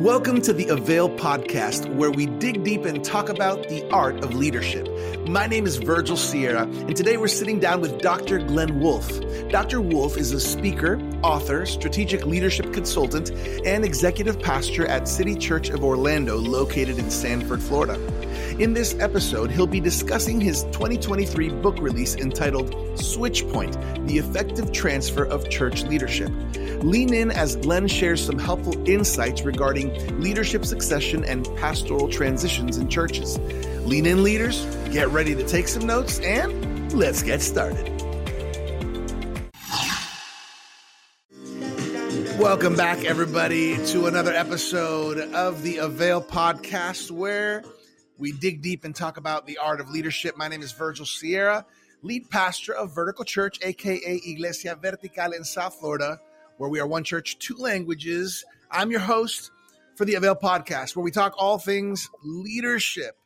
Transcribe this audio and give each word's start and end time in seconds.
Welcome 0.00 0.40
to 0.42 0.54
the 0.54 0.66
Avail 0.68 1.10
podcast, 1.10 1.94
where 1.94 2.10
we 2.10 2.24
dig 2.24 2.64
deep 2.64 2.86
and 2.86 3.04
talk 3.04 3.28
about 3.28 3.68
the 3.68 3.86
art 3.90 4.24
of 4.24 4.34
leadership. 4.34 4.88
My 5.28 5.46
name 5.46 5.66
is 5.66 5.76
Virgil 5.76 6.16
Sierra, 6.16 6.62
and 6.62 6.96
today 6.96 7.18
we're 7.18 7.28
sitting 7.28 7.60
down 7.60 7.82
with 7.82 8.00
Dr. 8.00 8.38
Glen 8.38 8.80
Wolf. 8.80 9.06
Dr. 9.50 9.82
Wolf 9.82 10.16
is 10.16 10.32
a 10.32 10.40
speaker, 10.40 10.96
author, 11.22 11.66
strategic 11.66 12.26
leadership 12.26 12.72
consultant, 12.72 13.30
and 13.64 13.84
executive 13.84 14.40
pastor 14.40 14.86
at 14.86 15.08
City 15.08 15.34
Church 15.34 15.70
of 15.70 15.84
Orlando, 15.84 16.36
located 16.36 16.98
in 16.98 17.10
Sanford, 17.10 17.62
Florida. 17.62 17.94
In 18.58 18.74
this 18.74 18.94
episode, 18.98 19.50
he'll 19.50 19.66
be 19.66 19.80
discussing 19.80 20.40
his 20.40 20.64
2023 20.64 21.48
book 21.48 21.78
release 21.80 22.16
entitled 22.16 22.72
Switchpoint 22.96 24.06
The 24.06 24.18
Effective 24.18 24.72
Transfer 24.72 25.24
of 25.24 25.48
Church 25.48 25.82
Leadership. 25.84 26.30
Lean 26.82 27.12
in 27.12 27.30
as 27.30 27.56
Glen 27.56 27.88
shares 27.88 28.24
some 28.24 28.38
helpful 28.38 28.74
insights 28.88 29.42
regarding 29.42 30.20
leadership 30.20 30.64
succession 30.64 31.24
and 31.24 31.44
pastoral 31.56 32.08
transitions 32.08 32.76
in 32.76 32.88
churches. 32.88 33.38
Lean 33.86 34.06
in, 34.06 34.22
leaders, 34.22 34.64
get 34.90 35.08
ready 35.08 35.34
to 35.34 35.46
take 35.46 35.68
some 35.68 35.86
notes, 35.86 36.20
and 36.20 36.92
let's 36.92 37.22
get 37.22 37.40
started. 37.40 37.99
Welcome 42.40 42.74
back, 42.74 43.04
everybody, 43.04 43.76
to 43.88 44.06
another 44.06 44.32
episode 44.32 45.18
of 45.34 45.62
the 45.62 45.76
Avail 45.76 46.22
podcast 46.22 47.10
where 47.10 47.62
we 48.16 48.32
dig 48.32 48.62
deep 48.62 48.84
and 48.84 48.96
talk 48.96 49.18
about 49.18 49.46
the 49.46 49.58
art 49.58 49.78
of 49.78 49.90
leadership. 49.90 50.38
My 50.38 50.48
name 50.48 50.62
is 50.62 50.72
Virgil 50.72 51.04
Sierra, 51.04 51.66
lead 52.00 52.30
pastor 52.30 52.72
of 52.72 52.94
Vertical 52.94 53.26
Church, 53.26 53.58
aka 53.62 54.20
Iglesia 54.24 54.74
Vertical 54.80 55.34
in 55.34 55.44
South 55.44 55.74
Florida 55.74 56.18
where 56.56 56.70
we 56.70 56.80
are 56.80 56.86
one 56.86 57.04
church, 57.04 57.38
two 57.38 57.56
languages. 57.56 58.44
I'm 58.70 58.90
your 58.90 59.00
host 59.00 59.50
for 59.96 60.06
the 60.06 60.14
Avail 60.14 60.34
podcast, 60.34 60.96
where 60.96 61.02
we 61.02 61.10
talk 61.10 61.34
all 61.36 61.58
things 61.58 62.08
leadership. 62.24 63.16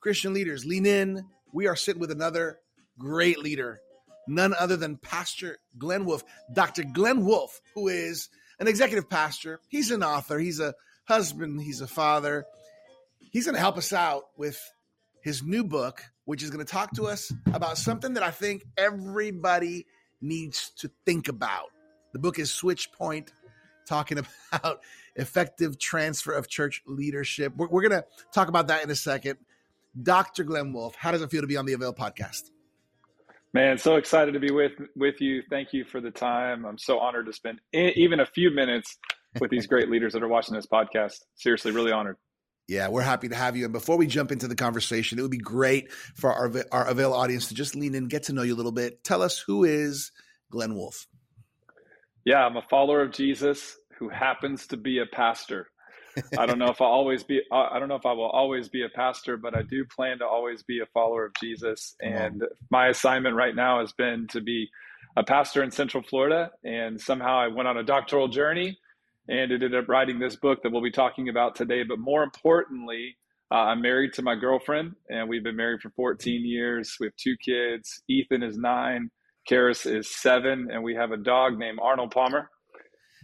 Christian 0.00 0.34
leaders, 0.34 0.66
lean 0.66 0.84
in. 0.84 1.26
We 1.52 1.66
are 1.66 1.76
sitting 1.76 2.00
with 2.00 2.10
another 2.10 2.58
great 2.98 3.38
leader, 3.38 3.80
none 4.28 4.54
other 4.58 4.76
than 4.76 4.98
Pastor 4.98 5.58
Glen 5.78 6.04
Wolf, 6.04 6.24
Dr. 6.52 6.84
Glen 6.84 7.24
Wolf, 7.24 7.60
who 7.74 7.88
is 7.88 8.28
an 8.60 8.68
executive 8.68 9.08
pastor. 9.10 9.60
He's 9.68 9.90
an 9.90 10.04
author, 10.04 10.38
he's 10.38 10.60
a 10.60 10.74
husband, 11.06 11.60
he's 11.62 11.80
a 11.80 11.88
father. 11.88 12.44
He's 13.32 13.44
going 13.44 13.54
to 13.54 13.60
help 13.60 13.76
us 13.76 13.92
out 13.92 14.24
with 14.36 14.60
his 15.22 15.42
new 15.42 15.64
book, 15.64 16.02
which 16.24 16.42
is 16.42 16.50
going 16.50 16.64
to 16.64 16.70
talk 16.70 16.92
to 16.94 17.06
us 17.06 17.32
about 17.52 17.78
something 17.78 18.14
that 18.14 18.22
I 18.22 18.30
think 18.30 18.64
everybody 18.76 19.86
needs 20.20 20.70
to 20.78 20.90
think 21.04 21.28
about 21.28 21.70
the 22.12 22.18
book 22.18 22.38
is 22.38 22.50
Switchpoint, 22.50 23.28
talking 23.86 24.18
about 24.52 24.80
effective 25.16 25.78
transfer 25.78 26.32
of 26.32 26.48
church 26.48 26.82
leadership. 26.86 27.52
We're, 27.56 27.68
we're 27.68 27.88
going 27.88 28.02
to 28.02 28.04
talk 28.32 28.48
about 28.48 28.68
that 28.68 28.82
in 28.82 28.90
a 28.90 28.96
second. 28.96 29.38
Dr. 30.00 30.44
Glen 30.44 30.72
Wolf, 30.72 30.94
how 30.94 31.10
does 31.10 31.22
it 31.22 31.30
feel 31.30 31.40
to 31.40 31.46
be 31.46 31.56
on 31.56 31.66
the 31.66 31.72
Avail 31.72 31.92
podcast? 31.92 32.50
Man, 33.52 33.78
so 33.78 33.96
excited 33.96 34.32
to 34.32 34.40
be 34.40 34.52
with 34.52 34.72
with 34.94 35.20
you. 35.20 35.42
Thank 35.50 35.72
you 35.72 35.84
for 35.84 36.00
the 36.00 36.12
time. 36.12 36.64
I'm 36.64 36.78
so 36.78 37.00
honored 37.00 37.26
to 37.26 37.32
spend 37.32 37.60
even 37.72 38.20
a 38.20 38.26
few 38.26 38.50
minutes 38.50 38.96
with 39.40 39.50
these 39.50 39.66
great 39.66 39.90
leaders 39.90 40.12
that 40.12 40.22
are 40.22 40.28
watching 40.28 40.54
this 40.54 40.66
podcast. 40.66 41.14
Seriously, 41.34 41.72
really 41.72 41.90
honored. 41.90 42.16
Yeah, 42.68 42.86
we're 42.88 43.02
happy 43.02 43.28
to 43.28 43.34
have 43.34 43.56
you. 43.56 43.64
And 43.64 43.72
before 43.72 43.96
we 43.96 44.06
jump 44.06 44.30
into 44.30 44.46
the 44.46 44.54
conversation, 44.54 45.18
it 45.18 45.22
would 45.22 45.30
be 45.32 45.38
great 45.38 45.90
for 45.92 46.32
our 46.32 46.52
our 46.70 46.86
Avail 46.86 47.12
audience 47.12 47.48
to 47.48 47.54
just 47.54 47.74
lean 47.74 47.96
in, 47.96 48.06
get 48.06 48.24
to 48.24 48.32
know 48.32 48.42
you 48.42 48.54
a 48.54 48.56
little 48.56 48.70
bit. 48.70 49.02
Tell 49.02 49.22
us 49.22 49.38
who 49.40 49.64
is 49.64 50.12
Glen 50.52 50.76
Wolf. 50.76 51.08
Yeah, 52.24 52.46
I'm 52.46 52.56
a 52.56 52.62
follower 52.62 53.02
of 53.02 53.10
Jesus 53.10 53.76
who 53.98 54.08
happens 54.08 54.68
to 54.68 54.76
be 54.76 54.98
a 54.98 55.06
pastor. 55.06 55.66
I 56.38 56.46
don't 56.46 56.58
know 56.58 56.70
if 56.70 56.80
I'll 56.80 56.88
always 56.88 57.22
be 57.22 57.42
I 57.52 57.78
don't 57.78 57.88
know 57.88 57.96
if 57.96 58.06
I 58.06 58.12
will 58.12 58.30
always 58.30 58.68
be 58.68 58.84
a 58.84 58.88
pastor, 58.88 59.36
but 59.36 59.56
I 59.56 59.62
do 59.62 59.84
plan 59.84 60.18
to 60.18 60.26
always 60.26 60.62
be 60.62 60.80
a 60.80 60.86
follower 60.86 61.26
of 61.26 61.32
Jesus. 61.40 61.96
And 62.00 62.42
my 62.70 62.88
assignment 62.88 63.36
right 63.36 63.54
now 63.54 63.80
has 63.80 63.92
been 63.92 64.26
to 64.28 64.40
be 64.40 64.68
a 65.16 65.24
pastor 65.24 65.62
in 65.62 65.70
Central 65.70 66.02
Florida. 66.02 66.50
And 66.64 67.00
somehow 67.00 67.38
I 67.38 67.48
went 67.48 67.68
on 67.68 67.76
a 67.76 67.82
doctoral 67.82 68.28
journey 68.28 68.78
and 69.28 69.52
ended 69.52 69.74
up 69.74 69.88
writing 69.88 70.18
this 70.18 70.36
book 70.36 70.62
that 70.62 70.72
we'll 70.72 70.82
be 70.82 70.90
talking 70.90 71.28
about 71.28 71.54
today. 71.54 71.82
But 71.82 71.98
more 71.98 72.22
importantly, 72.22 73.16
uh, 73.52 73.56
I'm 73.56 73.82
married 73.82 74.12
to 74.14 74.22
my 74.22 74.36
girlfriend, 74.36 74.94
and 75.08 75.28
we've 75.28 75.42
been 75.42 75.56
married 75.56 75.80
for 75.80 75.90
14 75.90 76.44
years. 76.46 76.96
We 77.00 77.06
have 77.06 77.16
two 77.16 77.36
kids. 77.36 78.02
Ethan 78.08 78.42
is 78.44 78.56
nine, 78.56 79.10
Karis 79.48 79.90
is 79.90 80.08
seven, 80.08 80.68
and 80.72 80.82
we 80.82 80.94
have 80.94 81.10
a 81.10 81.16
dog 81.16 81.58
named 81.58 81.78
Arnold 81.82 82.12
Palmer. 82.12 82.48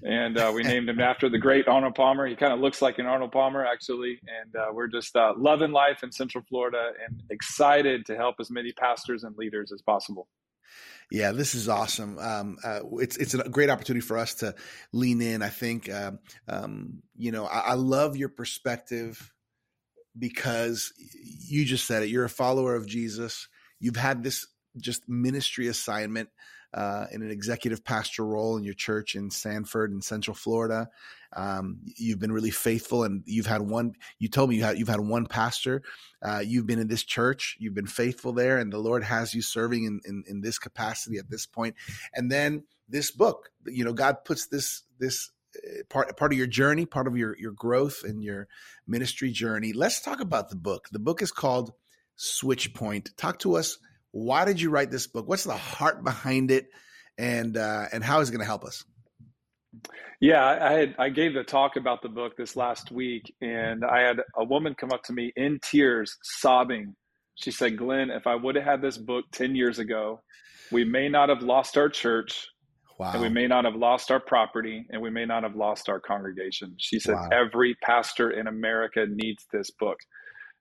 And 0.03 0.37
uh, 0.37 0.53
we 0.55 0.63
named 0.63 0.89
him 0.89 1.01
after 1.01 1.29
the 1.29 1.39
great 1.39 1.69
Arnold 1.69 1.95
Palmer. 1.95 2.27
He 2.27 2.37
kind 2.37 2.53
of 2.53 2.61
looks 2.61 2.83
like 2.83 2.99
an 2.99 3.07
Arnold 3.07 3.33
Palmer, 3.33 3.65
actually. 3.65 4.21
And 4.43 4.55
uh, 4.55 4.67
we're 4.73 4.89
just 4.89 5.17
uh, 5.17 5.33
loving 5.37 5.73
life 5.73 6.03
in 6.03 6.13
Central 6.13 6.45
Florida 6.49 6.93
and 7.07 7.23
excited 7.31 8.07
to 8.07 8.17
help 8.17 8.37
as 8.41 8.51
many 8.51 8.73
pastors 8.73 9.25
and 9.25 9.37
leaders 9.37 9.73
as 9.73 9.81
possible. 9.83 10.29
Yeah, 11.11 11.33
this 11.33 11.55
is 11.55 11.69
awesome. 11.69 12.19
Um, 12.19 12.59
uh, 12.65 12.81
it's 12.95 13.17
it's 13.17 13.35
a 13.35 13.49
great 13.49 13.71
opportunity 13.71 14.05
for 14.05 14.19
us 14.19 14.35
to 14.37 14.57
lean 14.93 15.23
in. 15.23 15.41
I 15.41 15.51
think, 15.51 15.89
um, 15.89 16.19
um, 16.49 17.03
you 17.17 17.31
know, 17.31 17.47
I, 17.47 17.59
I, 17.59 17.75
love 17.75 18.17
your 18.17 18.29
perspective 18.29 19.33
because 20.19 20.93
you 21.23 21.65
just 21.65 21.87
said 21.87 22.03
it. 22.03 22.09
You're 22.09 22.25
a 22.25 22.29
follower 22.29 22.75
of 22.75 22.89
Jesus. 22.89 23.47
You've 23.79 23.97
had 23.97 24.25
this 24.25 24.49
just 24.79 25.09
ministry 25.09 25.69
assignment 25.69 26.29
uh, 26.75 27.07
in 27.13 27.23
an 27.23 27.31
executive 27.31 27.85
pastor 27.85 28.25
role 28.25 28.57
in 28.57 28.65
your 28.65 28.75
church 28.75 29.15
in 29.15 29.31
Sanford 29.31 29.93
in 29.93 30.03
Central 30.03 30.35
Florida. 30.35 30.89
Um, 31.35 31.81
you've 31.97 32.19
been 32.19 32.33
really 32.33 32.51
faithful, 32.51 33.05
and 33.05 33.23
you've 33.27 33.47
had 33.47 33.63
one. 33.63 33.95
You 34.19 34.29
told 34.29 34.51
me 34.51 34.57
you 34.57 34.65
had 34.65 34.79
you've 34.79 34.89
had 34.89 35.01
one 35.01 35.27
pastor. 35.27 35.83
Uh, 36.23 36.43
you've 36.45 36.67
been 36.67 36.79
in 36.79 36.89
this 36.89 37.05
church. 37.05 37.57
You've 37.59 37.75
been 37.75 37.87
faithful 37.87 38.33
there, 38.33 38.59
and 38.59 38.73
the 38.73 38.79
Lord 38.79 39.05
has 39.05 39.35
you 39.35 39.43
serving 39.43 39.85
in, 39.85 40.01
in 40.05 40.25
in 40.27 40.41
this 40.41 40.59
capacity 40.59 41.19
at 41.19 41.31
this 41.31 41.47
point. 41.47 41.75
And 42.15 42.31
then 42.31 42.65
this 42.89 43.11
book, 43.11 43.51
you 43.67 43.85
know, 43.85 43.93
God 43.93 44.25
puts 44.25 44.47
this 44.47 44.83
this 44.99 45.31
uh, 45.57 45.83
part 45.89 46.17
part 46.17 46.33
of 46.33 46.39
your 46.39 46.47
journey, 46.47 46.87
part 46.87 47.07
of 47.07 47.17
your 47.17 47.37
your 47.39 47.53
growth 47.53 48.03
and 48.05 48.23
your 48.23 48.49
ministry 48.87 49.31
journey. 49.31 49.73
Let's 49.73 50.01
talk 50.01 50.21
about 50.21 50.49
the 50.49 50.57
book. 50.57 50.89
The 50.91 50.99
book 50.99 51.23
is 51.23 51.33
called 51.33 51.73
Switchpoint. 52.19 53.17
Talk 53.17 53.39
to 53.41 53.57
us 53.57 53.79
why 54.17 54.45
did 54.47 54.61
you 54.61 54.71
write 54.71 54.91
this 54.91 55.07
book? 55.07 55.29
What's 55.29 55.45
the 55.45 55.57
heart 55.57 56.03
behind 56.03 56.51
it, 56.51 56.69
and 57.19 57.57
uh, 57.57 57.87
and 57.93 58.03
how 58.03 58.21
is 58.21 58.29
it 58.29 58.33
going 58.33 58.41
to 58.41 58.47
help 58.47 58.65
us? 58.65 58.85
Yeah, 60.21 60.43
I 60.45 60.73
had 60.73 60.95
I 60.99 61.09
gave 61.11 61.35
the 61.35 61.45
talk 61.45 61.77
about 61.77 62.03
the 62.03 62.09
book 62.09 62.37
this 62.37 62.57
last 62.57 62.91
week, 62.91 63.23
and 63.43 63.85
I 63.85 64.01
had 64.01 64.21
a 64.37 64.45
woman 64.45 64.75
come 64.75 64.91
up 64.91 65.03
to 65.05 65.13
me 65.13 65.33
in 65.37 65.59
tears, 65.63 66.17
sobbing. 66.23 66.95
She 67.35 67.51
said, 67.51 67.77
"Glen, 67.77 68.11
if 68.11 68.27
I 68.27 68.35
would 68.35 68.55
have 68.55 68.65
had 68.65 68.83
this 68.83 68.97
book 68.97 69.27
ten 69.33 69.55
years 69.55 69.79
ago, 69.79 70.23
we 70.73 70.85
may 70.85 71.11
not 71.11 71.29
have 71.29 71.43
lost 71.43 71.77
our 71.77 71.91
church, 71.91 72.49
Wow. 72.99 73.13
And 73.13 73.21
we 73.21 73.29
may 73.29 73.47
not 73.47 73.67
have 73.67 73.77
lost 73.77 74.11
our 74.11 74.21
property 74.21 74.87
and 74.91 75.03
we 75.03 75.11
may 75.11 75.27
not 75.27 75.43
have 75.43 75.55
lost 75.55 75.91
our 75.91 76.01
congregation. 76.01 76.75
She 76.79 76.99
said, 76.99 77.15
wow. 77.15 77.29
Every 77.31 77.77
pastor 77.83 78.31
in 78.31 78.47
America 78.47 79.05
needs 79.07 79.45
this 79.53 79.71
book. 79.79 79.99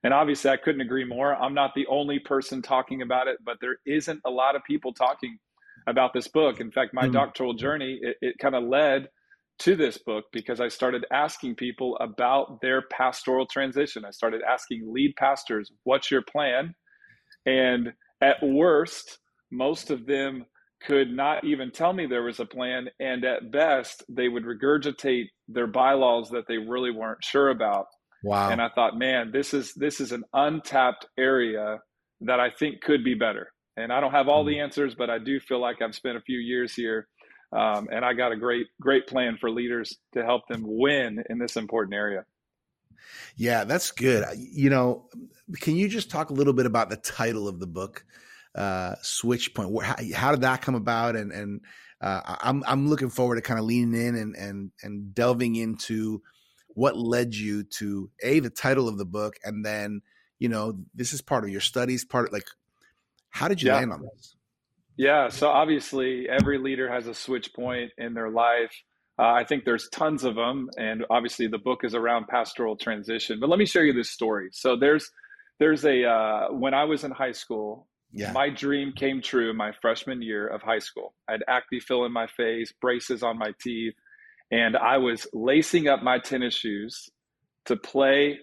And 0.06 0.14
obviously, 0.14 0.52
I 0.52 0.56
couldn't 0.56 0.82
agree 0.82 1.04
more. 1.04 1.34
I'm 1.34 1.52
not 1.52 1.74
the 1.74 1.88
only 1.88 2.20
person 2.20 2.62
talking 2.62 3.02
about 3.02 3.26
it, 3.26 3.38
but 3.44 3.56
there 3.60 3.78
isn't 3.84 4.20
a 4.24 4.30
lot 4.30 4.54
of 4.54 4.62
people 4.62 4.92
talking 4.92 5.36
about 5.88 6.12
this 6.12 6.28
book. 6.28 6.60
In 6.60 6.70
fact, 6.70 6.94
my 6.94 7.08
mm. 7.08 7.12
doctoral 7.12 7.54
journey, 7.54 7.98
it, 8.00 8.16
it 8.20 8.38
kind 8.38 8.54
of 8.54 8.62
led 8.62 9.08
to 9.58 9.74
this 9.74 9.98
book 9.98 10.26
because 10.32 10.60
I 10.60 10.68
started 10.68 11.04
asking 11.10 11.56
people 11.56 11.96
about 11.96 12.60
their 12.60 12.82
pastoral 12.82 13.46
transition. 13.46 14.04
I 14.04 14.12
started 14.12 14.42
asking 14.48 14.84
lead 14.86 15.16
pastors, 15.16 15.72
what's 15.82 16.08
your 16.08 16.22
plan? 16.22 16.72
And 17.44 17.92
at 18.20 18.40
worst, 18.40 19.18
most 19.50 19.90
of 19.90 20.06
them 20.06 20.46
could 20.84 21.10
not 21.10 21.42
even 21.42 21.72
tell 21.72 21.92
me 21.92 22.06
there 22.06 22.22
was 22.22 22.38
a 22.38 22.46
plan. 22.46 22.88
And 23.00 23.24
at 23.24 23.50
best, 23.50 24.04
they 24.08 24.28
would 24.28 24.44
regurgitate 24.44 25.30
their 25.48 25.66
bylaws 25.66 26.30
that 26.30 26.46
they 26.46 26.58
really 26.58 26.92
weren't 26.92 27.24
sure 27.24 27.48
about. 27.48 27.86
Wow. 28.26 28.50
And 28.50 28.60
I 28.60 28.70
thought, 28.74 28.98
man, 28.98 29.30
this 29.32 29.54
is 29.54 29.72
this 29.74 30.00
is 30.00 30.10
an 30.10 30.24
untapped 30.32 31.06
area 31.16 31.78
that 32.22 32.40
I 32.40 32.50
think 32.50 32.80
could 32.80 33.04
be 33.04 33.14
better. 33.14 33.52
And 33.76 33.92
I 33.92 34.00
don't 34.00 34.10
have 34.10 34.26
all 34.26 34.44
the 34.44 34.54
mm-hmm. 34.54 34.64
answers, 34.64 34.96
but 34.96 35.10
I 35.10 35.18
do 35.18 35.38
feel 35.38 35.60
like 35.60 35.80
I've 35.80 35.94
spent 35.94 36.16
a 36.16 36.20
few 36.20 36.38
years 36.38 36.74
here, 36.74 37.06
um, 37.56 37.86
and 37.92 38.04
I 38.04 38.14
got 38.14 38.32
a 38.32 38.36
great 38.36 38.66
great 38.80 39.06
plan 39.06 39.36
for 39.40 39.48
leaders 39.48 39.96
to 40.14 40.24
help 40.24 40.42
them 40.48 40.62
win 40.64 41.22
in 41.30 41.38
this 41.38 41.54
important 41.54 41.94
area. 41.94 42.24
Yeah, 43.36 43.62
that's 43.62 43.92
good. 43.92 44.24
You 44.36 44.70
know, 44.70 45.08
can 45.60 45.76
you 45.76 45.88
just 45.88 46.10
talk 46.10 46.30
a 46.30 46.34
little 46.34 46.54
bit 46.54 46.66
about 46.66 46.90
the 46.90 46.96
title 46.96 47.46
of 47.46 47.60
the 47.60 47.68
book, 47.68 48.04
uh, 48.56 48.96
Switchpoint? 49.04 49.84
How, 49.84 49.96
how 50.16 50.30
did 50.32 50.40
that 50.40 50.62
come 50.62 50.74
about? 50.74 51.14
And 51.14 51.30
and 51.30 51.60
uh, 52.00 52.22
I'm 52.40 52.64
I'm 52.66 52.88
looking 52.88 53.10
forward 53.10 53.36
to 53.36 53.42
kind 53.42 53.60
of 53.60 53.66
leaning 53.66 53.94
in 53.94 54.16
and 54.16 54.34
and 54.34 54.70
and 54.82 55.14
delving 55.14 55.54
into 55.54 56.22
what 56.76 56.96
led 56.96 57.34
you 57.34 57.64
to 57.64 58.08
a 58.22 58.38
the 58.38 58.50
title 58.50 58.88
of 58.88 58.96
the 58.96 59.04
book 59.04 59.34
and 59.42 59.64
then 59.64 60.00
you 60.38 60.48
know 60.48 60.78
this 60.94 61.12
is 61.12 61.20
part 61.20 61.42
of 61.42 61.50
your 61.50 61.60
studies 61.60 62.04
part 62.04 62.28
of 62.28 62.32
like 62.32 62.46
how 63.30 63.48
did 63.48 63.60
you 63.60 63.68
yeah. 63.68 63.76
land 63.76 63.92
on 63.92 64.02
this 64.14 64.36
yeah 64.96 65.28
so 65.28 65.48
obviously 65.48 66.28
every 66.28 66.58
leader 66.58 66.88
has 66.88 67.06
a 67.06 67.14
switch 67.14 67.52
point 67.54 67.90
in 67.98 68.14
their 68.14 68.30
life 68.30 68.72
Uh, 69.18 69.32
I 69.32 69.44
think 69.44 69.64
there's 69.64 69.88
tons 69.88 70.24
of 70.24 70.34
them, 70.34 70.68
and 70.76 71.06
obviously 71.08 71.48
the 71.48 71.58
book 71.58 71.84
is 71.84 71.94
around 71.94 72.26
pastoral 72.28 72.76
transition. 72.76 73.40
But 73.40 73.48
let 73.48 73.58
me 73.58 73.64
share 73.64 73.84
you 73.84 73.94
this 73.94 74.10
story. 74.10 74.50
So 74.52 74.76
there's 74.76 75.10
there's 75.58 75.84
a 75.86 76.04
uh, 76.04 76.52
when 76.52 76.74
I 76.74 76.84
was 76.84 77.02
in 77.02 77.12
high 77.12 77.32
school, 77.32 77.88
yeah. 78.12 78.32
my 78.32 78.50
dream 78.50 78.92
came 78.92 79.22
true 79.22 79.54
my 79.54 79.72
freshman 79.80 80.20
year 80.20 80.46
of 80.46 80.60
high 80.60 80.80
school. 80.80 81.14
I 81.26 81.32
had 81.32 81.42
acne 81.48 81.80
fill 81.80 82.04
in 82.04 82.12
my 82.12 82.26
face, 82.26 82.74
braces 82.78 83.22
on 83.22 83.38
my 83.38 83.52
teeth, 83.58 83.94
and 84.50 84.76
I 84.76 84.98
was 84.98 85.26
lacing 85.32 85.88
up 85.88 86.02
my 86.02 86.18
tennis 86.18 86.54
shoes 86.54 87.08
to 87.66 87.76
play 87.76 88.38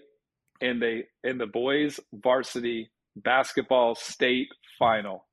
in 0.60 0.80
the 0.80 1.02
in 1.22 1.38
the 1.38 1.46
boys 1.46 1.98
varsity 2.12 2.90
basketball 3.16 3.94
state 3.94 4.48
final. 4.78 5.26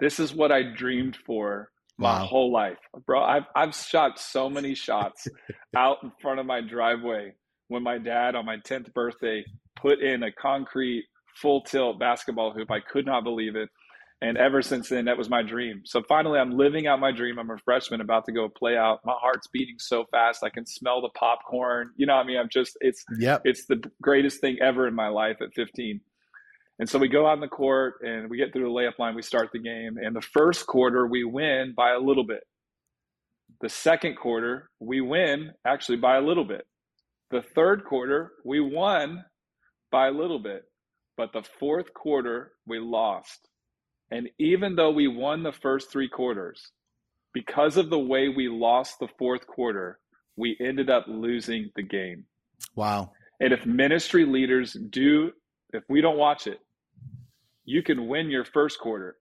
This 0.00 0.20
is 0.20 0.34
what 0.34 0.52
I 0.52 0.62
dreamed 0.62 1.16
for 1.26 1.70
my 1.98 2.20
wow. 2.20 2.26
whole 2.26 2.52
life, 2.52 2.78
bro. 3.06 3.22
I've 3.22 3.44
I've 3.54 3.74
shot 3.74 4.18
so 4.18 4.50
many 4.50 4.74
shots 4.74 5.28
out 5.76 5.98
in 6.02 6.12
front 6.20 6.40
of 6.40 6.46
my 6.46 6.60
driveway 6.60 7.32
when 7.68 7.82
my 7.82 7.98
dad 7.98 8.34
on 8.34 8.46
my 8.46 8.58
tenth 8.64 8.92
birthday 8.94 9.44
put 9.74 10.00
in 10.00 10.22
a 10.22 10.32
concrete 10.32 11.04
full 11.40 11.62
tilt 11.62 11.98
basketball 11.98 12.52
hoop. 12.52 12.70
I 12.70 12.80
could 12.80 13.06
not 13.06 13.24
believe 13.24 13.56
it. 13.56 13.68
And 14.22 14.38
ever 14.38 14.62
since 14.62 14.88
then, 14.88 15.04
that 15.04 15.18
was 15.18 15.28
my 15.28 15.42
dream. 15.42 15.82
So 15.84 16.02
finally, 16.08 16.38
I'm 16.38 16.56
living 16.56 16.86
out 16.86 17.00
my 17.00 17.12
dream. 17.12 17.38
I'm 17.38 17.50
a 17.50 17.58
freshman 17.58 18.00
about 18.00 18.24
to 18.26 18.32
go 18.32 18.48
play 18.48 18.74
out. 18.76 19.00
My 19.04 19.14
heart's 19.20 19.46
beating 19.48 19.76
so 19.78 20.06
fast. 20.10 20.42
I 20.42 20.48
can 20.48 20.64
smell 20.64 21.02
the 21.02 21.10
popcorn. 21.10 21.90
You 21.96 22.06
know, 22.06 22.14
I 22.14 22.24
mean, 22.24 22.38
I'm 22.38 22.48
just, 22.50 22.78
it's, 22.80 23.04
yep. 23.18 23.42
it's 23.44 23.66
the 23.66 23.82
greatest 24.00 24.40
thing 24.40 24.56
ever 24.62 24.88
in 24.88 24.94
my 24.94 25.08
life 25.08 25.36
at 25.42 25.52
15. 25.54 26.00
And 26.78 26.88
so 26.88 26.98
we 26.98 27.08
go 27.08 27.26
on 27.26 27.40
the 27.40 27.48
court 27.48 27.96
and 28.02 28.30
we 28.30 28.38
get 28.38 28.52
through 28.52 28.64
the 28.64 28.70
layup 28.70 28.98
line. 28.98 29.14
We 29.14 29.22
start 29.22 29.50
the 29.52 29.58
game. 29.58 29.98
And 30.02 30.16
the 30.16 30.22
first 30.22 30.66
quarter, 30.66 31.06
we 31.06 31.24
win 31.24 31.74
by 31.76 31.92
a 31.92 31.98
little 31.98 32.24
bit. 32.24 32.44
The 33.60 33.68
second 33.68 34.16
quarter, 34.16 34.70
we 34.80 35.02
win 35.02 35.52
actually 35.66 35.98
by 35.98 36.16
a 36.16 36.20
little 36.20 36.44
bit. 36.44 36.66
The 37.30 37.42
third 37.54 37.84
quarter, 37.84 38.32
we 38.44 38.60
won 38.60 39.24
by 39.90 40.08
a 40.08 40.10
little 40.10 40.38
bit. 40.38 40.62
But 41.16 41.32
the 41.32 41.42
fourth 41.58 41.92
quarter, 41.94 42.52
we 42.66 42.78
lost. 42.78 43.48
And 44.10 44.28
even 44.38 44.76
though 44.76 44.90
we 44.90 45.08
won 45.08 45.42
the 45.42 45.52
first 45.52 45.90
three 45.90 46.08
quarters, 46.08 46.70
because 47.32 47.76
of 47.76 47.90
the 47.90 47.98
way 47.98 48.28
we 48.28 48.48
lost 48.48 48.98
the 48.98 49.08
fourth 49.18 49.46
quarter, 49.46 49.98
we 50.36 50.56
ended 50.60 50.90
up 50.90 51.04
losing 51.08 51.70
the 51.74 51.82
game. 51.82 52.24
Wow. 52.74 53.12
And 53.40 53.52
if 53.52 53.66
ministry 53.66 54.24
leaders 54.24 54.72
do, 54.72 55.32
if 55.72 55.82
we 55.88 56.00
don't 56.00 56.16
watch 56.16 56.46
it, 56.46 56.60
you 57.64 57.82
can 57.82 58.06
win 58.06 58.30
your 58.30 58.44
first 58.44 58.78
quarter. 58.78 59.16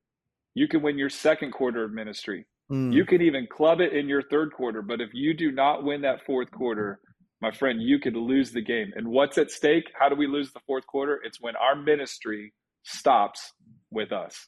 You 0.54 0.68
can 0.68 0.82
win 0.82 0.98
your 0.98 1.10
second 1.10 1.52
quarter 1.52 1.84
of 1.84 1.92
ministry. 1.92 2.46
Mm. 2.72 2.94
You 2.94 3.06
can 3.06 3.22
even 3.22 3.48
club 3.48 3.82
it 3.82 3.94
in 3.94 4.08
your 4.08 4.22
third 4.22 4.54
quarter. 4.54 4.82
But 4.82 5.02
if 5.02 5.10
you 5.14 5.34
do 5.34 5.52
not 5.52 5.84
win 5.84 6.02
that 6.02 6.26
fourth 6.26 6.52
quarter, 6.52 7.00
my 7.42 7.52
friend, 7.52 7.82
you 7.82 8.00
could 8.00 8.16
lose 8.16 8.52
the 8.52 8.62
game. 8.62 8.94
And 8.96 9.08
what's 9.08 9.38
at 9.38 9.52
stake? 9.52 9.92
How 10.00 10.10
do 10.10 10.16
we 10.16 10.28
lose 10.28 10.54
the 10.54 10.62
fourth 10.66 10.88
quarter? 10.88 11.20
It's 11.24 11.42
when 11.42 11.56
our 11.56 11.76
ministry 11.76 12.54
stops 12.84 13.52
with 13.92 14.12
us. 14.12 14.48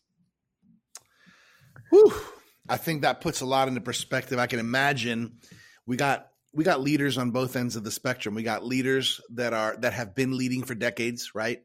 Whew. 1.90 2.14
I 2.70 2.78
think 2.78 3.02
that 3.02 3.22
puts 3.22 3.42
a 3.42 3.46
lot 3.46 3.68
into 3.68 3.82
perspective. 3.82 4.40
I 4.40 4.48
can 4.48 4.60
imagine 4.60 5.40
we 5.86 5.96
got 5.96 6.28
we 6.54 6.64
got 6.64 6.82
leaders 6.82 7.18
on 7.18 7.32
both 7.32 7.56
ends 7.56 7.76
of 7.76 7.84
the 7.84 7.92
spectrum. 7.92 8.36
We 8.36 8.44
got 8.44 8.66
leaders 8.66 9.22
that 9.36 9.54
are 9.54 9.78
that 9.80 9.94
have 9.94 10.16
been 10.16 10.38
leading 10.38 10.64
for 10.64 10.76
decades, 10.76 11.34
right? 11.34 11.62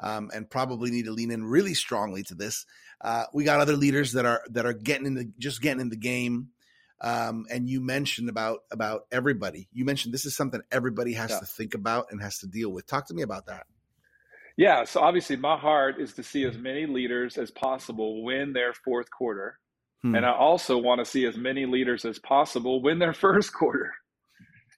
Um, 0.00 0.30
and 0.34 0.50
probably 0.50 0.90
need 0.90 1.04
to 1.04 1.12
lean 1.12 1.30
in 1.30 1.44
really 1.44 1.74
strongly 1.74 2.24
to 2.24 2.34
this. 2.34 2.66
Uh, 3.00 3.24
we 3.32 3.44
got 3.44 3.60
other 3.60 3.76
leaders 3.76 4.12
that 4.12 4.26
are 4.26 4.42
that 4.50 4.66
are 4.66 4.72
getting 4.72 5.06
in 5.06 5.14
the 5.14 5.30
just 5.38 5.62
getting 5.62 5.80
in 5.80 5.88
the 5.88 5.96
game. 5.96 6.48
Um, 7.00 7.46
and 7.50 7.68
you 7.68 7.80
mentioned 7.80 8.28
about 8.28 8.60
about 8.70 9.02
everybody. 9.12 9.68
You 9.72 9.84
mentioned 9.84 10.12
this 10.12 10.26
is 10.26 10.36
something 10.36 10.62
everybody 10.70 11.12
has 11.14 11.30
yeah. 11.30 11.40
to 11.40 11.46
think 11.46 11.74
about 11.74 12.06
and 12.10 12.20
has 12.20 12.38
to 12.38 12.46
deal 12.46 12.70
with. 12.70 12.86
Talk 12.86 13.08
to 13.08 13.14
me 13.14 13.22
about 13.22 13.46
that. 13.46 13.66
Yeah, 14.56 14.84
so 14.84 15.00
obviously 15.00 15.36
my 15.36 15.56
heart 15.56 16.00
is 16.00 16.12
to 16.14 16.22
see 16.22 16.44
as 16.44 16.56
many 16.56 16.86
leaders 16.86 17.38
as 17.38 17.50
possible 17.50 18.22
win 18.22 18.52
their 18.52 18.72
fourth 18.72 19.10
quarter. 19.10 19.58
Hmm. 20.02 20.14
And 20.14 20.26
I 20.26 20.32
also 20.32 20.78
want 20.78 21.00
to 21.00 21.04
see 21.04 21.26
as 21.26 21.36
many 21.36 21.66
leaders 21.66 22.04
as 22.04 22.18
possible 22.18 22.80
win 22.80 22.98
their 22.98 23.12
first 23.14 23.52
quarter. 23.52 23.92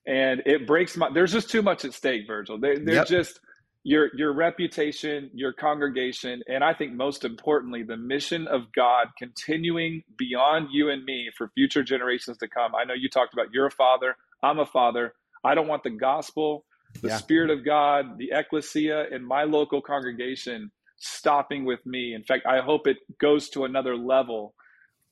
And 0.06 0.42
it 0.46 0.66
breaks 0.66 0.96
my 0.96 1.10
there's 1.12 1.32
just 1.32 1.50
too 1.50 1.62
much 1.62 1.84
at 1.84 1.92
stake, 1.92 2.26
Virgil. 2.26 2.58
They, 2.58 2.76
they're 2.78 2.94
yep. 2.94 3.08
just 3.08 3.40
your 3.82 4.08
your 4.16 4.32
reputation, 4.32 5.30
your 5.34 5.52
congregation, 5.52 6.42
and 6.48 6.62
I 6.62 6.74
think 6.74 6.92
most 6.92 7.24
importantly, 7.24 7.82
the 7.82 7.96
mission 7.96 8.46
of 8.46 8.72
God 8.72 9.08
continuing 9.18 10.04
beyond 10.16 10.68
you 10.70 10.90
and 10.90 11.04
me 11.04 11.30
for 11.36 11.50
future 11.54 11.82
generations 11.82 12.38
to 12.38 12.48
come. 12.48 12.74
I 12.76 12.84
know 12.84 12.94
you 12.94 13.08
talked 13.08 13.32
about 13.32 13.52
you're 13.52 13.66
a 13.66 13.70
father, 13.70 14.16
I'm 14.42 14.60
a 14.60 14.66
father. 14.66 15.12
I 15.44 15.54
don't 15.56 15.68
want 15.68 15.82
the 15.82 15.90
gospel 15.90 16.64
the 17.00 17.08
yeah. 17.08 17.16
Spirit 17.16 17.50
of 17.50 17.64
God, 17.64 18.18
the 18.18 18.30
ecclesia, 18.32 19.06
and 19.10 19.26
my 19.26 19.44
local 19.44 19.80
congregation 19.80 20.70
stopping 20.98 21.64
with 21.64 21.84
me. 21.84 22.14
In 22.14 22.24
fact, 22.24 22.46
I 22.46 22.60
hope 22.60 22.86
it 22.86 22.98
goes 23.20 23.48
to 23.50 23.64
another 23.64 23.96
level 23.96 24.54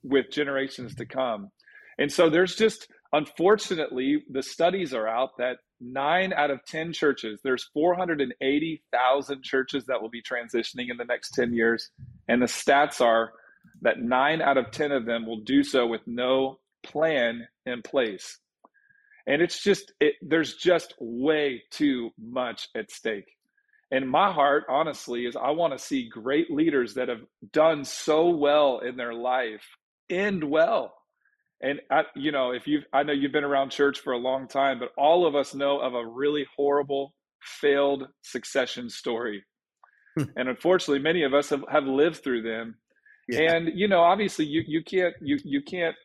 with 0.02 0.30
generations 0.30 0.94
to 0.96 1.06
come. 1.06 1.50
And 1.98 2.10
so 2.10 2.28
there's 2.28 2.56
just, 2.56 2.88
unfortunately, 3.12 4.22
the 4.30 4.42
studies 4.42 4.92
are 4.94 5.08
out 5.08 5.30
that 5.38 5.58
nine 5.80 6.32
out 6.32 6.50
of 6.50 6.64
10 6.66 6.92
churches, 6.92 7.40
there's 7.44 7.68
480,000 7.74 9.42
churches 9.42 9.84
that 9.86 10.00
will 10.00 10.10
be 10.10 10.22
transitioning 10.22 10.90
in 10.90 10.96
the 10.96 11.04
next 11.04 11.30
10 11.34 11.52
years. 11.52 11.90
And 12.28 12.42
the 12.42 12.46
stats 12.46 13.00
are 13.00 13.32
that 13.82 14.00
nine 14.00 14.40
out 14.42 14.56
of 14.56 14.70
10 14.70 14.92
of 14.92 15.06
them 15.06 15.26
will 15.26 15.40
do 15.40 15.62
so 15.62 15.86
with 15.86 16.02
no 16.06 16.58
plan 16.82 17.46
in 17.66 17.82
place 17.82 18.38
and 19.26 19.42
it's 19.42 19.62
just 19.62 19.92
it, 20.00 20.14
there's 20.22 20.54
just 20.54 20.94
way 21.00 21.62
too 21.70 22.10
much 22.18 22.68
at 22.76 22.90
stake 22.90 23.28
and 23.90 24.08
my 24.08 24.32
heart 24.32 24.64
honestly 24.68 25.26
is 25.26 25.36
i 25.36 25.50
want 25.50 25.72
to 25.72 25.84
see 25.84 26.08
great 26.08 26.50
leaders 26.50 26.94
that 26.94 27.08
have 27.08 27.22
done 27.52 27.84
so 27.84 28.30
well 28.30 28.80
in 28.80 28.96
their 28.96 29.14
life 29.14 29.64
end 30.10 30.44
well 30.44 30.94
and 31.62 31.80
I, 31.90 32.02
you 32.14 32.32
know 32.32 32.50
if 32.50 32.66
you 32.66 32.80
i 32.92 33.02
know 33.02 33.12
you've 33.12 33.32
been 33.32 33.44
around 33.44 33.70
church 33.70 34.00
for 34.00 34.12
a 34.12 34.18
long 34.18 34.48
time 34.48 34.78
but 34.78 34.90
all 34.98 35.26
of 35.26 35.34
us 35.34 35.54
know 35.54 35.80
of 35.80 35.94
a 35.94 36.06
really 36.06 36.46
horrible 36.56 37.14
failed 37.40 38.04
succession 38.22 38.88
story 38.88 39.44
hmm. 40.16 40.24
and 40.36 40.48
unfortunately 40.48 41.02
many 41.02 41.22
of 41.22 41.34
us 41.34 41.50
have, 41.50 41.64
have 41.70 41.84
lived 41.84 42.22
through 42.22 42.42
them 42.42 42.76
yeah. 43.28 43.52
and 43.52 43.70
you 43.74 43.88
know 43.88 44.00
obviously 44.00 44.44
you 44.44 44.62
you 44.66 44.82
can't 44.82 45.14
you 45.20 45.38
you 45.44 45.62
can't 45.62 45.96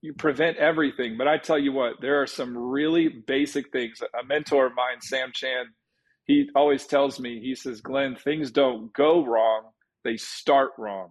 you 0.00 0.12
prevent 0.12 0.56
everything. 0.58 1.16
But 1.16 1.28
I 1.28 1.38
tell 1.38 1.58
you 1.58 1.72
what, 1.72 1.94
there 2.00 2.22
are 2.22 2.26
some 2.26 2.56
really 2.56 3.08
basic 3.08 3.72
things. 3.72 4.00
A 4.00 4.24
mentor 4.24 4.66
of 4.66 4.74
mine, 4.74 5.00
Sam 5.00 5.30
Chand, 5.32 5.68
he 6.24 6.48
always 6.54 6.86
tells 6.86 7.18
me, 7.18 7.40
he 7.40 7.54
says, 7.54 7.80
Glen, 7.80 8.16
things 8.16 8.50
don't 8.50 8.92
go 8.92 9.24
wrong, 9.24 9.70
they 10.04 10.16
start 10.16 10.72
wrong. 10.78 11.10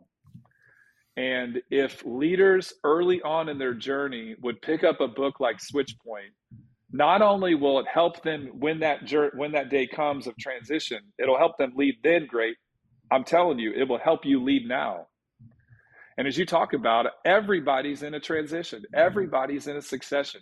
And 1.18 1.62
if 1.72 2.04
leaders 2.06 2.74
early 2.84 3.22
on 3.24 3.50
in 3.50 3.58
their 3.58 3.74
journey 3.74 4.36
would 4.42 4.62
pick 4.62 4.84
up 4.84 5.02
a 5.02 5.08
book 5.08 5.40
like 5.40 5.58
Switchpoint, 5.58 6.34
not 6.92 7.24
only 7.24 7.56
will 7.56 7.80
it 7.80 7.88
help 7.92 8.22
them 8.22 8.50
when 8.60 8.80
that 8.80 9.00
when 9.34 9.52
that 9.54 9.70
day 9.70 9.88
comes 9.88 10.28
of 10.28 10.38
transition, 10.38 11.00
it'll 11.20 11.38
help 11.38 11.58
them 11.58 11.74
lead 11.76 11.96
then 12.04 12.28
great. 12.28 12.56
I'm 13.12 13.24
telling 13.24 13.58
you, 13.58 13.74
it 13.74 13.90
will 13.90 13.98
help 13.98 14.26
you 14.26 14.44
lead 14.44 14.68
now. 14.68 15.08
And 16.18 16.28
as 16.28 16.38
you 16.38 16.46
talk 16.46 16.74
about, 16.74 17.08
everybody's 17.26 18.04
in 18.04 18.16
a 18.16 18.20
transition, 18.20 18.80
mm-hmm. 18.80 19.00
everybody's 19.00 19.68
in 19.68 19.78
a 19.78 19.82
succession. 19.82 20.42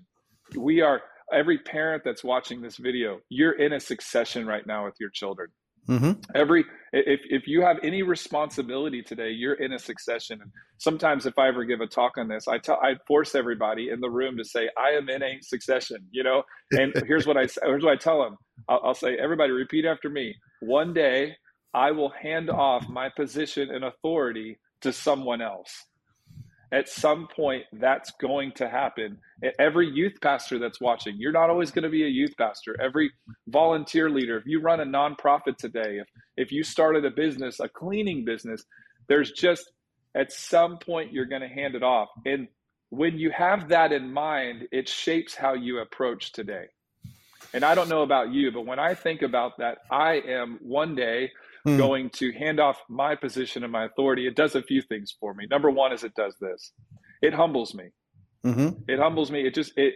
We 0.55 0.82
are, 0.82 1.01
every 1.34 1.58
parent 1.58 2.03
that's 2.05 2.24
watching 2.24 2.62
this 2.62 2.77
video, 2.77 3.20
you're 3.29 3.60
in 3.60 3.74
a 3.74 3.79
succession 3.79 4.46
right 4.46 4.65
now 4.65 4.86
with 4.86 4.96
your 5.00 5.10
children. 5.10 5.50
Mm-hmm. 5.88 6.13
Every 6.34 6.65
if 6.94 7.20
if 7.29 7.48
you 7.48 7.62
have 7.62 7.77
any 7.84 8.01
responsibility 8.01 9.03
today, 9.03 9.29
you're 9.29 9.53
in 9.53 9.74
a 9.74 9.77
succession. 9.77 10.41
And 10.41 10.51
sometimes, 10.79 11.27
if 11.27 11.38
I 11.38 11.48
ever 11.48 11.63
give 11.63 11.79
a 11.79 11.86
talk 11.86 12.17
on 12.17 12.27
this, 12.27 12.48
I 12.48 12.58
tell 12.58 12.79
I 12.82 12.96
force 13.08 13.36
everybody 13.36 13.89
in 13.89 14.00
the 14.00 14.10
room 14.10 14.36
to 14.38 14.44
say, 14.44 14.67
"I 14.79 14.98
am 14.98 15.10
in 15.10 15.22
a 15.22 15.38
succession." 15.41 15.98
You 16.10 16.24
know, 16.24 16.41
and 16.72 16.91
here's 17.08 17.27
what 17.27 17.38
I 17.38 17.48
here's 17.63 17.84
what 17.84 17.94
I 17.94 17.98
tell 17.98 18.24
them. 18.24 18.36
I'll, 18.67 18.82
I'll 18.84 18.94
say, 18.96 19.15
"Everybody, 19.15 19.51
repeat 19.51 19.86
after 19.86 20.10
me. 20.10 20.34
One 20.62 20.91
day, 20.91 21.36
I 21.75 21.91
will 21.91 22.10
hand 22.10 22.50
off 22.50 22.89
my 22.89 23.10
position 23.10 23.70
and 23.70 23.84
authority 23.84 24.58
to 24.86 24.94
someone 24.94 25.42
else. 25.42 25.86
At 26.72 26.88
some 26.88 27.27
point, 27.27 27.63
that's 27.74 28.12
going 28.22 28.51
to 28.54 28.70
happen. 28.70 29.18
Every 29.58 29.89
youth 29.89 30.18
pastor 30.22 30.60
that's 30.60 30.80
watching, 30.80 31.15
you're 31.18 31.32
not 31.32 31.50
always 31.50 31.72
going 31.72 31.84
to 31.84 31.89
be 31.89 32.04
a 32.04 32.08
youth 32.08 32.36
pastor. 32.38 32.80
Every 32.80 33.12
volunteer 33.48 34.12
leader, 34.12 34.38
if 34.38 34.46
you 34.46 34.62
run 34.62 34.80
a 34.80 34.86
nonprofit 34.86 35.58
today, 35.58 35.98
if, 35.98 36.08
if 36.38 36.51
you 36.51 36.63
started 36.63 37.04
a 37.04 37.10
business, 37.10 37.60
a 37.60 37.68
cleaning 37.68 38.25
business, 38.25 38.63
there's 39.08 39.32
just 39.32 39.72
at 40.13 40.32
some 40.32 40.77
point 40.77 41.12
you're 41.12 41.25
going 41.25 41.42
to 41.42 41.48
hand 41.48 41.74
it 41.74 41.84
off. 41.84 42.10
And 42.25 42.48
when 42.89 43.18
you 43.18 43.32
have 43.32 43.70
that 43.70 43.92
in 43.92 44.13
mind, 44.13 44.68
it 44.72 44.88
shapes 44.88 45.34
how 45.34 45.54
you 45.54 45.80
approach 45.80 46.32
today. 46.32 46.65
And 47.54 47.63
I 47.63 47.74
don't 47.74 47.89
know 47.89 48.04
about 48.04 48.32
you, 48.34 48.51
but 48.51 48.65
when 48.68 48.80
I 48.80 48.94
think 48.94 49.24
about 49.24 49.58
that, 49.58 49.80
I 49.89 50.22
am 50.27 50.60
one 50.62 50.94
day 50.94 51.32
mm. 51.66 51.78
going 51.78 52.10
to 52.12 52.32
hand 52.34 52.60
off 52.60 52.82
my 52.90 53.16
position 53.16 53.64
and 53.64 53.72
my 53.72 53.86
authority, 53.86 54.28
it 54.28 54.36
does 54.36 54.56
a 54.56 54.62
few 54.62 54.82
things 54.82 55.16
for 55.20 55.34
me. 55.34 55.46
Number 55.50 55.70
one 55.70 55.92
is 55.92 56.04
it 56.04 56.16
does 56.16 56.36
this. 56.40 56.72
It 57.22 57.34
humbles 57.34 57.74
me. 57.74 57.86
Mm-hmm. 58.46 58.84
It 58.88 59.00
humbles 59.00 59.32
me. 59.32 59.46
It 59.46 59.56
just 59.56 59.74
it 59.78 59.96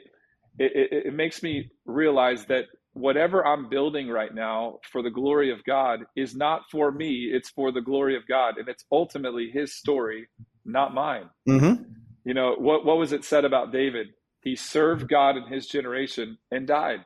it, 0.58 0.72
it, 0.76 1.06
it 1.08 1.14
makes 1.14 1.42
me 1.44 1.72
realize 1.86 2.46
that 2.46 2.66
whatever 2.94 3.46
I'm 3.46 3.70
building 3.70 4.10
right 4.10 4.34
now 4.34 4.80
for 4.92 5.02
the 5.02 5.10
glory 5.10 5.52
of 5.52 5.64
God 5.64 6.02
is 6.16 6.36
not 6.36 6.64
for 6.72 6.92
me, 6.92 7.30
it's 7.32 7.50
for 7.50 7.72
the 7.72 7.82
glory 7.82 8.16
of 8.18 8.28
God. 8.28 8.58
And 8.58 8.68
it's 8.68 8.84
ultimately 8.92 9.50
his 9.52 9.76
story, 9.76 10.28
not 10.66 10.94
mine. 10.94 11.30
Mm-hmm. 11.48 11.84
You 12.26 12.34
know, 12.34 12.56
what, 12.58 12.86
what 12.86 12.98
was 12.98 13.14
it 13.14 13.24
said 13.24 13.46
about 13.46 13.72
David? 13.72 14.08
He 14.44 14.56
served 14.56 15.08
God 15.08 15.38
in 15.38 15.44
his 15.44 15.68
generation 15.68 16.38
and 16.52 16.68
died. 16.68 17.06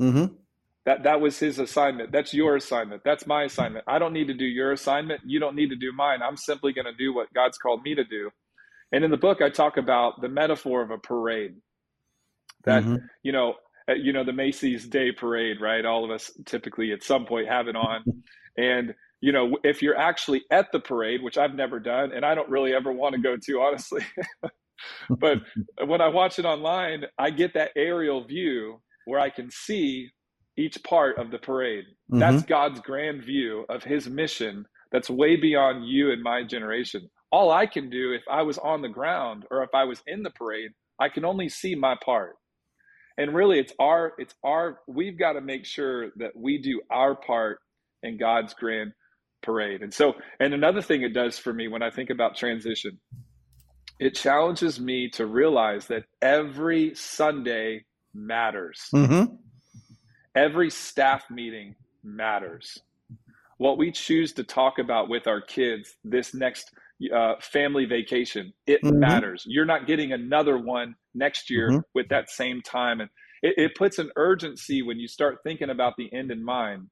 Mm-hmm. 0.00 0.34
That, 0.86 1.02
that 1.02 1.20
was 1.20 1.38
his 1.38 1.58
assignment. 1.58 2.12
That's 2.12 2.32
your 2.32 2.56
assignment. 2.56 3.02
That's 3.04 3.26
my 3.26 3.42
assignment. 3.42 3.84
I 3.88 3.98
don't 3.98 4.12
need 4.12 4.28
to 4.28 4.34
do 4.34 4.44
your 4.44 4.72
assignment. 4.72 5.20
You 5.26 5.40
don't 5.40 5.56
need 5.56 5.70
to 5.70 5.76
do 5.76 5.92
mine. 5.92 6.20
I'm 6.22 6.36
simply 6.36 6.72
going 6.72 6.86
to 6.86 6.94
do 6.94 7.12
what 7.12 7.32
God's 7.34 7.58
called 7.58 7.82
me 7.82 7.94
to 7.96 8.04
do. 8.04 8.30
And 8.92 9.04
in 9.04 9.10
the 9.10 9.16
book, 9.16 9.42
I 9.42 9.50
talk 9.50 9.76
about 9.76 10.20
the 10.20 10.28
metaphor 10.28 10.82
of 10.82 10.90
a 10.90 10.98
parade. 10.98 11.56
That, 12.64 12.84
mm-hmm. 12.84 13.04
you 13.22 13.32
know, 13.32 13.54
you 13.94 14.12
know 14.12 14.24
the 14.24 14.32
Macy's 14.32 14.86
Day 14.86 15.12
Parade, 15.12 15.60
right? 15.60 15.84
All 15.84 16.04
of 16.04 16.10
us 16.10 16.30
typically 16.44 16.92
at 16.92 17.02
some 17.02 17.24
point 17.24 17.48
have 17.48 17.68
it 17.68 17.76
on, 17.76 18.02
and 18.58 18.94
you 19.20 19.32
know 19.32 19.56
if 19.62 19.82
you're 19.82 19.96
actually 19.96 20.42
at 20.50 20.72
the 20.72 20.80
parade, 20.80 21.22
which 21.22 21.38
I've 21.38 21.54
never 21.54 21.78
done, 21.78 22.12
and 22.12 22.24
I 22.24 22.34
don't 22.34 22.48
really 22.48 22.74
ever 22.74 22.92
want 22.92 23.14
to 23.14 23.20
go 23.20 23.36
to, 23.36 23.60
honestly. 23.60 24.04
but 25.10 25.38
when 25.86 26.00
I 26.00 26.08
watch 26.08 26.38
it 26.38 26.44
online, 26.44 27.04
I 27.18 27.30
get 27.30 27.54
that 27.54 27.70
aerial 27.76 28.24
view 28.24 28.80
where 29.04 29.20
I 29.20 29.30
can 29.30 29.50
see 29.50 30.10
each 30.56 30.82
part 30.82 31.18
of 31.18 31.30
the 31.30 31.38
parade. 31.38 31.84
Mm-hmm. 32.10 32.18
That's 32.18 32.42
God's 32.42 32.80
grand 32.80 33.24
view 33.24 33.64
of 33.68 33.82
His 33.82 34.08
mission. 34.08 34.66
That's 34.92 35.10
way 35.10 35.36
beyond 35.36 35.86
you 35.86 36.12
and 36.12 36.22
my 36.22 36.44
generation. 36.44 37.10
All 37.32 37.50
I 37.50 37.66
can 37.66 37.90
do 37.90 38.12
if 38.12 38.22
I 38.30 38.42
was 38.42 38.58
on 38.58 38.82
the 38.82 38.88
ground 38.88 39.44
or 39.50 39.62
if 39.62 39.70
I 39.74 39.84
was 39.84 40.02
in 40.06 40.22
the 40.22 40.30
parade, 40.30 40.70
I 40.98 41.08
can 41.08 41.24
only 41.24 41.48
see 41.48 41.74
my 41.74 41.96
part 42.04 42.36
and 43.18 43.34
really 43.34 43.58
it's 43.58 43.72
our 43.78 44.12
it's 44.18 44.34
our 44.44 44.80
we've 44.86 45.18
got 45.18 45.32
to 45.32 45.40
make 45.40 45.64
sure 45.64 46.10
that 46.16 46.36
we 46.36 46.58
do 46.58 46.80
our 46.90 47.14
part 47.14 47.58
in 48.02 48.18
god's 48.18 48.54
grand 48.54 48.92
parade 49.42 49.82
and 49.82 49.92
so 49.92 50.14
and 50.40 50.54
another 50.54 50.82
thing 50.82 51.02
it 51.02 51.12
does 51.12 51.38
for 51.38 51.52
me 51.52 51.68
when 51.68 51.82
i 51.82 51.90
think 51.90 52.10
about 52.10 52.36
transition 52.36 52.98
it 53.98 54.14
challenges 54.14 54.78
me 54.78 55.08
to 55.08 55.26
realize 55.26 55.86
that 55.86 56.04
every 56.20 56.94
sunday 56.94 57.84
matters 58.14 58.86
mm-hmm. 58.94 59.34
Every 60.36 60.70
staff 60.70 61.24
meeting 61.30 61.74
matters 62.04 62.78
what 63.58 63.78
we 63.78 63.90
choose 63.90 64.32
to 64.34 64.44
talk 64.44 64.78
about 64.78 65.08
with 65.08 65.26
our 65.26 65.40
kids 65.40 65.96
this 66.04 66.34
next 66.34 66.72
uh, 67.14 67.34
family 67.40 67.84
vacation. 67.84 68.52
It 68.66 68.82
mm-hmm. 68.82 68.98
matters. 68.98 69.44
You're 69.46 69.64
not 69.64 69.86
getting 69.86 70.12
another 70.12 70.58
one 70.58 70.94
next 71.14 71.50
year 71.50 71.70
mm-hmm. 71.70 71.80
with 71.94 72.08
that 72.08 72.30
same 72.30 72.62
time. 72.62 73.00
And 73.00 73.10
it, 73.42 73.54
it 73.56 73.74
puts 73.74 73.98
an 73.98 74.10
urgency 74.16 74.82
when 74.82 74.98
you 74.98 75.08
start 75.08 75.38
thinking 75.42 75.70
about 75.70 75.94
the 75.96 76.12
end 76.12 76.30
in 76.30 76.44
mind 76.44 76.88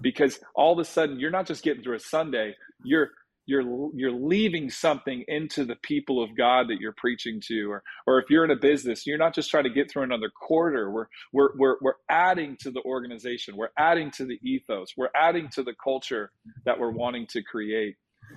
because 0.00 0.38
all 0.54 0.72
of 0.72 0.78
a 0.78 0.84
sudden 0.84 1.18
you're 1.18 1.30
not 1.30 1.46
just 1.46 1.62
getting 1.62 1.82
through 1.82 1.96
a 1.96 2.00
Sunday, 2.00 2.54
you're 2.84 3.10
you're 3.48 3.90
you're 3.94 4.12
leaving 4.12 4.68
something 4.68 5.24
into 5.26 5.64
the 5.64 5.76
people 5.76 6.22
of 6.22 6.36
God 6.36 6.68
that 6.68 6.80
you're 6.80 6.92
preaching 6.92 7.40
to, 7.46 7.72
or 7.72 7.82
or 8.06 8.18
if 8.20 8.28
you're 8.28 8.44
in 8.44 8.50
a 8.50 8.56
business, 8.56 9.06
you're 9.06 9.16
not 9.16 9.34
just 9.34 9.50
trying 9.50 9.64
to 9.64 9.70
get 9.70 9.90
through 9.90 10.02
another 10.02 10.28
quarter. 10.28 10.90
We're 10.90 11.06
we're 11.32 11.56
we're 11.56 11.76
we're 11.80 11.94
adding 12.10 12.58
to 12.60 12.70
the 12.70 12.82
organization, 12.82 13.56
we're 13.56 13.70
adding 13.78 14.10
to 14.12 14.26
the 14.26 14.38
ethos, 14.42 14.92
we're 14.98 15.08
adding 15.16 15.48
to 15.54 15.62
the 15.62 15.72
culture 15.82 16.30
that 16.66 16.78
we're 16.78 16.90
wanting 16.90 17.26
to 17.28 17.42
create. 17.42 17.96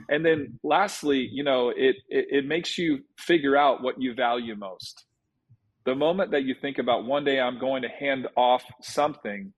And 0.10 0.26
then 0.26 0.58
lastly, 0.64 1.28
you 1.30 1.44
know, 1.44 1.70
it, 1.70 1.98
it, 2.08 2.28
it 2.32 2.46
makes 2.48 2.78
you 2.78 3.00
figure 3.18 3.58
out 3.58 3.84
what 3.84 4.02
you 4.02 4.14
value 4.14 4.56
most. 4.56 5.04
The 5.84 5.96
moment 5.96 6.32
that 6.32 6.44
you 6.44 6.56
think 6.62 6.78
about 6.78 7.04
one 7.04 7.26
day 7.26 7.42
I'm 7.42 7.60
going 7.60 7.82
to 7.82 7.90
hand 7.90 8.30
off 8.38 8.64
something, 8.82 9.52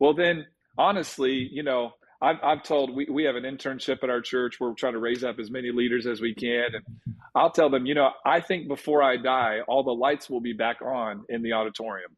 well, 0.00 0.14
then 0.14 0.46
honestly, 0.76 1.48
you 1.52 1.62
know, 1.62 1.92
I've, 2.22 2.36
I've 2.42 2.62
told 2.62 2.94
we, 2.94 3.06
we 3.10 3.24
have 3.24 3.36
an 3.36 3.44
internship 3.44 4.02
at 4.02 4.10
our 4.10 4.20
church 4.20 4.60
where 4.60 4.70
we're 4.70 4.76
trying 4.76 4.92
to 4.92 4.98
raise 4.98 5.24
up 5.24 5.38
as 5.38 5.50
many 5.50 5.72
leaders 5.72 6.06
as 6.06 6.20
we 6.20 6.34
can. 6.34 6.66
And 6.74 7.16
I'll 7.34 7.50
tell 7.50 7.70
them, 7.70 7.86
you 7.86 7.94
know, 7.94 8.10
I 8.26 8.40
think 8.40 8.68
before 8.68 9.02
I 9.02 9.16
die, 9.16 9.60
all 9.66 9.82
the 9.82 9.90
lights 9.90 10.28
will 10.28 10.40
be 10.40 10.52
back 10.52 10.82
on 10.82 11.24
in 11.28 11.42
the 11.42 11.54
auditorium. 11.54 12.16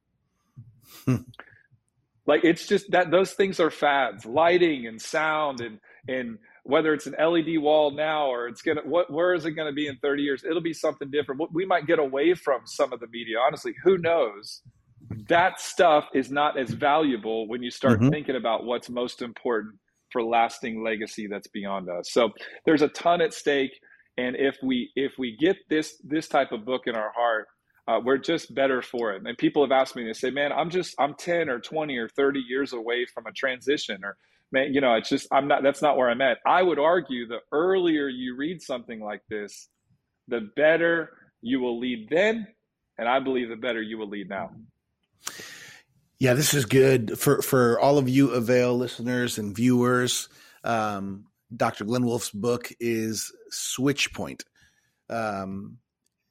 like 2.26 2.44
it's 2.44 2.66
just 2.66 2.90
that 2.90 3.10
those 3.10 3.32
things 3.32 3.60
are 3.60 3.70
fads, 3.70 4.26
lighting 4.26 4.86
and 4.86 5.00
sound 5.00 5.60
and, 5.60 5.78
and 6.08 6.38
whether 6.64 6.94
it's 6.94 7.06
an 7.06 7.14
LED 7.18 7.58
wall 7.58 7.92
now 7.92 8.26
or 8.26 8.46
it's 8.46 8.62
gonna 8.62 8.82
what 8.84 9.10
where 9.10 9.34
is 9.34 9.46
it 9.46 9.52
gonna 9.52 9.72
be 9.72 9.86
in 9.86 9.96
30 9.98 10.22
years? 10.22 10.44
It'll 10.44 10.60
be 10.60 10.74
something 10.74 11.10
different. 11.10 11.40
We 11.52 11.64
might 11.64 11.86
get 11.86 11.98
away 11.98 12.34
from 12.34 12.62
some 12.64 12.92
of 12.92 13.00
the 13.00 13.08
media. 13.08 13.36
Honestly, 13.44 13.74
who 13.84 13.98
knows? 13.98 14.62
That 15.28 15.60
stuff 15.60 16.08
is 16.14 16.30
not 16.30 16.58
as 16.58 16.70
valuable 16.70 17.46
when 17.46 17.62
you 17.62 17.70
start 17.70 18.00
mm-hmm. 18.00 18.10
thinking 18.10 18.36
about 18.36 18.64
what's 18.64 18.88
most 18.88 19.22
important 19.22 19.74
for 20.12 20.22
lasting 20.22 20.82
legacy 20.84 21.26
that's 21.26 21.48
beyond 21.48 21.88
us. 21.88 22.12
So 22.12 22.30
there's 22.64 22.82
a 22.82 22.88
ton 22.88 23.20
at 23.20 23.34
stake, 23.34 23.72
and 24.16 24.36
if 24.36 24.56
we 24.62 24.90
if 24.94 25.12
we 25.18 25.36
get 25.36 25.56
this 25.68 26.00
this 26.04 26.28
type 26.28 26.52
of 26.52 26.64
book 26.64 26.82
in 26.86 26.94
our 26.94 27.12
heart, 27.12 27.46
uh, 27.88 28.00
we're 28.04 28.18
just 28.18 28.54
better 28.54 28.82
for 28.82 29.12
it. 29.12 29.22
And 29.26 29.36
people 29.36 29.62
have 29.62 29.72
asked 29.72 29.96
me, 29.96 30.04
they 30.04 30.12
say, 30.12 30.30
"Man, 30.30 30.52
I'm 30.52 30.70
just 30.70 30.94
I'm 30.98 31.14
10 31.14 31.48
or 31.48 31.58
20 31.58 31.96
or 31.96 32.08
30 32.08 32.40
years 32.40 32.72
away 32.72 33.06
from 33.12 33.26
a 33.26 33.32
transition," 33.32 34.04
or 34.04 34.16
man, 34.52 34.72
you 34.74 34.80
know, 34.80 34.94
it's 34.94 35.08
just 35.08 35.26
I'm 35.32 35.48
not. 35.48 35.62
That's 35.62 35.82
not 35.82 35.96
where 35.96 36.10
I'm 36.10 36.20
at. 36.20 36.38
I 36.46 36.62
would 36.62 36.78
argue 36.78 37.26
the 37.26 37.38
earlier 37.50 38.08
you 38.08 38.36
read 38.36 38.62
something 38.62 39.00
like 39.00 39.22
this, 39.28 39.68
the 40.28 40.48
better 40.56 41.10
you 41.40 41.60
will 41.60 41.80
lead 41.80 42.08
then, 42.10 42.46
and 42.98 43.08
I 43.08 43.18
believe 43.18 43.48
the 43.48 43.56
better 43.56 43.82
you 43.82 43.98
will 43.98 44.08
lead 44.08 44.28
now. 44.28 44.50
Yeah, 46.22 46.34
this 46.34 46.54
is 46.54 46.66
good 46.66 47.18
for 47.18 47.42
for 47.42 47.80
all 47.80 47.98
of 47.98 48.08
you 48.08 48.30
Avail 48.30 48.78
listeners 48.78 49.38
and 49.38 49.56
viewers. 49.56 50.28
Um, 50.62 51.24
Dr. 51.52 51.84
Glen 51.84 52.06
Wolf's 52.06 52.30
book 52.30 52.70
is 52.78 53.32
Switchpoint. 53.50 54.44
Um, 55.10 55.78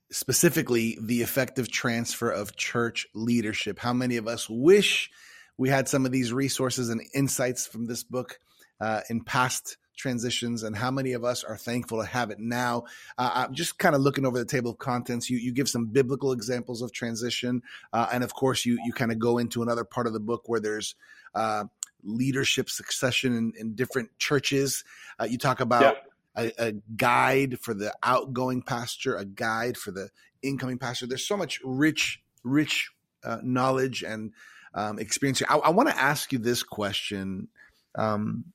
specifically, 0.10 0.98
the 1.02 1.22
effective 1.22 1.70
transfer 1.70 2.30
of 2.30 2.56
church 2.56 3.06
leadership. 3.14 3.80
How 3.80 3.92
many 3.92 4.16
of 4.16 4.30
us 4.30 4.50
wish 4.50 5.12
we 5.58 5.68
had 5.68 5.90
some 5.90 6.06
of 6.06 6.14
these 6.14 6.32
resources 6.32 6.88
and 6.88 7.02
insights 7.14 7.68
from 7.68 7.86
this 7.86 8.06
book 8.06 8.40
uh, 8.80 9.02
in 9.10 9.26
past 9.26 9.76
transitions 9.96 10.64
and 10.64 10.76
how 10.76 10.92
many 10.92 11.14
of 11.14 11.24
us 11.24 11.44
are 11.44 11.58
thankful 11.58 12.00
to 12.00 12.06
have 12.06 12.30
it 12.32 12.40
now 12.40 12.84
uh, 13.18 13.32
i'm 13.34 13.54
just 13.54 13.78
kind 13.78 13.96
of 13.96 14.02
looking 14.02 14.26
over 14.26 14.38
the 14.38 14.46
table 14.46 14.72
of 14.72 14.78
contents 14.78 15.30
you, 15.30 15.38
you 15.38 15.52
give 15.52 15.70
some 15.70 15.86
biblical 15.86 16.32
examples 16.32 16.82
of 16.82 16.92
transition 16.92 17.62
uh, 17.94 18.08
and 18.12 18.24
of 18.24 18.34
course 18.34 18.66
you, 18.66 18.80
you 18.86 18.94
kind 18.94 19.12
of 19.12 19.20
go 19.20 19.38
into 19.38 19.62
another 19.62 19.84
part 19.84 20.08
of 20.08 20.14
the 20.14 20.20
book 20.20 20.44
where 20.46 20.60
there's 20.60 20.96
uh, 21.36 21.64
leadership 22.04 22.70
succession 22.70 23.36
in, 23.36 23.54
in 23.60 23.76
different 23.76 24.10
churches 24.18 24.84
uh, 25.20 25.26
you 25.26 25.38
talk 25.38 25.60
about 25.60 25.98
yeah. 26.36 26.50
a, 26.60 26.68
a, 26.68 26.74
guide 26.96 27.60
for 27.60 27.74
the 27.74 27.94
outgoing 28.04 28.62
pastor 28.62 29.16
a 29.16 29.26
guide 29.26 29.78
for 29.78 29.92
the 29.92 30.10
incoming 30.42 30.78
pastor 30.78 31.06
there's 31.06 31.28
so 31.28 31.38
much 31.38 31.60
rich 31.64 32.22
rich 32.44 32.90
uh, 33.24 33.38
knowledge 33.44 34.04
and 34.04 34.32
um, 34.74 35.00
experience 35.00 35.40
here. 35.40 35.48
I, 35.50 35.58
I 35.58 35.70
want 35.70 35.90
to 35.90 35.98
ask 35.98 36.32
you 36.32 36.40
this 36.40 36.64
question, 36.64 37.48
um, 37.96 38.46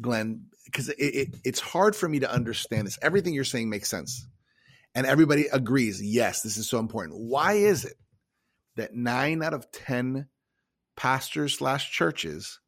Glen, 0.00 0.46
because 0.64 0.88
it, 0.88 0.96
it, 0.98 1.28
it's 1.44 1.60
hard 1.60 1.94
for 1.96 2.08
me 2.08 2.20
to 2.20 2.30
understand 2.30 2.86
this. 2.86 2.98
Everything 3.02 3.34
you're 3.34 3.44
saying 3.44 3.68
makes 3.70 3.88
sense, 3.88 4.26
and 4.94 5.06
everybody 5.06 5.46
agrees. 5.52 6.02
Yes, 6.02 6.42
this 6.42 6.56
is 6.56 6.68
so 6.68 6.78
important. 6.78 7.18
Why 7.18 7.54
is 7.54 7.84
it 7.84 7.94
that 8.76 8.94
nine 8.94 9.42
out 9.42 9.54
of 9.54 9.70
ten 9.72 10.28
pastors 10.96 11.54
slash 11.54 11.90
churches 11.90 12.60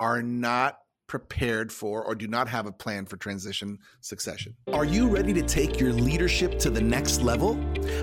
are 0.00 0.22
not 0.22 0.78
prepared 1.08 1.72
for 1.72 2.04
or 2.04 2.14
do 2.14 2.28
not 2.28 2.46
have 2.46 2.66
a 2.66 2.72
plan 2.72 3.06
for 3.06 3.16
transition 3.16 3.78
succession. 4.02 4.54
Are 4.72 4.84
you 4.84 5.08
ready 5.08 5.32
to 5.32 5.42
take 5.42 5.80
your 5.80 5.92
leadership 5.92 6.58
to 6.60 6.70
the 6.70 6.82
next 6.82 7.22
level? 7.22 7.58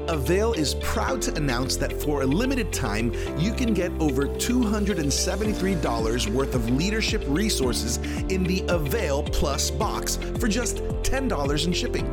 Avail 0.09 0.53
is 0.53 0.74
proud 0.75 1.21
to 1.21 1.33
announce 1.35 1.77
that 1.77 1.93
for 1.93 2.24
a 2.24 2.25
limited 2.25 2.74
time, 2.74 3.13
you 3.38 3.53
can 3.53 3.75
get 3.75 3.91
over 4.01 4.25
$273 4.25 6.33
worth 6.33 6.55
of 6.55 6.69
leadership 6.71 7.24
resources 7.27 7.97
in 8.29 8.43
the 8.43 8.65
Avail 8.69 9.21
Plus 9.24 9.69
box 9.69 10.15
for 10.39 10.47
just 10.47 10.77
$10 11.03 11.65
in 11.65 11.74
shipping. 11.74 12.07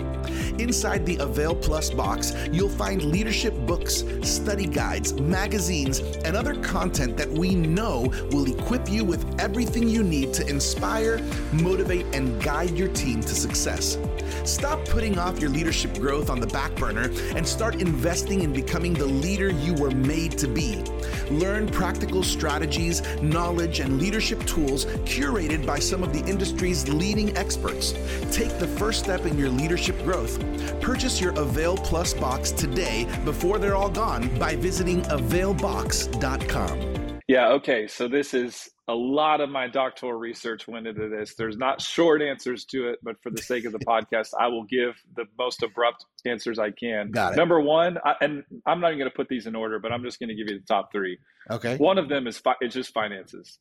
Inside 0.61 1.07
the 1.07 1.17
Avail 1.17 1.57
Plus 1.57 1.89
box, 1.91 2.35
you'll 2.53 2.69
find 2.69 3.03
leadership 3.03 3.55
books, 3.67 4.05
study 4.23 4.67
guides, 4.67 5.15
magazines, 5.15 6.01
and 6.25 6.37
other 6.37 6.55
content 6.57 7.17
that 7.17 7.31
we 7.31 7.55
know 7.55 8.13
will 8.31 8.53
equip 8.53 8.91
you 8.91 9.05
with 9.05 9.25
everything 9.41 9.89
you 9.89 10.03
need 10.03 10.35
to 10.35 10.47
inspire 10.47 10.82
inspire, 10.83 11.21
motivate, 11.53 12.07
and 12.13 12.43
guide 12.43 12.77
your 12.77 12.89
team 12.89 13.21
to 13.21 13.35
success. 13.35 13.99
Stop 14.45 14.85
putting 14.89 15.17
off 15.17 15.39
your 15.39 15.49
leadership 15.49 15.95
growth 15.95 16.29
on 16.29 16.41
the 16.41 16.47
back 16.49 16.75
burner 16.75 17.09
and 17.37 17.47
start 17.47 17.77
investing 17.81 18.43
in 18.43 18.53
becoming 18.53 18.93
the 18.93 19.07
leader 19.07 19.53
you 19.53 19.75
were 19.75 19.93
made 19.93 20.37
to 20.37 20.49
be. 20.49 20.83
Learn 21.31 21.69
practical 21.69 22.25
strategies, 22.25 23.01
knowledge, 23.23 23.79
and 23.79 24.01
leadership 24.01 24.45
tools 24.45 24.87
curated 25.07 25.65
by 25.65 25.79
some 25.79 26.03
of 26.03 26.13
the 26.13 26.29
industry's 26.29 26.89
leading 26.89 27.37
experts. 27.37 27.93
Take 28.33 28.59
the 28.59 28.67
first 28.67 29.05
step 29.05 29.25
in 29.25 29.39
your 29.39 29.51
leadership 29.51 29.97
growth. 30.03 30.41
Purchase 30.81 31.21
your 31.21 31.33
Avail 31.39 31.77
Plus 31.77 32.13
box 32.13 32.51
today 32.51 33.07
before 33.25 33.61
they're 33.61 33.77
all 33.77 33.91
gone 33.91 34.37
by 34.37 34.57
visiting 34.57 35.03
availbox.com. 35.03 36.92
Yeah, 37.33 37.49
okay. 37.53 37.87
So 37.87 38.09
this 38.09 38.35
is 38.35 38.69
a 38.89 38.95
lot 38.95 39.41
of 39.41 39.49
my 39.49 39.67
doctoral 39.67 40.13
research 40.13 40.69
went 40.69 40.87
into 40.87 41.09
this. 41.09 41.35
There's 41.35 41.57
not 41.57 41.81
short 41.81 42.21
answers 42.21 42.67
to 42.67 42.91
it, 42.91 42.99
but 43.03 43.17
for 43.23 43.31
the 43.31 43.41
sake 43.41 43.65
of 43.65 43.73
the 43.73 43.79
podcast, 43.89 44.35
I 44.39 44.49
will 44.49 44.65
give 44.65 44.97
the 45.17 45.25
most 45.39 45.63
abrupt 45.63 46.05
answers 46.27 46.59
I 46.59 46.73
can. 46.73 47.11
Got 47.11 47.33
it. 47.33 47.37
Number 47.37 47.59
one, 47.59 47.97
I, 48.05 48.17
and 48.21 48.45
I'm 48.67 48.81
not 48.81 48.89
even 48.89 48.99
going 48.99 49.11
to 49.11 49.17
put 49.17 49.29
these 49.31 49.47
in 49.47 49.57
order, 49.57 49.79
but 49.79 49.93
I'm 49.93 50.03
just 50.03 50.19
going 50.19 50.29
to 50.29 50.35
give 50.35 50.51
you 50.51 50.59
the 50.59 50.67
top 50.67 50.93
three. 50.93 51.17
Okay. 51.51 51.79
One 51.79 51.97
of 51.97 52.11
them 52.11 52.27
is 52.27 52.37
fi- 52.37 52.57
it's 52.61 52.75
just 52.75 52.93
finances. 52.93 53.59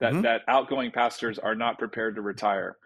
That 0.00 0.14
Mhm. 0.14 0.22
that 0.22 0.40
outgoing 0.48 0.90
pastors 0.90 1.38
are 1.38 1.54
not 1.54 1.78
prepared 1.78 2.16
to 2.16 2.20
retire, 2.22 2.76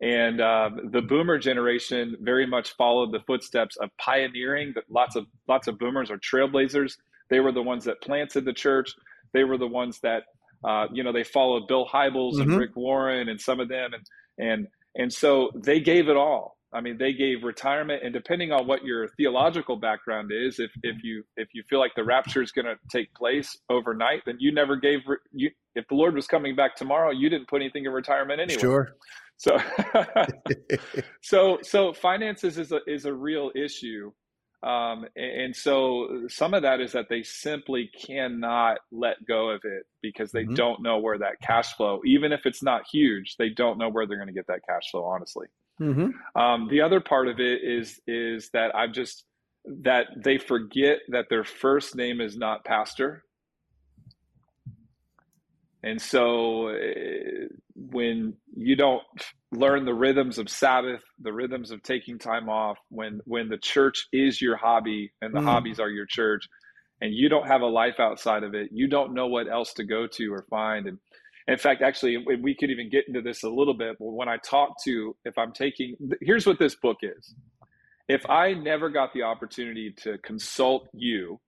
and 0.00 0.40
uh, 0.40 0.70
the 0.92 1.00
boomer 1.00 1.38
generation 1.38 2.16
very 2.20 2.46
much 2.46 2.74
followed 2.76 3.12
the 3.12 3.20
footsteps 3.26 3.76
of 3.76 3.90
pioneering. 3.98 4.72
That 4.74 4.84
lots 4.90 5.14
of 5.16 5.26
lots 5.48 5.66
of 5.68 5.78
boomers 5.78 6.10
are 6.10 6.18
trailblazers. 6.18 6.96
They 7.30 7.40
were 7.40 7.52
the 7.52 7.62
ones 7.62 7.84
that 7.84 8.00
planted 8.00 8.44
the 8.44 8.52
church. 8.52 8.90
They 9.32 9.44
were 9.44 9.58
the 9.58 9.66
ones 9.66 10.00
that 10.02 10.24
uh, 10.64 10.86
you 10.92 11.02
know 11.04 11.12
they 11.12 11.24
followed 11.24 11.66
Bill 11.68 11.86
Hybels 11.86 12.34
Mhm. 12.34 12.42
and 12.42 12.56
Rick 12.58 12.76
Warren 12.76 13.28
and 13.28 13.40
some 13.40 13.60
of 13.60 13.68
them, 13.68 13.90
and 13.94 14.04
and 14.38 14.68
and 14.94 15.12
so 15.12 15.50
they 15.54 15.80
gave 15.80 16.08
it 16.08 16.16
all. 16.16 16.56
I 16.72 16.80
mean, 16.80 16.98
they 16.98 17.12
gave 17.12 17.42
retirement, 17.44 18.02
and 18.04 18.12
depending 18.12 18.52
on 18.52 18.66
what 18.66 18.84
your 18.84 19.08
theological 19.16 19.76
background 19.76 20.30
is, 20.32 20.58
if 20.58 20.70
if 20.82 20.96
you 21.02 21.22
if 21.36 21.48
you 21.54 21.62
feel 21.68 21.78
like 21.78 21.92
the 21.94 22.04
rapture 22.04 22.42
is 22.42 22.52
going 22.52 22.66
to 22.66 22.76
take 22.90 23.14
place 23.14 23.56
overnight, 23.70 24.22
then 24.26 24.36
you 24.40 24.52
never 24.52 24.76
gave 24.76 25.00
you. 25.32 25.50
If 25.74 25.86
the 25.88 25.94
Lord 25.94 26.14
was 26.14 26.26
coming 26.26 26.56
back 26.56 26.74
tomorrow, 26.74 27.10
you 27.12 27.28
didn't 27.30 27.48
put 27.48 27.60
anything 27.60 27.84
in 27.84 27.92
retirement 27.92 28.40
anyway. 28.40 28.60
Sure. 28.60 28.88
So, 29.36 29.58
so 31.22 31.58
so 31.62 31.92
finances 31.92 32.58
is 32.58 32.72
a 32.72 32.80
is 32.86 33.04
a 33.04 33.12
real 33.12 33.50
issue, 33.54 34.10
um, 34.62 35.06
and, 35.16 35.54
so 35.54 36.24
some 36.28 36.54
of 36.54 36.62
that 36.62 36.80
is 36.80 36.92
that 36.92 37.08
they 37.08 37.22
simply 37.22 37.90
cannot 38.06 38.78
let 38.90 39.16
go 39.26 39.50
of 39.50 39.60
it 39.64 39.84
because 40.02 40.32
they 40.32 40.44
Mhm. 40.44 40.54
don't 40.54 40.82
know 40.82 40.98
where 40.98 41.18
that 41.18 41.40
cash 41.40 41.74
flow, 41.74 42.00
even 42.04 42.32
if 42.32 42.46
it's 42.46 42.62
not 42.62 42.86
huge, 42.90 43.36
they 43.36 43.48
don't 43.50 43.78
know 43.78 43.88
where 43.88 44.06
they're 44.06 44.16
going 44.16 44.28
to 44.28 44.32
get 44.34 44.46
that 44.48 44.62
cash 44.68 44.90
flow. 44.90 45.04
Honestly, 45.04 45.46
hmm 45.78 46.08
um, 46.34 46.68
the 46.68 46.80
other 46.80 47.00
part 47.00 47.28
of 47.28 47.40
it 47.40 47.62
is 47.62 48.00
is 48.06 48.50
that 48.52 48.74
I've 48.74 48.92
just 48.92 49.24
that 49.82 50.06
they 50.24 50.38
forget 50.38 51.00
that 51.10 51.26
their 51.28 51.44
first 51.44 51.96
name 51.96 52.20
is 52.20 52.36
not 52.36 52.64
pastor. 52.64 53.24
And 55.86 56.02
so 56.02 56.70
uh, 56.70 57.46
when 57.76 58.34
you 58.56 58.76
don't 58.76 59.04
learn 59.52 59.86
the 59.86 59.94
rhythms 59.94 60.38
of 60.38 60.50
Sabbath, 60.50 61.02
the 61.20 61.32
rhythms 61.32 61.70
of 61.70 61.82
taking 61.84 62.18
time 62.18 62.50
off, 62.50 62.78
when 62.90 63.20
when 63.24 63.48
the 63.48 63.58
church 63.58 64.08
is 64.12 64.42
your 64.42 64.56
hobby 64.56 65.12
and 65.22 65.32
the 65.34 65.40
Mm. 65.40 65.44
hobbies 65.44 65.80
are 65.80 65.90
your 65.90 66.06
church, 66.06 66.48
and 67.02 67.14
you 67.14 67.28
don't 67.30 67.46
have 67.46 67.62
a 67.62 67.66
life 67.82 68.00
outside 68.00 68.44
of 68.44 68.54
it, 68.54 68.70
you 68.72 68.88
don't 68.88 69.14
know 69.14 69.28
what 69.28 69.48
else 69.48 69.74
to 69.74 69.84
go 69.84 70.08
to 70.08 70.34
or 70.34 70.44
find. 70.50 70.88
And 70.88 70.98
in 71.48 71.58
fact, 71.58 71.82
actually, 71.82 72.18
we 72.42 72.56
could 72.56 72.70
even 72.72 72.90
get 72.90 73.06
into 73.08 73.22
this 73.22 73.44
a 73.44 73.50
little 73.50 73.74
bit. 73.74 73.96
But 74.00 74.12
when 74.12 74.28
I 74.28 74.38
talk 74.38 74.82
to, 74.86 75.16
if 75.24 75.38
I'm 75.38 75.52
taking, 75.52 75.96
here's 76.20 76.46
what 76.46 76.58
this 76.58 76.74
book 76.74 76.98
is. 77.02 77.34
If 78.08 78.28
I 78.28 78.54
never 78.54 78.90
got 78.90 79.12
the 79.14 79.22
opportunity 79.22 79.94
to 80.04 80.18
consult 80.18 80.88
you 80.94 81.40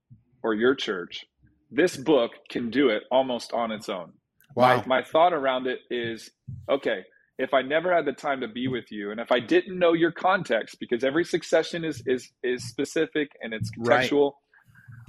or 0.45 0.55
your 0.55 0.77
church, 0.77 1.27
this 1.73 1.97
book 1.97 2.33
can 2.51 2.71
do 2.71 2.91
it 2.91 3.05
almost 3.11 3.53
on 3.53 3.73
its 3.73 3.89
own. 3.89 4.13
Wow. 4.59 4.79
My, 4.79 4.99
my 4.99 5.03
thought 5.05 5.33
around 5.33 5.69
it 5.69 5.79
is 5.89 6.31
okay, 6.69 7.05
if 7.39 7.55
I 7.55 7.63
never 7.63 7.95
had 7.95 8.07
the 8.07 8.13
time 8.13 8.41
to 8.41 8.49
be 8.49 8.67
with 8.67 8.91
you, 8.91 9.13
and 9.13 9.21
if 9.21 9.31
I 9.31 9.39
didn't 9.39 9.79
know 9.79 9.93
your 9.93 10.11
context, 10.11 10.79
because 10.81 11.05
every 11.05 11.25
succession 11.25 11.85
is 11.85 12.03
is 12.07 12.33
is 12.43 12.65
specific 12.65 13.31
and 13.41 13.55
it's 13.55 13.71
Right. 13.79 14.11
contextual, 14.11 14.33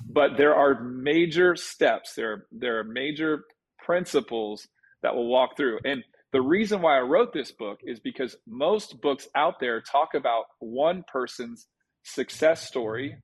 but 0.08 0.38
there 0.38 0.54
are 0.54 0.84
major 0.84 1.56
steps, 1.56 2.14
there 2.14 2.32
are, 2.32 2.48
there 2.52 2.78
are 2.80 2.84
major 2.84 3.46
principles 3.84 4.68
that 5.02 5.16
we'll 5.16 5.26
walk 5.26 5.58
through. 5.58 5.80
And 5.84 6.04
the 6.32 6.42
reason 6.42 6.84
why 6.84 7.00
I 7.00 7.02
wrote 7.02 7.34
this 7.34 7.52
book 7.52 7.80
is 7.84 8.00
because 8.00 8.36
most 8.46 9.02
books 9.02 9.28
out 9.34 9.56
there 9.60 9.82
talk 9.82 10.10
about 10.14 10.44
one 10.60 11.04
person's 11.12 11.66
success 12.04 12.68
story 12.68 13.16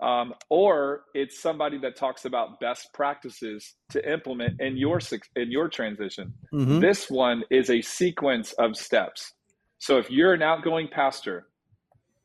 um, 0.00 0.34
or 0.48 1.04
it's 1.14 1.40
somebody 1.40 1.78
that 1.78 1.96
talks 1.96 2.24
about 2.24 2.58
best 2.58 2.92
practices 2.94 3.74
to 3.90 4.10
implement 4.12 4.60
in 4.60 4.76
your 4.76 4.98
in 5.36 5.50
your 5.50 5.68
transition. 5.68 6.32
Mhm. 6.52 6.80
This 6.80 7.10
one 7.10 7.44
is 7.50 7.70
a 7.70 7.80
sequence 7.82 8.52
of 8.54 8.76
steps. 8.76 9.32
So 9.78 9.98
if 9.98 10.10
you're 10.10 10.34
an 10.34 10.42
outgoing 10.42 10.88
pastor 10.88 11.48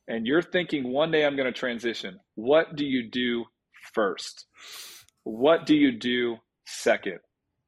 and 0.08 0.26
you're 0.26 0.42
thinking 0.42 0.92
one 0.92 1.12
day 1.12 1.26
I'm 1.26 1.36
going 1.36 1.52
to 1.52 1.58
transition, 1.58 2.20
what 2.36 2.76
do 2.76 2.86
you 2.86 3.10
do 3.10 3.46
first? 3.94 4.46
What 5.24 5.66
do 5.66 5.76
you 5.76 5.92
do 5.92 6.38
second? 6.66 7.20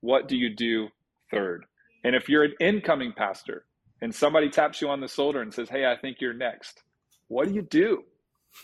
What 0.02 0.28
do 0.28 0.38
you 0.38 0.54
do 0.56 0.90
third? 1.32 1.66
And 2.04 2.16
if 2.16 2.30
you're 2.30 2.44
an 2.44 2.54
incoming 2.60 3.14
pastor 3.14 3.66
and 4.02 4.14
somebody 4.14 4.50
taps 4.50 4.82
you 4.82 4.90
on 4.90 5.02
the 5.02 5.08
shoulder 5.08 5.42
and 5.42 5.54
says, 5.54 5.70
"Hey, 5.70 5.86
I 5.86 5.98
think 5.98 6.22
you're 6.22 6.34
next." 6.34 6.84
What 7.28 7.48
do 7.48 7.54
you 7.54 7.62
do? 7.64 8.06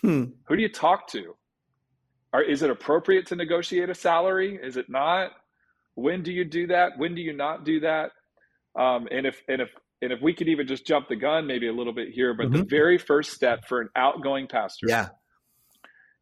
Hmm. 0.02 0.24
Who 0.46 0.56
do 0.56 0.62
you 0.62 0.68
talk 0.68 1.08
to? 1.08 1.34
Or 2.32 2.42
is 2.42 2.62
it 2.62 2.70
appropriate 2.70 3.26
to 3.28 3.36
negotiate 3.36 3.90
a 3.90 3.94
salary? 3.94 4.58
Is 4.62 4.76
it 4.76 4.86
not? 4.88 5.30
When 5.94 6.22
do 6.22 6.32
you 6.32 6.44
do 6.44 6.66
that? 6.68 6.98
When 6.98 7.14
do 7.14 7.22
you 7.22 7.32
not 7.32 7.64
do 7.64 7.80
that? 7.80 8.10
Um, 8.78 9.06
and 9.10 9.24
if 9.26 9.40
and 9.48 9.62
if 9.62 9.70
and 10.02 10.12
if 10.12 10.20
we 10.20 10.34
could 10.34 10.48
even 10.48 10.66
just 10.66 10.84
jump 10.86 11.08
the 11.08 11.16
gun 11.16 11.46
maybe 11.46 11.68
a 11.68 11.72
little 11.72 11.92
bit 11.92 12.08
here, 12.10 12.34
but 12.34 12.50
the 12.52 12.64
very 12.64 12.98
first 12.98 13.30
step 13.32 13.60
for 13.68 13.80
an 13.80 13.88
outgoing 13.96 14.48
pastor 14.48 14.86
Yeah. 14.88 15.08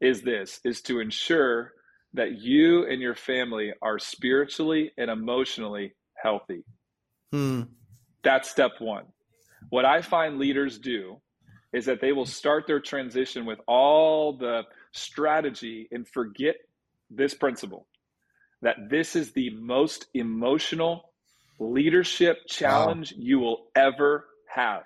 is 0.00 0.20
this 0.22 0.60
is 0.64 0.82
to 0.82 1.00
ensure 1.00 1.72
that 2.12 2.40
you 2.42 2.86
and 2.86 3.00
your 3.00 3.14
family 3.14 3.72
are 3.80 3.98
spiritually 3.98 4.92
and 4.98 5.10
emotionally 5.10 5.94
healthy. 6.22 6.62
Hmm. 7.32 7.62
That's 8.22 8.50
step 8.50 8.72
one. 8.80 9.06
What 9.70 9.86
I 9.86 10.02
find 10.02 10.38
leaders 10.38 10.78
do 10.78 11.22
is 11.72 11.86
that 11.86 12.00
they 12.00 12.12
will 12.12 12.26
start 12.26 12.66
their 12.66 12.80
transition 12.80 13.46
with 13.46 13.58
all 13.66 14.36
the 14.36 14.62
strategy 14.92 15.88
and 15.90 16.06
forget 16.06 16.56
this 17.10 17.34
principle 17.34 17.86
that 18.62 18.76
this 18.88 19.16
is 19.16 19.32
the 19.32 19.50
most 19.50 20.06
emotional 20.14 21.10
leadership 21.58 22.38
challenge 22.46 23.12
you 23.16 23.38
will 23.38 23.66
ever 23.74 24.26
have. 24.48 24.84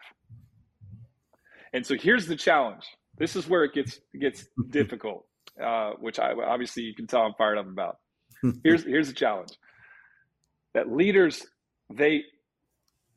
And 1.72 1.87
so 1.87 1.94
here's 1.94 2.27
the 2.27 2.37
challenge. 2.37 2.85
This 3.18 3.37
is 3.37 3.46
where 3.49 3.64
it 3.64 3.75
gets 3.75 4.01
gets 4.18 4.46
difficult, 4.70 5.27
uh, 5.62 5.92
which 6.01 6.18
I 6.18 6.33
obviously 6.33 6.85
you 6.85 6.94
can 6.94 7.07
tell 7.07 7.22
I'm 7.22 7.35
fired 7.38 7.59
up 7.59 7.68
about. 7.68 7.99
Here's 8.64 8.85
here's 8.85 9.09
the 9.09 9.14
challenge. 9.14 9.51
That 10.75 10.92
leaders 10.92 11.46
they 11.92 12.22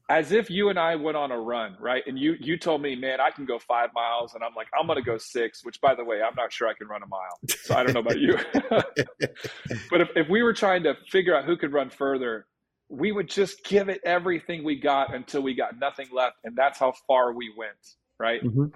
as 0.10 0.32
if 0.32 0.50
you 0.50 0.70
and 0.70 0.80
I 0.80 0.96
went 0.96 1.16
on 1.16 1.32
a 1.32 1.40
run, 1.40 1.78
right? 1.80 2.04
And 2.08 2.18
you 2.18 2.36
you 2.40 2.58
told 2.58 2.82
me, 2.82 2.96
man, 2.96 3.22
I 3.22 3.30
can 3.30 3.46
go 3.46 3.60
five 3.60 3.92
miles, 3.94 4.34
and 4.34 4.44
I'm 4.44 4.56
like, 4.56 4.68
I'm 4.78 4.88
gonna 4.88 5.04
go 5.04 5.18
six. 5.18 5.64
Which, 5.64 5.80
by 5.82 5.94
the 5.94 6.04
way, 6.04 6.22
I'm 6.22 6.34
not 6.36 6.52
sure 6.52 6.68
I 6.68 6.74
can 6.74 6.88
run 6.88 7.04
a 7.04 7.08
mile, 7.08 7.40
so 7.64 7.76
I 7.76 7.84
don't 7.84 7.94
know 7.94 8.00
about 8.00 8.20
you. 8.20 8.38
but 9.90 10.02
if, 10.02 10.10
if 10.16 10.28
we 10.28 10.42
were 10.42 10.54
trying 10.54 10.84
to 10.84 10.96
figure 11.10 11.36
out 11.36 11.46
who 11.46 11.56
could 11.56 11.72
run 11.72 11.92
further, 11.92 12.48
we 12.90 13.12
would 13.12 13.30
just 13.30 13.64
give 13.64 13.88
it 13.88 14.02
everything 14.04 14.64
we 14.64 14.80
got 14.80 15.14
until 15.14 15.42
we 15.42 15.54
got 15.54 15.78
nothing 15.80 16.08
left, 16.12 16.38
and 16.44 16.56
that's 16.56 16.80
how 16.80 16.94
far 17.08 17.34
we 17.34 17.54
went, 17.56 17.78
right? 18.20 18.44
Mhm. 18.44 18.74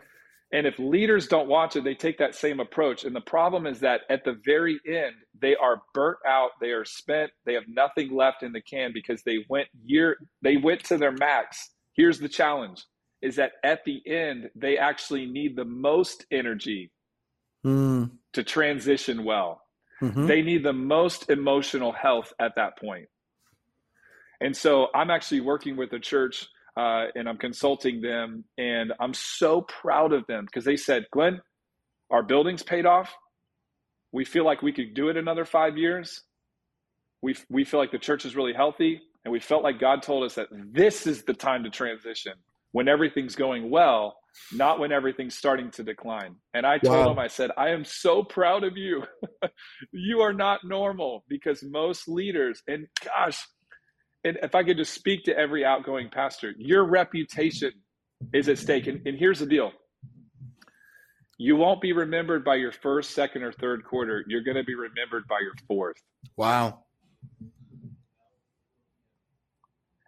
And 0.54 0.68
if 0.68 0.78
leaders 0.78 1.28
don't 1.28 1.50
watch 1.50 1.76
it, 1.76 1.84
they 1.84 1.96
take 1.96 2.20
that 2.20 2.36
same 2.36 2.60
approach. 2.60 3.06
And 3.06 3.16
the 3.16 3.22
problem 3.22 3.66
is 3.66 3.80
that 3.82 4.02
at 4.10 4.24
the 4.24 4.40
very 4.46 4.80
end, 4.88 5.16
they 5.42 5.56
are 5.56 5.82
burnt 5.96 6.20
out, 6.28 6.52
they 6.62 6.70
are 6.70 6.86
spent, 6.86 7.32
they 7.46 7.56
have 7.56 7.68
nothing 7.68 8.16
left 8.16 8.44
in 8.44 8.54
the 8.54 8.62
can 8.62 8.92
because 8.94 9.24
they 9.24 9.40
went 9.50 9.68
year 9.84 10.16
they 10.44 10.58
went 10.58 10.84
to 10.86 10.98
their 10.98 11.12
max. 11.12 11.72
Here's 11.96 12.20
the 12.20 12.30
challenge 12.30 12.86
is 13.24 13.38
that 13.38 13.54
at 13.64 13.84
the 13.86 14.02
end, 14.08 14.52
they 14.56 14.78
actually 14.78 15.26
need 15.26 15.56
the 15.56 15.66
most 15.66 16.26
energy 16.32 16.92
Hmm. 17.64 18.06
to 18.34 18.44
transition 18.44 19.24
well. 19.24 19.62
Mhm. 20.02 20.28
They 20.28 20.42
need 20.42 20.64
the 20.64 20.74
most 20.74 21.30
emotional 21.30 21.94
health 21.94 22.34
at 22.40 22.56
that 22.58 22.78
point. 22.78 23.08
And 24.42 24.56
so 24.56 24.90
I'm 24.94 25.10
actually 25.10 25.42
working 25.42 25.78
with 25.78 25.94
a 25.94 26.00
church 26.00 26.48
uh, 26.76 27.06
and 27.16 27.30
I'm 27.30 27.38
consulting 27.38 28.02
them, 28.02 28.46
and 28.58 28.94
I'm 29.00 29.14
so 29.14 29.62
proud 29.62 30.14
of 30.14 30.26
them 30.28 30.46
because 30.46 30.66
they 30.66 30.78
said, 30.78 31.06
Glen, 31.12 31.42
our 32.10 32.24
building's 32.24 32.64
paid 32.64 32.86
off. 32.86 33.14
We 34.12 34.26
feel 34.26 34.46
like 34.46 34.62
we 34.62 34.72
could 34.72 34.94
do 34.94 35.10
it 35.10 35.18
another 35.18 35.46
five 35.46 35.78
years. 35.78 36.22
We, 37.22 37.36
we 37.50 37.64
feel 37.64 37.80
like 37.80 37.92
the 37.92 38.00
church 38.00 38.26
is 38.26 38.36
really 38.36 38.54
healthy. 38.54 39.02
And 39.26 39.32
we 39.32 39.40
felt 39.40 39.64
like 39.64 39.80
God 39.80 40.04
told 40.04 40.24
us 40.24 40.36
that 40.36 40.48
this 40.52 41.08
is 41.08 41.24
the 41.24 41.34
time 41.34 41.64
to 41.64 41.70
transition 41.70 42.34
when 42.72 42.88
everything's 42.88 43.36
going 43.36 43.70
well, 43.70 44.18
not 44.52 44.80
when 44.80 44.92
everything's 44.92 45.38
starting 45.38 45.72
to 45.72 45.84
decline. 45.84 46.36
And 46.54 46.66
I 46.66 46.80
told 46.80 47.06
wow. 47.06 47.12
him, 47.14 47.20
I 47.20 47.28
said, 47.28 47.52
I 47.56 47.70
am 47.70 47.86
so 47.86 48.24
proud 48.24 48.64
of 48.64 48.76
you. 48.76 49.04
you 49.92 50.22
are 50.22 50.34
not 50.34 50.62
normal 50.66 51.24
because 51.30 51.64
most 51.64 52.08
leaders, 52.08 52.62
and 52.68 52.88
gosh, 53.06 53.46
and 54.24 54.38
if 54.42 54.56
I 54.56 54.64
could 54.64 54.78
just 54.78 54.94
speak 54.94 55.26
to 55.26 55.38
every 55.38 55.66
outgoing 55.66 56.10
pastor, 56.10 56.54
your 56.58 56.86
reputation 56.86 57.72
is 58.34 58.48
at 58.48 58.58
stake. 58.58 58.88
And, 58.88 59.06
and 59.06 59.18
here's 59.18 59.40
the 59.40 59.46
deal 59.46 59.72
you 61.38 61.56
won't 61.56 61.82
be 61.82 61.94
remembered 61.94 62.46
by 62.46 62.56
your 62.56 62.72
first, 62.72 63.12
second, 63.12 63.44
or 63.44 63.52
third 63.52 63.84
quarter. 63.84 64.24
You're 64.28 64.44
going 64.44 64.58
to 64.58 64.64
be 64.64 64.76
remembered 64.76 65.28
by 65.28 65.40
your 65.42 65.54
fourth. 65.68 65.98
Wow. 66.38 66.84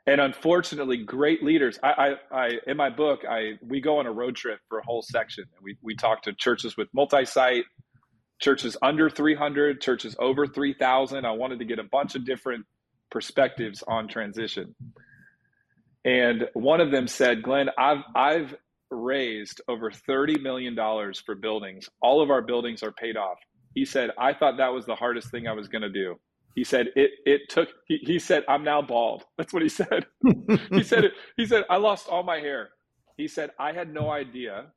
And 0.08 0.22
unfortunately, 0.22 0.98
great 0.98 1.44
leaders. 1.44 1.80
I, 1.82 2.16
I, 2.32 2.38
I, 2.46 2.52
in 2.68 2.78
my 2.78 2.92
book, 2.92 3.24
I 3.28 3.54
we 3.68 3.82
go 3.82 3.98
on 3.98 4.06
a 4.06 4.12
road 4.12 4.36
trip 4.36 4.60
for 4.70 4.78
a 4.78 4.84
whole 4.84 5.02
section, 5.02 5.46
and 5.56 5.64
we 5.64 5.78
we 5.82 5.96
talk 5.96 6.22
to 6.24 6.34
churches 6.34 6.78
with 6.78 6.88
multi-site, 6.94 7.66
churches 8.40 8.78
under 8.84 9.10
300, 9.10 9.82
churches 9.82 10.16
over 10.20 10.46
3,000. 10.46 11.26
I 11.26 11.32
wanted 11.32 11.58
to 11.58 11.66
get 11.66 11.80
a 11.80 11.84
bunch 11.84 12.14
of 12.14 12.24
different 12.24 12.66
perspectives 13.16 13.82
on 13.88 14.10
transition. 14.10 14.76
And 16.04 16.50
one 16.54 16.82
of 16.82 16.92
them 16.92 17.08
said, 17.08 17.42
"Glen, 17.42 17.70
I've 17.78 18.04
I've 18.14 18.54
raised 18.92 19.62
over 19.70 19.90
$30 19.90 20.42
million 20.42 20.76
for 21.26 21.36
buildings. 21.36 21.90
All 22.02 22.22
of 22.22 22.30
our 22.30 22.42
buildings 22.42 22.84
are 22.84 22.92
paid 22.92 23.16
off. 23.16 23.38
He 23.74 23.86
said, 23.86 24.12
I 24.18 24.34
thought 24.34 24.58
that 24.58 24.74
was 24.74 24.86
the 24.86 24.96
hardest 24.96 25.32
thing 25.32 25.48
I 25.48 25.54
was 25.54 25.68
going 25.70 25.82
to 25.82 25.90
do. 25.90 26.16
He 26.56 26.64
said, 26.64 26.88
it, 26.96 27.12
it 27.26 27.42
took, 27.50 27.70
he, 27.88 27.98
he 28.04 28.20
said, 28.20 28.44
I'm 28.48 28.64
now 28.64 28.82
bald. 28.82 29.24
That's 29.38 29.54
what 29.54 29.64
he 29.64 29.70
said. 29.70 30.06
he 30.72 30.84
said, 30.84 31.06
he 31.38 31.46
said, 31.46 31.64
I 31.70 31.78
lost 31.78 32.08
all 32.10 32.24
my 32.24 32.38
hair. 32.40 32.70
He 33.18 33.28
said, 33.28 33.52
I 33.60 33.72
had 33.72 33.94
no 33.94 34.12
idea 34.12 34.68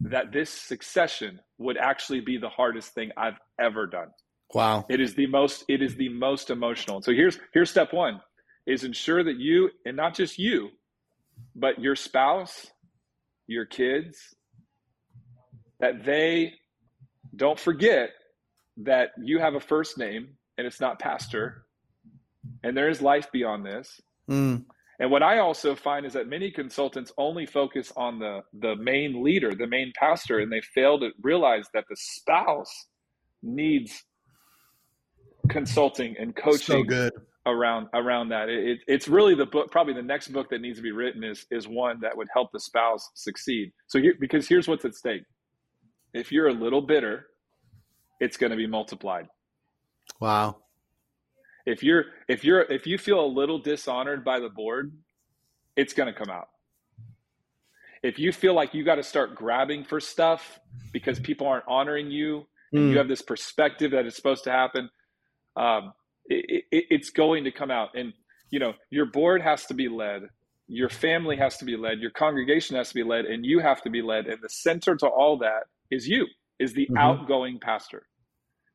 that 0.00 0.32
this 0.32 0.50
succession 0.50 1.40
would 1.58 1.76
actually 1.76 2.20
be 2.20 2.38
the 2.38 2.48
hardest 2.48 2.94
thing 2.94 3.10
I've 3.16 3.38
ever 3.60 3.86
done. 3.86 4.08
Wow. 4.54 4.86
It 4.88 5.00
is 5.00 5.14
the 5.14 5.26
most, 5.26 5.64
it 5.68 5.82
is 5.82 5.96
the 5.96 6.08
most 6.08 6.50
emotional. 6.50 7.02
So 7.02 7.12
here's, 7.12 7.38
here's 7.52 7.70
step 7.70 7.92
one 7.92 8.20
is 8.66 8.84
ensure 8.84 9.22
that 9.24 9.38
you, 9.38 9.70
and 9.84 9.96
not 9.96 10.14
just 10.14 10.38
you, 10.38 10.70
but 11.54 11.80
your 11.80 11.96
spouse 11.96 12.70
your 13.50 13.66
kids 13.66 14.36
that 15.80 16.04
they 16.04 16.54
don't 17.34 17.58
forget 17.58 18.10
that 18.76 19.10
you 19.20 19.40
have 19.40 19.54
a 19.54 19.60
first 19.60 19.98
name 19.98 20.28
and 20.56 20.66
it's 20.66 20.80
not 20.80 21.00
pastor 21.00 21.64
and 22.62 22.76
there 22.76 22.88
is 22.88 23.02
life 23.02 23.26
beyond 23.32 23.66
this 23.66 24.00
mm. 24.30 24.64
and 25.00 25.10
what 25.10 25.22
i 25.22 25.38
also 25.38 25.74
find 25.74 26.06
is 26.06 26.12
that 26.12 26.28
many 26.28 26.48
consultants 26.48 27.10
only 27.18 27.44
focus 27.44 27.92
on 27.96 28.20
the 28.20 28.40
the 28.60 28.76
main 28.76 29.22
leader 29.24 29.52
the 29.52 29.66
main 29.66 29.92
pastor 29.98 30.38
and 30.38 30.52
they 30.52 30.60
fail 30.72 30.98
to 31.00 31.10
realize 31.20 31.66
that 31.74 31.84
the 31.90 31.96
spouse 31.96 32.86
needs 33.42 34.04
consulting 35.50 36.16
and 36.18 36.34
coaching 36.34 36.58
so 36.60 36.82
good 36.82 37.12
around 37.46 37.88
around 37.94 38.28
that. 38.30 38.48
It, 38.48 38.80
it's 38.86 39.08
really 39.08 39.34
the 39.34 39.46
book. 39.46 39.70
Probably 39.70 39.94
the 39.94 40.02
next 40.02 40.28
book 40.28 40.50
that 40.50 40.60
needs 40.60 40.78
to 40.78 40.82
be 40.82 40.92
written 40.92 41.24
is 41.24 41.46
is 41.50 41.66
one 41.68 42.00
that 42.00 42.16
would 42.16 42.28
help 42.32 42.52
the 42.52 42.60
spouse 42.60 43.10
succeed. 43.14 43.72
So 43.86 44.00
because 44.18 44.48
here's 44.48 44.68
what's 44.68 44.84
at 44.84 44.94
stake: 44.94 45.22
if 46.14 46.32
you're 46.32 46.48
a 46.48 46.52
little 46.52 46.82
bitter, 46.82 47.26
it's 48.20 48.36
going 48.36 48.50
to 48.50 48.56
be 48.56 48.66
multiplied. 48.66 49.28
Wow. 50.20 50.56
If 51.66 51.82
you're 51.82 52.04
if 52.28 52.44
you're 52.44 52.62
if 52.62 52.86
you 52.86 52.98
feel 52.98 53.24
a 53.24 53.26
little 53.26 53.58
dishonored 53.58 54.24
by 54.24 54.40
the 54.40 54.48
board, 54.48 54.92
it's 55.76 55.92
going 55.92 56.12
to 56.12 56.18
come 56.18 56.30
out. 56.30 56.48
If 58.02 58.18
you 58.18 58.32
feel 58.32 58.54
like 58.54 58.72
you 58.72 58.82
got 58.82 58.94
to 58.94 59.02
start 59.02 59.34
grabbing 59.34 59.84
for 59.84 60.00
stuff 60.00 60.58
because 60.90 61.20
people 61.20 61.46
aren't 61.46 61.66
honoring 61.68 62.10
you, 62.10 62.46
and 62.72 62.84
you 62.84 62.90
hmm. 62.92 62.96
have 62.96 63.08
this 63.08 63.20
perspective 63.20 63.90
that 63.90 64.06
it's 64.06 64.16
supposed 64.16 64.44
to 64.44 64.50
happen, 64.50 64.88
um, 65.60 65.92
it, 66.26 66.64
it, 66.72 66.84
it's 66.90 67.10
going 67.10 67.44
to 67.44 67.52
come 67.52 67.70
out. 67.70 67.90
And, 67.94 68.12
you 68.50 68.58
know, 68.58 68.72
your 68.88 69.06
board 69.06 69.42
has 69.42 69.66
to 69.66 69.74
be 69.74 69.88
led, 69.88 70.22
your 70.66 70.88
family 70.88 71.36
has 71.36 71.58
to 71.58 71.64
be 71.64 71.76
led, 71.76 71.98
your 72.00 72.10
congregation 72.10 72.76
has 72.76 72.88
to 72.88 72.94
be 72.94 73.04
led, 73.04 73.26
and 73.26 73.44
you 73.44 73.60
have 73.60 73.82
to 73.82 73.90
be 73.90 74.02
led. 74.02 74.26
And 74.26 74.40
the 74.42 74.48
center 74.48 74.96
to 74.96 75.06
all 75.06 75.36
that 75.38 75.64
is 75.90 76.08
you, 76.08 76.26
is 76.58 76.72
the 76.72 76.86
mm-hmm. 76.86 76.96
outgoing 76.96 77.60
pastor. 77.60 78.06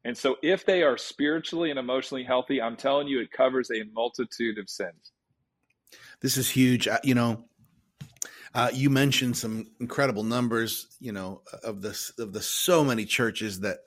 And 0.04 0.16
so 0.16 0.36
if 0.44 0.66
they 0.66 0.84
are 0.84 0.98
spiritually 0.98 1.72
and 1.72 1.80
emotionally 1.80 2.24
healthy, 2.24 2.62
I'm 2.62 2.76
telling 2.76 3.08
you, 3.08 3.20
it 3.22 3.32
covers 3.32 3.72
a 3.72 3.84
multitude 3.92 4.60
of 4.60 4.70
sins. 4.70 5.12
This 6.22 6.38
is 6.38 6.50
huge. 6.50 6.88
Uh, 6.88 7.00
you 7.04 7.16
know, 7.16 7.46
uh, 8.54 8.70
you 8.72 8.92
mentioned 8.92 9.36
some 9.36 9.66
incredible 9.80 10.24
numbers, 10.24 10.96
you 11.00 11.12
know, 11.12 11.42
of 11.64 11.82
the 11.82 12.00
of 12.20 12.34
the 12.34 12.42
so 12.42 12.84
many 12.84 13.06
churches 13.06 13.62
that 13.62 13.80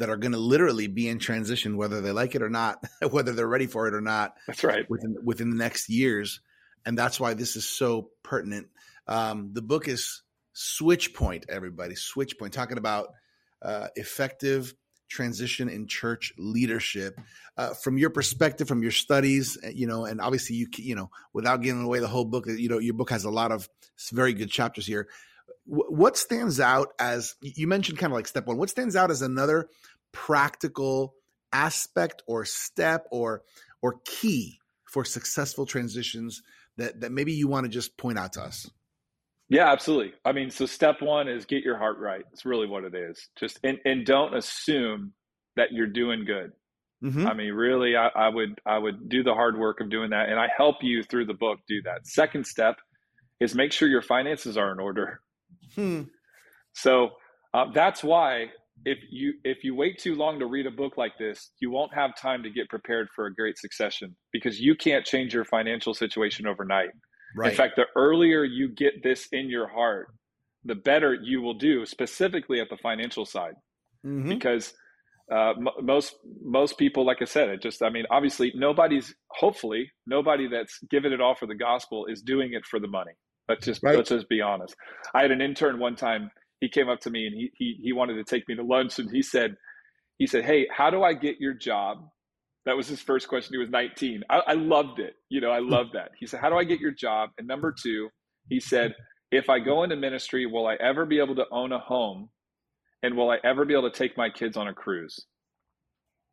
that 0.00 0.10
are 0.10 0.16
going 0.16 0.32
to 0.32 0.38
literally 0.38 0.86
be 0.86 1.08
in 1.08 1.18
transition, 1.18 1.76
whether 1.76 2.00
they 2.00 2.10
like 2.10 2.34
it 2.34 2.42
or 2.42 2.50
not, 2.50 2.82
whether 3.10 3.32
they're 3.32 3.46
ready 3.46 3.66
for 3.66 3.86
it 3.86 3.94
or 3.94 4.00
not. 4.00 4.34
That's 4.46 4.64
right. 4.64 4.88
Within 4.90 5.16
within 5.22 5.50
the 5.50 5.56
next 5.56 5.88
years, 5.88 6.40
and 6.84 6.98
that's 6.98 7.20
why 7.20 7.34
this 7.34 7.54
is 7.56 7.68
so 7.68 8.10
pertinent. 8.22 8.68
Um, 9.06 9.50
the 9.52 9.62
book 9.62 9.88
is 9.88 10.22
Switchpoint. 10.54 11.44
Everybody, 11.48 11.94
Switchpoint, 11.94 12.52
talking 12.52 12.78
about 12.78 13.08
uh, 13.62 13.88
effective 13.94 14.74
transition 15.08 15.68
in 15.68 15.86
church 15.88 16.32
leadership 16.38 17.20
uh, 17.56 17.74
from 17.74 17.98
your 17.98 18.10
perspective 18.10 18.68
from 18.68 18.80
your 18.80 18.92
studies 18.92 19.58
uh, 19.64 19.68
you 19.68 19.84
know 19.84 20.04
and 20.04 20.20
obviously 20.20 20.54
you 20.54 20.68
you 20.76 20.94
know 20.94 21.10
without 21.32 21.62
giving 21.62 21.82
away 21.82 21.98
the 21.98 22.06
whole 22.06 22.24
book 22.24 22.44
you 22.46 22.68
know 22.68 22.78
your 22.78 22.94
book 22.94 23.10
has 23.10 23.24
a 23.24 23.30
lot 23.30 23.50
of 23.50 23.68
very 24.12 24.32
good 24.32 24.48
chapters 24.48 24.86
here 24.86 25.08
what 25.70 26.16
stands 26.16 26.58
out 26.58 26.88
as 26.98 27.36
you 27.40 27.68
mentioned 27.68 27.96
kind 27.96 28.12
of 28.12 28.16
like 28.16 28.26
step 28.26 28.46
one 28.46 28.56
what 28.56 28.68
stands 28.68 28.96
out 28.96 29.10
as 29.10 29.22
another 29.22 29.68
practical 30.12 31.14
aspect 31.52 32.22
or 32.26 32.44
step 32.44 33.06
or 33.10 33.42
or 33.82 34.00
key 34.04 34.58
for 34.84 35.04
successful 35.04 35.66
transitions 35.66 36.42
that 36.76 37.00
that 37.00 37.12
maybe 37.12 37.32
you 37.32 37.46
want 37.46 37.64
to 37.64 37.70
just 37.70 37.96
point 37.96 38.18
out 38.18 38.32
to 38.32 38.42
us? 38.42 38.68
Yeah 39.48 39.70
absolutely. 39.70 40.12
I 40.24 40.32
mean 40.32 40.50
so 40.50 40.66
step 40.66 41.00
one 41.00 41.28
is 41.28 41.44
get 41.44 41.62
your 41.62 41.78
heart 41.78 41.98
right. 41.98 42.24
It's 42.32 42.44
really 42.44 42.66
what 42.66 42.84
it 42.84 42.94
is. 42.94 43.28
Just 43.38 43.60
and, 43.62 43.78
and 43.84 44.04
don't 44.04 44.36
assume 44.36 45.12
that 45.56 45.72
you're 45.72 45.86
doing 45.86 46.24
good. 46.24 46.52
Mm-hmm. 47.02 47.26
i 47.26 47.32
mean 47.32 47.54
really 47.54 47.96
I, 47.96 48.08
I 48.08 48.28
would 48.28 48.60
i 48.66 48.76
would 48.76 49.08
do 49.08 49.22
the 49.22 49.32
hard 49.32 49.58
work 49.58 49.80
of 49.80 49.88
doing 49.88 50.10
that 50.10 50.28
and 50.28 50.38
i 50.38 50.48
help 50.54 50.82
you 50.82 51.02
through 51.02 51.24
the 51.24 51.32
book 51.32 51.60
do 51.66 51.80
that. 51.84 52.06
Second 52.06 52.46
step 52.46 52.76
is 53.40 53.54
make 53.54 53.72
sure 53.72 53.88
your 53.88 54.02
finances 54.02 54.58
are 54.58 54.70
in 54.70 54.78
order 54.78 55.22
Hmm. 55.74 56.02
So 56.72 57.10
uh, 57.54 57.66
that's 57.74 58.02
why 58.02 58.46
if 58.84 58.98
you 59.10 59.34
if 59.44 59.62
you 59.64 59.74
wait 59.74 59.98
too 59.98 60.14
long 60.14 60.38
to 60.38 60.46
read 60.46 60.66
a 60.66 60.70
book 60.70 60.96
like 60.96 61.18
this, 61.18 61.50
you 61.60 61.70
won't 61.70 61.92
have 61.94 62.16
time 62.16 62.42
to 62.42 62.50
get 62.50 62.68
prepared 62.68 63.08
for 63.14 63.26
a 63.26 63.34
great 63.34 63.58
succession 63.58 64.16
because 64.32 64.60
you 64.60 64.74
can't 64.74 65.04
change 65.04 65.34
your 65.34 65.44
financial 65.44 65.94
situation 65.94 66.46
overnight. 66.46 66.90
Right. 67.36 67.50
In 67.50 67.56
fact, 67.56 67.76
the 67.76 67.84
earlier 67.94 68.44
you 68.44 68.68
get 68.68 69.02
this 69.02 69.28
in 69.32 69.50
your 69.50 69.68
heart, 69.68 70.08
the 70.64 70.74
better 70.74 71.14
you 71.14 71.42
will 71.42 71.54
do, 71.54 71.86
specifically 71.86 72.60
at 72.60 72.68
the 72.70 72.76
financial 72.76 73.24
side, 73.24 73.54
mm-hmm. 74.04 74.28
because 74.28 74.72
uh, 75.30 75.50
m- 75.50 75.68
most 75.82 76.14
most 76.42 76.78
people, 76.78 77.04
like 77.04 77.18
I 77.20 77.26
said, 77.26 77.50
it 77.50 77.62
just 77.62 77.82
I 77.82 77.90
mean, 77.90 78.04
obviously, 78.10 78.52
nobody's 78.54 79.14
hopefully 79.30 79.90
nobody 80.06 80.48
that's 80.48 80.78
given 80.90 81.12
it 81.12 81.20
all 81.20 81.34
for 81.34 81.46
the 81.46 81.54
gospel 81.54 82.06
is 82.06 82.22
doing 82.22 82.52
it 82.54 82.64
for 82.64 82.80
the 82.80 82.88
money. 82.88 83.12
Let's 83.50 83.66
just 83.66 83.82
right. 83.82 83.96
let's 83.96 84.10
just 84.10 84.28
be 84.28 84.40
honest. 84.40 84.76
I 85.12 85.22
had 85.22 85.32
an 85.32 85.40
intern 85.40 85.80
one 85.80 85.96
time. 85.96 86.30
He 86.60 86.68
came 86.68 86.88
up 86.88 87.00
to 87.00 87.10
me 87.10 87.26
and 87.26 87.34
he 87.34 87.50
he 87.56 87.80
he 87.82 87.92
wanted 87.92 88.14
to 88.14 88.24
take 88.24 88.48
me 88.48 88.54
to 88.54 88.62
lunch 88.62 89.00
and 89.00 89.10
he 89.10 89.22
said 89.22 89.56
he 90.18 90.26
said, 90.28 90.44
"Hey, 90.44 90.68
how 90.70 90.90
do 90.90 91.02
I 91.02 91.14
get 91.14 91.40
your 91.40 91.54
job?" 91.54 91.98
That 92.64 92.76
was 92.76 92.86
his 92.86 93.00
first 93.00 93.26
question. 93.26 93.54
He 93.54 93.58
was 93.58 93.70
19. 93.70 94.22
I, 94.28 94.42
I 94.48 94.52
loved 94.52 95.00
it. 95.00 95.14
You 95.30 95.40
know, 95.40 95.50
I 95.50 95.60
hmm. 95.60 95.68
loved 95.68 95.94
that. 95.94 96.12
He 96.20 96.26
said, 96.26 96.40
"How 96.40 96.48
do 96.48 96.56
I 96.56 96.64
get 96.64 96.78
your 96.78 96.92
job?" 96.92 97.30
And 97.38 97.48
number 97.48 97.72
two, 97.72 98.08
he 98.48 98.60
said, 98.60 98.94
"If 99.32 99.50
I 99.50 99.58
go 99.58 99.82
into 99.82 99.96
ministry, 99.96 100.46
will 100.46 100.68
I 100.68 100.76
ever 100.76 101.04
be 101.06 101.18
able 101.18 101.34
to 101.36 101.46
own 101.50 101.72
a 101.72 101.80
home? 101.80 102.30
And 103.02 103.16
will 103.16 103.30
I 103.30 103.38
ever 103.42 103.64
be 103.64 103.72
able 103.72 103.90
to 103.90 103.98
take 103.98 104.16
my 104.16 104.30
kids 104.30 104.56
on 104.56 104.68
a 104.68 104.74
cruise?" 104.74 105.26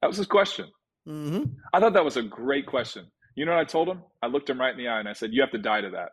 That 0.03 0.08
was 0.08 0.17
his 0.17 0.27
question. 0.27 0.67
Mm-hmm. 1.08 1.45
I 1.73 1.80
thought 1.80 1.93
that 1.93 2.06
was 2.06 2.17
a 2.17 2.21
great 2.21 2.67
question. 2.67 3.08
You 3.36 3.45
know 3.45 3.53
what 3.53 3.62
I 3.62 3.65
told 3.65 3.88
him? 3.88 4.03
I 4.21 4.27
looked 4.27 4.49
him 4.49 4.60
right 4.60 4.71
in 4.71 4.77
the 4.77 4.88
eye 4.88 4.99
and 4.99 5.10
I 5.10 5.13
said, 5.13 5.32
"You 5.34 5.41
have 5.41 5.51
to 5.51 5.58
die 5.58 5.82
to 5.82 5.89
that." 5.91 6.10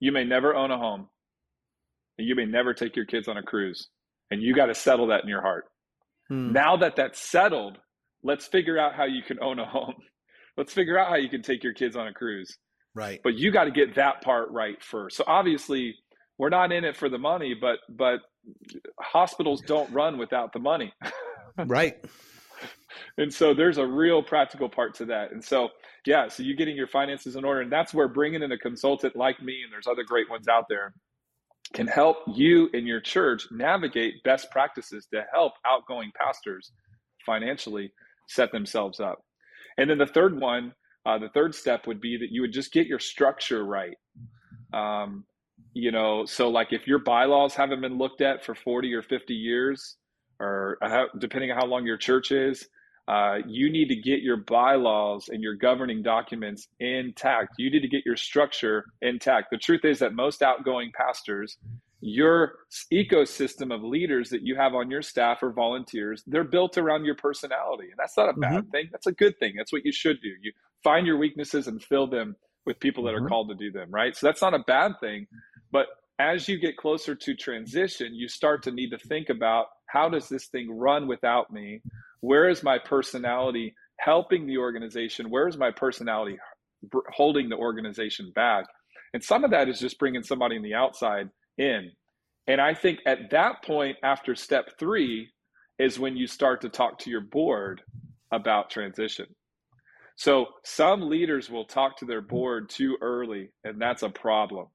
You 0.00 0.12
may 0.12 0.24
never 0.24 0.54
own 0.54 0.70
a 0.70 0.78
home, 0.78 1.08
and 2.18 2.26
you 2.26 2.34
may 2.34 2.44
never 2.44 2.74
take 2.74 2.96
your 2.96 3.06
kids 3.06 3.28
on 3.28 3.36
a 3.36 3.42
cruise, 3.42 3.88
and 4.30 4.42
you 4.42 4.54
got 4.54 4.66
to 4.66 4.74
settle 4.74 5.08
that 5.08 5.22
in 5.22 5.28
your 5.28 5.42
heart. 5.42 5.64
Hmm. 6.28 6.52
Now 6.52 6.76
that 6.78 6.96
that's 6.96 7.20
settled, 7.20 7.78
let's 8.22 8.46
figure 8.46 8.78
out 8.78 8.94
how 8.94 9.04
you 9.04 9.22
can 9.22 9.38
own 9.42 9.58
a 9.58 9.66
home. 9.66 9.94
Let's 10.58 10.72
figure 10.72 10.98
out 10.98 11.10
how 11.10 11.16
you 11.16 11.28
can 11.28 11.42
take 11.42 11.62
your 11.62 11.74
kids 11.74 11.96
on 11.96 12.08
a 12.08 12.14
cruise. 12.14 12.56
Right. 12.94 13.20
But 13.22 13.34
you 13.34 13.52
got 13.52 13.64
to 13.64 13.70
get 13.70 13.94
that 13.96 14.22
part 14.22 14.50
right 14.50 14.82
first. 14.82 15.18
So 15.18 15.24
obviously, 15.26 15.94
we're 16.38 16.48
not 16.48 16.72
in 16.72 16.82
it 16.82 16.96
for 16.96 17.10
the 17.10 17.18
money, 17.18 17.54
but 17.54 17.76
but 17.90 18.20
hospitals 18.98 19.60
don't 19.66 19.92
run 19.92 20.16
without 20.18 20.54
the 20.54 20.58
money. 20.58 20.94
right. 21.66 21.94
and 23.18 23.32
so 23.32 23.52
there's 23.52 23.78
a 23.78 23.86
real 23.86 24.22
practical 24.22 24.68
part 24.68 24.94
to 24.94 25.04
that. 25.06 25.32
And 25.32 25.44
so, 25.44 25.68
yeah, 26.06 26.28
so 26.28 26.42
you're 26.42 26.56
getting 26.56 26.76
your 26.76 26.86
finances 26.86 27.36
in 27.36 27.44
order, 27.44 27.60
and 27.60 27.72
that's 27.72 27.92
where 27.94 28.08
bringing 28.08 28.42
in 28.42 28.52
a 28.52 28.58
consultant 28.58 29.16
like 29.16 29.42
me, 29.42 29.62
and 29.62 29.72
there's 29.72 29.86
other 29.86 30.04
great 30.04 30.30
ones 30.30 30.48
out 30.48 30.66
there, 30.68 30.94
can 31.72 31.86
help 31.86 32.18
you 32.34 32.70
and 32.72 32.86
your 32.86 33.00
church 33.00 33.46
navigate 33.50 34.22
best 34.22 34.50
practices 34.50 35.06
to 35.12 35.24
help 35.32 35.54
outgoing 35.66 36.12
pastors 36.16 36.72
financially 37.24 37.92
set 38.28 38.52
themselves 38.52 39.00
up. 39.00 39.20
And 39.78 39.90
then 39.90 39.98
the 39.98 40.06
third 40.06 40.40
one, 40.40 40.72
uh, 41.04 41.18
the 41.18 41.28
third 41.28 41.54
step 41.54 41.86
would 41.86 42.00
be 42.00 42.16
that 42.16 42.30
you 42.30 42.40
would 42.42 42.52
just 42.52 42.72
get 42.72 42.86
your 42.86 42.98
structure 42.98 43.64
right. 43.64 43.96
Um, 44.72 45.24
you 45.72 45.92
know, 45.92 46.24
so 46.24 46.48
like 46.48 46.72
if 46.72 46.86
your 46.86 46.98
bylaws 46.98 47.54
haven't 47.54 47.80
been 47.80 47.98
looked 47.98 48.20
at 48.20 48.44
for 48.44 48.54
40 48.54 48.94
or 48.94 49.02
50 49.02 49.34
years, 49.34 49.96
or 50.38 50.78
how, 50.82 51.06
depending 51.18 51.50
on 51.50 51.58
how 51.58 51.66
long 51.66 51.84
your 51.86 51.96
church 51.96 52.30
is, 52.30 52.68
uh, 53.08 53.38
you 53.46 53.70
need 53.70 53.88
to 53.88 53.96
get 53.96 54.22
your 54.22 54.38
bylaws 54.38 55.28
and 55.28 55.42
your 55.42 55.54
governing 55.54 56.02
documents 56.02 56.66
intact. 56.80 57.54
You 57.58 57.70
need 57.70 57.82
to 57.82 57.88
get 57.88 58.04
your 58.04 58.16
structure 58.16 58.86
intact. 59.00 59.48
The 59.50 59.58
truth 59.58 59.84
is 59.84 60.00
that 60.00 60.12
most 60.12 60.42
outgoing 60.42 60.90
pastors, 60.96 61.56
your 62.00 62.54
ecosystem 62.92 63.72
of 63.72 63.82
leaders 63.82 64.28
that 64.30 64.42
you 64.42 64.56
have 64.56 64.74
on 64.74 64.90
your 64.90 65.02
staff 65.02 65.42
or 65.42 65.52
volunteers, 65.52 66.24
they're 66.26 66.44
built 66.44 66.78
around 66.78 67.04
your 67.04 67.14
personality. 67.14 67.84
And 67.84 67.96
that's 67.96 68.16
not 68.16 68.28
a 68.28 68.32
bad 68.32 68.62
mm-hmm. 68.62 68.70
thing. 68.70 68.88
That's 68.90 69.06
a 69.06 69.12
good 69.12 69.38
thing. 69.38 69.54
That's 69.56 69.72
what 69.72 69.84
you 69.84 69.92
should 69.92 70.20
do. 70.20 70.30
You 70.42 70.52
find 70.82 71.06
your 71.06 71.16
weaknesses 71.16 71.68
and 71.68 71.82
fill 71.82 72.08
them 72.08 72.34
with 72.64 72.80
people 72.80 73.04
that 73.04 73.14
mm-hmm. 73.14 73.26
are 73.26 73.28
called 73.28 73.48
to 73.50 73.54
do 73.54 73.70
them, 73.70 73.88
right? 73.90 74.16
So 74.16 74.26
that's 74.26 74.42
not 74.42 74.52
a 74.52 74.64
bad 74.66 74.92
thing. 75.00 75.28
But 75.70 75.86
as 76.18 76.48
you 76.48 76.58
get 76.58 76.76
closer 76.76 77.14
to 77.14 77.34
transition, 77.34 78.14
you 78.14 78.28
start 78.28 78.62
to 78.64 78.72
need 78.72 78.90
to 78.90 78.98
think 78.98 79.28
about 79.28 79.66
how 79.86 80.08
does 80.08 80.28
this 80.28 80.46
thing 80.46 80.76
run 80.76 81.06
without 81.06 81.52
me? 81.52 81.82
Where 82.20 82.48
is 82.48 82.62
my 82.62 82.78
personality 82.78 83.74
helping 83.98 84.46
the 84.46 84.58
organization? 84.58 85.30
Where 85.30 85.48
is 85.48 85.56
my 85.56 85.70
personality 85.70 86.38
holding 87.12 87.48
the 87.48 87.56
organization 87.56 88.32
back? 88.34 88.66
And 89.12 89.22
some 89.22 89.44
of 89.44 89.50
that 89.52 89.68
is 89.68 89.80
just 89.80 89.98
bringing 89.98 90.22
somebody 90.22 90.56
on 90.56 90.62
the 90.62 90.74
outside 90.74 91.28
in. 91.58 91.92
And 92.46 92.60
I 92.60 92.74
think 92.74 93.00
at 93.06 93.30
that 93.30 93.62
point, 93.64 93.96
after 94.02 94.34
step 94.34 94.78
three, 94.78 95.30
is 95.78 95.98
when 95.98 96.16
you 96.16 96.26
start 96.26 96.60
to 96.62 96.68
talk 96.68 96.98
to 97.00 97.10
your 97.10 97.20
board 97.20 97.82
about 98.32 98.70
transition. 98.70 99.26
So 100.16 100.46
some 100.64 101.10
leaders 101.10 101.50
will 101.50 101.66
talk 101.66 101.98
to 101.98 102.06
their 102.06 102.22
board 102.22 102.70
too 102.70 102.96
early, 103.02 103.50
and 103.64 103.80
that's 103.80 104.02
a 104.02 104.08
problem. 104.08 104.68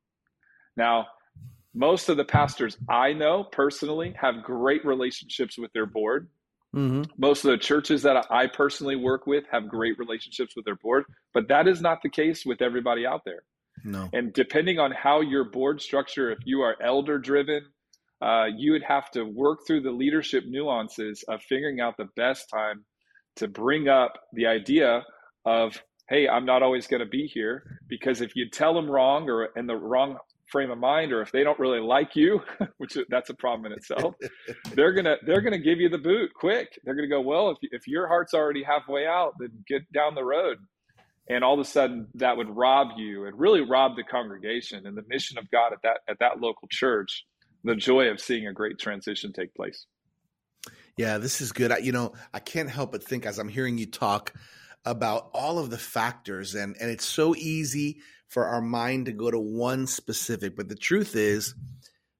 Now, 0.77 1.07
most 1.73 2.09
of 2.09 2.17
the 2.17 2.25
pastors 2.25 2.77
I 2.89 3.13
know 3.13 3.45
personally 3.45 4.13
have 4.21 4.43
great 4.43 4.85
relationships 4.85 5.57
with 5.57 5.71
their 5.73 5.85
board. 5.85 6.29
Mm-hmm. 6.75 7.03
Most 7.17 7.43
of 7.43 7.51
the 7.51 7.57
churches 7.57 8.01
that 8.03 8.25
I 8.31 8.47
personally 8.47 8.95
work 8.95 9.27
with 9.27 9.43
have 9.51 9.67
great 9.67 9.99
relationships 9.99 10.55
with 10.55 10.65
their 10.65 10.75
board, 10.75 11.03
but 11.33 11.49
that 11.49 11.67
is 11.67 11.81
not 11.81 12.01
the 12.01 12.09
case 12.09 12.45
with 12.45 12.61
everybody 12.61 13.05
out 13.05 13.21
there. 13.25 13.43
No. 13.83 14.09
And 14.13 14.31
depending 14.33 14.79
on 14.79 14.91
how 14.91 15.21
your 15.21 15.45
board 15.45 15.81
structure, 15.81 16.31
if 16.31 16.39
you 16.45 16.61
are 16.61 16.77
elder 16.81 17.17
driven, 17.17 17.65
uh, 18.21 18.45
you 18.55 18.71
would 18.71 18.83
have 18.83 19.09
to 19.11 19.23
work 19.23 19.59
through 19.65 19.81
the 19.81 19.91
leadership 19.91 20.45
nuances 20.47 21.23
of 21.27 21.41
figuring 21.41 21.81
out 21.81 21.97
the 21.97 22.09
best 22.15 22.49
time 22.49 22.85
to 23.37 23.47
bring 23.47 23.87
up 23.87 24.13
the 24.33 24.45
idea 24.45 25.03
of, 25.45 25.81
hey, 26.09 26.27
I'm 26.27 26.45
not 26.45 26.61
always 26.61 26.87
going 26.87 26.99
to 26.99 27.09
be 27.09 27.25
here. 27.25 27.79
Because 27.87 28.21
if 28.21 28.35
you 28.35 28.49
tell 28.49 28.73
them 28.73 28.89
wrong 28.89 29.29
or 29.29 29.45
in 29.55 29.65
the 29.65 29.75
wrong 29.75 30.17
frame 30.51 30.71
of 30.71 30.77
mind 30.77 31.11
or 31.13 31.21
if 31.21 31.31
they 31.31 31.43
don't 31.43 31.59
really 31.59 31.79
like 31.79 32.15
you 32.15 32.41
which 32.77 32.97
that's 33.09 33.29
a 33.29 33.33
problem 33.33 33.71
in 33.71 33.77
itself 33.77 34.15
they're 34.75 34.93
gonna 34.93 35.15
they're 35.25 35.41
gonna 35.41 35.57
give 35.57 35.79
you 35.79 35.89
the 35.89 35.97
boot 35.97 36.31
quick. 36.33 36.79
They're 36.83 36.95
gonna 36.95 37.07
go 37.07 37.21
well 37.21 37.51
if, 37.51 37.57
if 37.61 37.87
your 37.87 38.07
heart's 38.07 38.33
already 38.33 38.63
halfway 38.63 39.05
out 39.07 39.33
then 39.39 39.49
get 39.67 39.89
down 39.91 40.15
the 40.15 40.23
road. 40.23 40.57
And 41.29 41.43
all 41.43 41.53
of 41.53 41.59
a 41.59 41.65
sudden 41.65 42.07
that 42.15 42.35
would 42.35 42.49
rob 42.49 42.97
you 42.97 43.25
and 43.25 43.39
really 43.39 43.61
rob 43.61 43.95
the 43.95 44.03
congregation 44.03 44.85
and 44.85 44.97
the 44.97 45.03
mission 45.07 45.37
of 45.37 45.49
god 45.51 45.73
at 45.73 45.79
that 45.83 45.99
at 46.09 46.19
that 46.19 46.41
local 46.41 46.67
church 46.69 47.25
the 47.63 47.75
joy 47.75 48.09
of 48.09 48.19
seeing 48.19 48.47
a 48.47 48.53
great 48.53 48.79
transition 48.79 49.31
take 49.31 49.53
place. 49.53 49.85
Yeah 50.97 51.17
this 51.17 51.41
is 51.41 51.51
good. 51.51 51.71
I, 51.71 51.77
you 51.77 51.91
know 51.91 52.13
i 52.33 52.39
can't 52.39 52.69
help 52.69 52.91
but 52.91 53.03
think 53.03 53.25
as 53.25 53.39
i'm 53.39 53.49
hearing 53.49 53.77
you 53.77 53.85
talk 53.85 54.33
about 54.83 55.29
all 55.33 55.59
of 55.59 55.69
the 55.69 55.77
factors 55.77 56.55
and 56.55 56.75
and 56.79 56.89
it's 56.89 57.05
so 57.05 57.35
easy 57.35 58.01
for 58.31 58.47
our 58.47 58.61
mind 58.61 59.05
to 59.05 59.11
go 59.11 59.29
to 59.29 59.39
one 59.39 59.85
specific. 59.85 60.55
But 60.55 60.69
the 60.69 60.75
truth 60.75 61.15
is, 61.15 61.53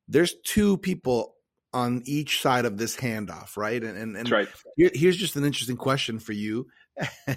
there's 0.08 0.36
two 0.44 0.78
people 0.78 1.36
on 1.74 2.04
each 2.06 2.42
side 2.42 2.66
of 2.66 2.78
this 2.78 2.98
handoff, 2.98 3.56
right? 3.56 3.82
And 3.82 3.98
and, 3.98 4.18
and 4.18 4.30
right. 4.30 4.50
Here, 4.76 4.92
here's 4.94 5.18
just 5.18 5.38
an 5.38 5.46
interesting 5.46 5.78
question 5.78 6.20
for 6.20 6.34
you: 6.34 6.68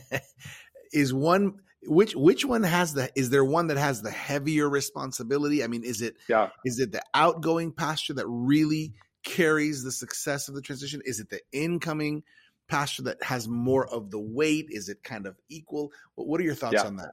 Is 0.93 1.15
one 1.15 1.55
which 1.87 2.17
which 2.17 2.45
one 2.45 2.65
has 2.65 2.95
the 2.95 3.11
is 3.15 3.31
there 3.31 3.45
one 3.45 3.69
that 3.69 3.77
has 3.77 4.03
the 4.03 4.11
heavier 4.11 4.69
responsibility? 4.69 5.63
I 5.63 5.69
mean, 5.69 5.85
is 5.85 6.03
it 6.03 6.17
yeah. 6.29 6.49
is 6.65 6.81
it 6.81 6.91
the 6.91 7.03
outgoing 7.15 7.73
pastor 7.73 8.15
that 8.15 8.27
really 8.27 8.95
carries 9.25 9.85
the 9.85 9.93
success 9.93 10.49
of 10.49 10.57
the 10.57 10.63
transition? 10.63 11.01
Is 11.05 11.21
it 11.21 11.31
the 11.31 11.41
incoming 11.53 12.25
pastor 12.69 13.05
that 13.05 13.23
has 13.23 13.47
more 13.47 13.87
of 13.87 14.11
the 14.11 14.21
weight? 14.21 14.67
Is 14.71 14.89
it 14.89 15.05
kind 15.05 15.27
of 15.27 15.37
equal? 15.49 15.93
What 16.17 16.41
are 16.41 16.45
your 16.45 16.55
thoughts 16.55 16.75
yeah. 16.75 16.87
on 16.87 16.97
that? 16.97 17.13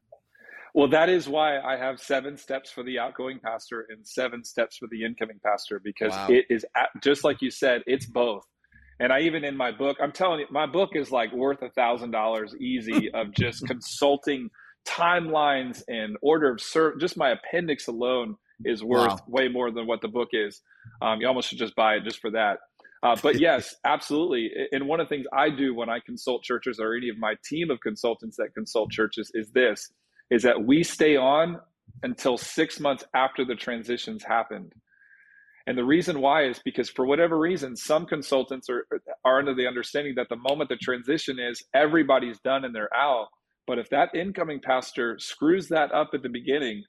Well, 0.73 0.87
that 0.89 1.09
is 1.09 1.27
why 1.27 1.59
I 1.59 1.75
have 1.77 1.99
seven 1.99 2.37
steps 2.37 2.71
for 2.71 2.83
the 2.83 2.99
outgoing 2.99 3.39
pastor 3.43 3.87
and 3.89 4.07
seven 4.07 4.43
steps 4.43 4.77
for 4.77 4.87
the 4.89 5.03
incoming 5.03 5.39
pastor 5.43 5.81
because 5.83 6.11
wow. 6.11 6.27
it 6.29 6.45
is 6.49 6.65
just 7.03 7.23
like 7.23 7.41
you 7.41 7.51
said, 7.51 7.81
it's 7.87 8.05
both. 8.05 8.43
And 8.99 9.11
I 9.11 9.21
even 9.21 9.43
in 9.43 9.57
my 9.57 9.71
book, 9.71 9.97
I'm 10.01 10.11
telling 10.11 10.41
you, 10.41 10.45
my 10.51 10.67
book 10.67 10.91
is 10.93 11.11
like 11.11 11.33
worth 11.33 11.61
a 11.61 11.69
thousand 11.71 12.11
dollars 12.11 12.55
easy 12.55 13.11
of 13.13 13.33
just 13.33 13.65
consulting 13.67 14.49
timelines 14.87 15.81
and 15.87 16.17
order 16.21 16.51
of 16.51 16.61
service. 16.61 17.01
Just 17.01 17.17
my 17.17 17.31
appendix 17.31 17.87
alone 17.87 18.35
is 18.63 18.83
worth 18.83 19.09
wow. 19.09 19.19
way 19.27 19.47
more 19.47 19.71
than 19.71 19.87
what 19.87 20.01
the 20.01 20.07
book 20.07 20.29
is. 20.33 20.61
Um, 21.01 21.19
you 21.19 21.27
almost 21.27 21.49
should 21.49 21.57
just 21.57 21.75
buy 21.75 21.95
it 21.95 22.03
just 22.03 22.19
for 22.19 22.31
that. 22.31 22.59
Uh, 23.03 23.15
but 23.21 23.39
yes, 23.39 23.75
absolutely. 23.85 24.51
And 24.71 24.87
one 24.87 24.99
of 24.99 25.09
the 25.09 25.15
things 25.15 25.25
I 25.33 25.49
do 25.49 25.73
when 25.73 25.89
I 25.89 25.99
consult 25.99 26.43
churches 26.43 26.79
or 26.79 26.93
any 26.95 27.09
of 27.09 27.17
my 27.17 27.35
team 27.43 27.71
of 27.71 27.79
consultants 27.81 28.37
that 28.37 28.53
consult 28.53 28.91
churches 28.91 29.31
is 29.33 29.51
this 29.51 29.91
is 30.31 30.43
that 30.43 30.65
we 30.65 30.81
stay 30.83 31.15
on 31.15 31.59
until 32.01 32.37
six 32.37 32.79
months 32.79 33.03
after 33.13 33.45
the 33.45 33.53
transitions 33.53 34.23
happened. 34.23 34.73
And 35.67 35.77
the 35.77 35.83
reason 35.85 36.21
why 36.21 36.45
is 36.45 36.59
because 36.65 36.89
for 36.89 37.05
whatever 37.05 37.37
reason, 37.37 37.75
some 37.75 38.07
consultants 38.07 38.67
are, 38.69 38.87
are 39.23 39.39
under 39.39 39.53
the 39.53 39.67
understanding 39.67 40.15
that 40.15 40.29
the 40.29 40.37
moment 40.37 40.69
the 40.69 40.77
transition 40.77 41.37
is, 41.37 41.63
everybody's 41.75 42.39
done 42.39 42.65
and 42.65 42.73
they're 42.73 42.93
out. 42.95 43.27
But 43.67 43.77
if 43.77 43.89
that 43.89 44.15
incoming 44.15 44.61
pastor 44.61 45.19
screws 45.19 45.67
that 45.67 45.91
up 45.91 46.09
at 46.13 46.23
the 46.23 46.29
beginning, 46.29 46.83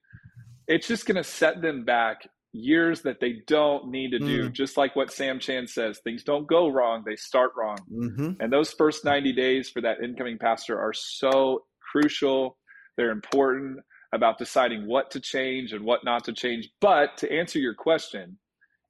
it's 0.66 0.88
just 0.88 1.04
going 1.04 1.16
to 1.16 1.24
set 1.24 1.60
them 1.60 1.84
back 1.84 2.26
years 2.52 3.02
that 3.02 3.20
they 3.20 3.42
don't 3.46 3.90
need 3.90 4.10
to 4.12 4.18
do. 4.18 4.48
Mm. 4.48 4.52
Just 4.52 4.76
like 4.76 4.96
what 4.96 5.12
Sam 5.12 5.38
Chand 5.38 5.68
says, 5.68 6.00
things 6.02 6.22
don't 6.22 6.46
go 6.46 6.68
wrong, 6.68 7.02
they 7.04 7.16
start 7.16 7.52
wrong. 7.56 7.78
Mm-hmm. 7.92 8.40
And 8.40 8.52
those 8.52 8.72
first 8.72 9.04
90 9.04 9.32
days 9.32 9.68
for 9.68 9.80
that 9.82 10.02
incoming 10.02 10.38
pastor 10.38 10.78
are 10.78 10.92
so 10.92 11.64
crucial 11.90 12.56
they're 12.96 13.10
important 13.10 13.80
about 14.12 14.38
deciding 14.38 14.86
what 14.86 15.10
to 15.10 15.20
change 15.20 15.72
and 15.72 15.84
what 15.84 16.04
not 16.04 16.24
to 16.24 16.32
change. 16.32 16.68
But 16.80 17.16
to 17.18 17.32
answer 17.32 17.58
your 17.58 17.74
question, 17.74 18.38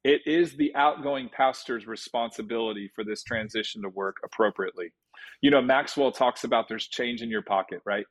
it 0.04 0.22
is 0.26 0.56
the 0.56 0.74
outgoing 0.74 1.30
pastor's 1.34 1.86
responsibility 1.86 2.90
for 2.94 3.04
this 3.04 3.22
transition 3.22 3.82
to 3.82 3.88
work 3.88 4.16
appropriately. 4.24 4.92
You 5.40 5.50
know, 5.50 5.62
Maxwell 5.62 6.10
talks 6.10 6.44
about 6.44 6.68
there's 6.68 6.88
change 6.88 7.22
in 7.22 7.30
your 7.30 7.42
pocket, 7.42 7.80
right? 7.86 8.04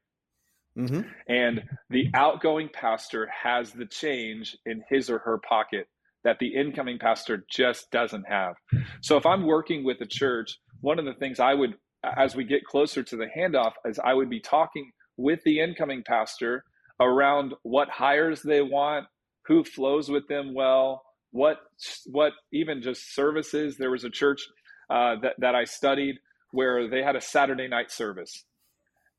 Mm-hmm. 0.78 1.02
And 1.28 1.64
the 1.90 2.10
outgoing 2.14 2.70
pastor 2.72 3.28
has 3.28 3.72
the 3.72 3.86
change 3.86 4.58
in 4.66 4.84
his 4.90 5.10
or 5.10 5.20
her 5.20 5.38
pocket 5.38 5.88
that 6.24 6.40
the 6.40 6.48
incoming 6.48 7.00
pastor 7.00 7.46
just 7.50 7.92
doesn't 7.92 8.26
have. 8.28 8.56
So 9.02 9.18
if 9.18 9.26
I'm 9.26 9.46
working 9.46 9.84
with 9.84 10.00
a 10.02 10.06
church, 10.06 10.58
one 10.80 11.00
of 11.00 11.06
the 11.06 11.16
things 11.16 11.40
I 11.40 11.54
would, 11.54 11.76
as 12.04 12.36
we 12.36 12.46
get 12.46 12.64
closer 12.64 13.04
to 13.04 13.18
the 13.18 13.28
handoff, 13.36 13.74
is 13.86 14.00
I 14.00 14.14
would 14.14 14.30
be 14.30 14.40
talking 14.40 14.92
with 15.18 15.42
the 15.44 15.60
incoming 15.60 16.04
pastor 16.06 16.64
around 17.00 17.54
what 17.64 17.90
hires 17.90 18.42
they 18.42 18.62
want, 18.62 19.08
who 19.46 19.64
flows 19.64 20.10
with 20.10 20.28
them 20.28 20.54
well, 20.54 21.04
what 21.32 21.58
what 22.06 22.34
even 22.54 22.82
just 22.82 23.16
services. 23.16 23.78
There 23.78 23.92
was 23.92 24.04
a 24.04 24.10
church 24.10 24.42
uh, 24.90 25.16
that 25.22 25.36
that 25.40 25.56
I 25.56 25.64
studied 25.66 26.16
where 26.52 26.90
they 26.90 27.02
had 27.02 27.16
a 27.16 27.22
Saturday 27.22 27.68
night 27.68 27.92
service, 27.92 28.44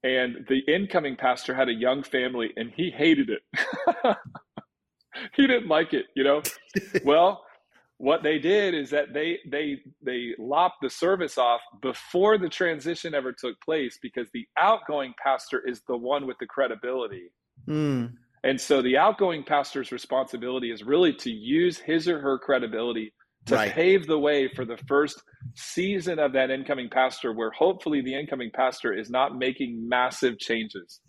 and 0.02 0.46
the 0.48 0.60
incoming 0.72 1.16
pastor 1.16 1.54
had 1.54 1.68
a 1.68 1.74
young 1.74 2.02
family, 2.02 2.50
and 2.56 2.70
he 2.76 2.90
hated 2.90 3.30
it. 3.30 3.42
he 5.36 5.46
didn't 5.46 5.68
like 5.68 5.94
it, 5.94 6.06
you 6.14 6.24
know. 6.24 6.42
well, 7.04 7.44
what 8.02 8.24
they 8.24 8.36
did 8.36 8.74
is 8.74 8.90
that 8.90 9.14
they 9.14 9.38
they 9.48 9.78
they 10.04 10.34
lopped 10.36 10.78
the 10.82 10.90
service 10.90 11.38
off 11.38 11.60
before 11.80 12.36
the 12.36 12.48
transition 12.48 13.14
ever 13.14 13.32
took 13.32 13.54
place 13.60 13.96
because 14.02 14.26
the 14.34 14.44
outgoing 14.58 15.14
pastor 15.22 15.62
is 15.64 15.82
the 15.86 15.96
one 15.96 16.26
with 16.26 16.36
the 16.40 16.46
credibility 16.46 17.30
mm. 17.68 18.12
and 18.42 18.60
so 18.60 18.82
the 18.82 18.96
outgoing 18.96 19.44
pastor's 19.44 19.92
responsibility 19.92 20.72
is 20.72 20.82
really 20.82 21.12
to 21.12 21.30
use 21.30 21.78
his 21.78 22.08
or 22.08 22.18
her 22.18 22.40
credibility 22.40 23.12
to 23.46 23.54
Right. 23.54 23.72
pave 23.72 24.08
the 24.08 24.18
way 24.18 24.48
for 24.48 24.64
the 24.64 24.78
first 24.88 25.22
season 25.54 26.18
of 26.18 26.32
that 26.32 26.50
incoming 26.50 26.90
pastor 26.90 27.32
where 27.32 27.52
hopefully 27.52 28.00
the 28.00 28.14
incoming 28.14 28.50
pastor 28.52 28.92
is 28.92 29.10
not 29.10 29.36
making 29.36 29.88
massive 29.88 30.38
changes. 30.40 31.00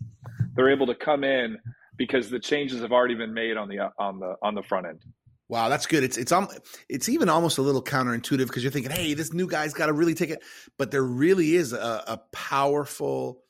They're 0.54 0.70
able 0.70 0.86
to 0.86 0.94
come 0.94 1.24
in 1.24 1.58
because 1.96 2.30
the 2.30 2.40
changes 2.40 2.82
have 2.82 2.92
already 2.92 3.14
been 3.14 3.34
made 3.34 3.56
on 3.56 3.68
the 3.68 3.88
on 3.98 4.18
the 4.18 4.34
on 4.42 4.54
the 4.54 4.62
front 4.62 4.86
end. 4.86 5.02
Wow, 5.48 5.68
that's 5.68 5.86
good. 5.86 6.04
It's 6.04 6.16
it's 6.16 6.32
um, 6.32 6.48
it's 6.88 7.08
even 7.08 7.28
almost 7.28 7.58
a 7.58 7.62
little 7.62 7.82
counterintuitive 7.82 8.46
because 8.46 8.62
you're 8.62 8.72
thinking, 8.72 8.90
hey, 8.90 9.12
this 9.14 9.32
new 9.32 9.46
guy's 9.46 9.74
got 9.74 9.86
to 9.86 9.92
really 9.92 10.14
take 10.14 10.30
it, 10.30 10.42
but 10.78 10.90
there 10.90 11.02
really 11.02 11.54
is 11.54 11.72
a, 11.72 12.02
a 12.06 12.20
powerful 12.32 13.42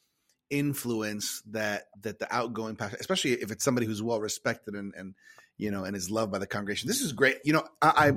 influence 0.51 1.41
that 1.51 1.85
that 2.03 2.19
the 2.19 2.35
outgoing 2.35 2.75
pastor, 2.75 2.97
especially 2.99 3.33
if 3.33 3.53
it's 3.53 3.65
somebody 3.65 3.87
who's 3.87 4.03
well 4.03 4.21
respected 4.21 4.75
and 4.75 4.93
and 4.97 5.15
you 5.57 5.71
know 5.71 5.85
and 5.85 5.95
is 5.95 6.11
loved 6.11 6.33
by 6.33 6.39
the 6.39 6.49
congregation. 6.49 6.89
This 6.89 7.01
is 7.01 7.13
great. 7.13 7.39
You 7.45 7.53
know, 7.53 7.65
I 7.81 8.15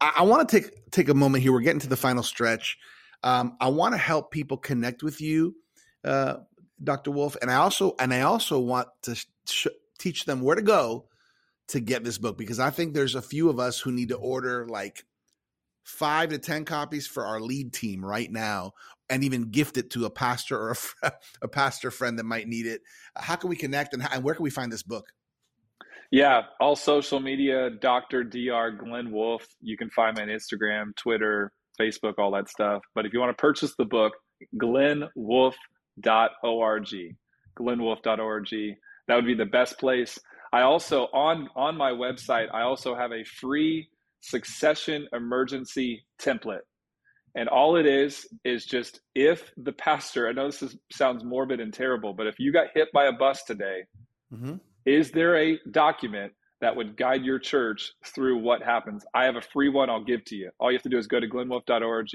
I, 0.00 0.12
I 0.18 0.22
want 0.22 0.48
to 0.48 0.60
take 0.60 0.90
take 0.90 1.10
a 1.10 1.14
moment 1.14 1.42
here. 1.42 1.52
We're 1.52 1.60
getting 1.60 1.80
to 1.80 1.88
the 1.88 1.96
final 1.96 2.22
stretch. 2.22 2.78
Um, 3.22 3.58
I 3.60 3.68
want 3.68 3.92
to 3.92 3.98
help 3.98 4.30
people 4.30 4.56
connect 4.56 5.02
with 5.02 5.20
you, 5.20 5.54
uh, 6.02 6.36
Dr. 6.82 7.10
Wolf, 7.10 7.36
and 7.42 7.50
I 7.50 7.56
also 7.56 7.94
and 7.98 8.14
I 8.14 8.22
also 8.22 8.58
want 8.58 8.88
to 9.02 9.16
sh- 9.46 9.66
teach 9.98 10.24
them 10.24 10.40
where 10.40 10.56
to 10.56 10.62
go 10.62 11.09
to 11.70 11.80
get 11.80 12.04
this 12.04 12.18
book 12.18 12.36
because 12.38 12.60
I 12.60 12.70
think 12.70 12.94
there's 12.94 13.14
a 13.14 13.22
few 13.22 13.48
of 13.48 13.58
us 13.58 13.80
who 13.80 13.92
need 13.92 14.08
to 14.08 14.16
order 14.16 14.66
like 14.68 15.04
five 15.84 16.30
to 16.30 16.38
10 16.38 16.64
copies 16.64 17.06
for 17.06 17.24
our 17.24 17.40
lead 17.40 17.72
team 17.72 18.04
right 18.04 18.30
now 18.30 18.72
and 19.08 19.24
even 19.24 19.50
gift 19.50 19.76
it 19.76 19.90
to 19.90 20.04
a 20.04 20.10
pastor 20.10 20.56
or 20.56 20.76
a, 21.02 21.12
a 21.42 21.48
pastor 21.48 21.90
friend 21.90 22.18
that 22.18 22.24
might 22.24 22.48
need 22.48 22.66
it. 22.66 22.82
How 23.16 23.36
can 23.36 23.50
we 23.50 23.56
connect 23.56 23.92
and, 23.92 24.02
how, 24.02 24.14
and 24.14 24.24
where 24.24 24.34
can 24.34 24.44
we 24.44 24.50
find 24.50 24.72
this 24.72 24.82
book? 24.82 25.06
Yeah, 26.10 26.42
all 26.60 26.74
social 26.74 27.20
media, 27.20 27.70
Dr. 27.70 28.24
Dr. 28.24 28.70
Glen 28.72 29.12
Wolf. 29.12 29.46
You 29.60 29.76
can 29.76 29.90
find 29.90 30.16
me 30.16 30.22
on 30.24 30.28
Instagram, 30.28 30.96
Twitter, 30.96 31.52
Facebook, 31.80 32.14
all 32.18 32.32
that 32.32 32.48
stuff. 32.48 32.82
But 32.94 33.06
if 33.06 33.12
you 33.12 33.20
want 33.20 33.36
to 33.36 33.40
purchase 33.40 33.74
the 33.76 33.84
book, 33.84 34.12
glenwolf.org. 34.56 35.54
Glenwolf.org. 37.58 38.48
That 39.06 39.14
would 39.14 39.26
be 39.26 39.34
the 39.34 39.44
best 39.44 39.78
place. 39.78 40.18
I 40.52 40.62
also 40.62 41.04
on 41.12 41.48
on 41.54 41.76
my 41.76 41.92
website, 41.92 42.52
I 42.52 42.62
also 42.62 42.94
have 42.94 43.12
a 43.12 43.24
free 43.24 43.88
succession 44.20 45.08
emergency 45.12 46.04
template. 46.20 46.60
And 47.34 47.48
all 47.48 47.76
it 47.76 47.86
is 47.86 48.26
is 48.44 48.66
just 48.66 49.00
if 49.14 49.52
the 49.56 49.72
pastor, 49.72 50.28
I 50.28 50.32
know 50.32 50.46
this 50.46 50.62
is, 50.62 50.76
sounds 50.90 51.22
morbid 51.22 51.60
and 51.60 51.72
terrible, 51.72 52.12
but 52.12 52.26
if 52.26 52.40
you 52.40 52.52
got 52.52 52.68
hit 52.74 52.88
by 52.92 53.06
a 53.06 53.12
bus 53.12 53.44
today, 53.44 53.84
mm-hmm. 54.34 54.54
is 54.84 55.12
there 55.12 55.36
a 55.36 55.58
document 55.70 56.32
that 56.60 56.74
would 56.74 56.96
guide 56.96 57.24
your 57.24 57.38
church 57.38 57.92
through 58.04 58.38
what 58.38 58.62
happens? 58.62 59.04
I 59.14 59.24
have 59.24 59.36
a 59.36 59.40
free 59.40 59.68
one 59.68 59.88
I'll 59.88 60.04
give 60.04 60.24
to 60.26 60.36
you. 60.36 60.50
All 60.58 60.70
you 60.72 60.76
have 60.76 60.82
to 60.82 60.88
do 60.88 60.98
is 60.98 61.06
go 61.06 61.20
to 61.20 61.28
glenwolf.org. 61.28 62.08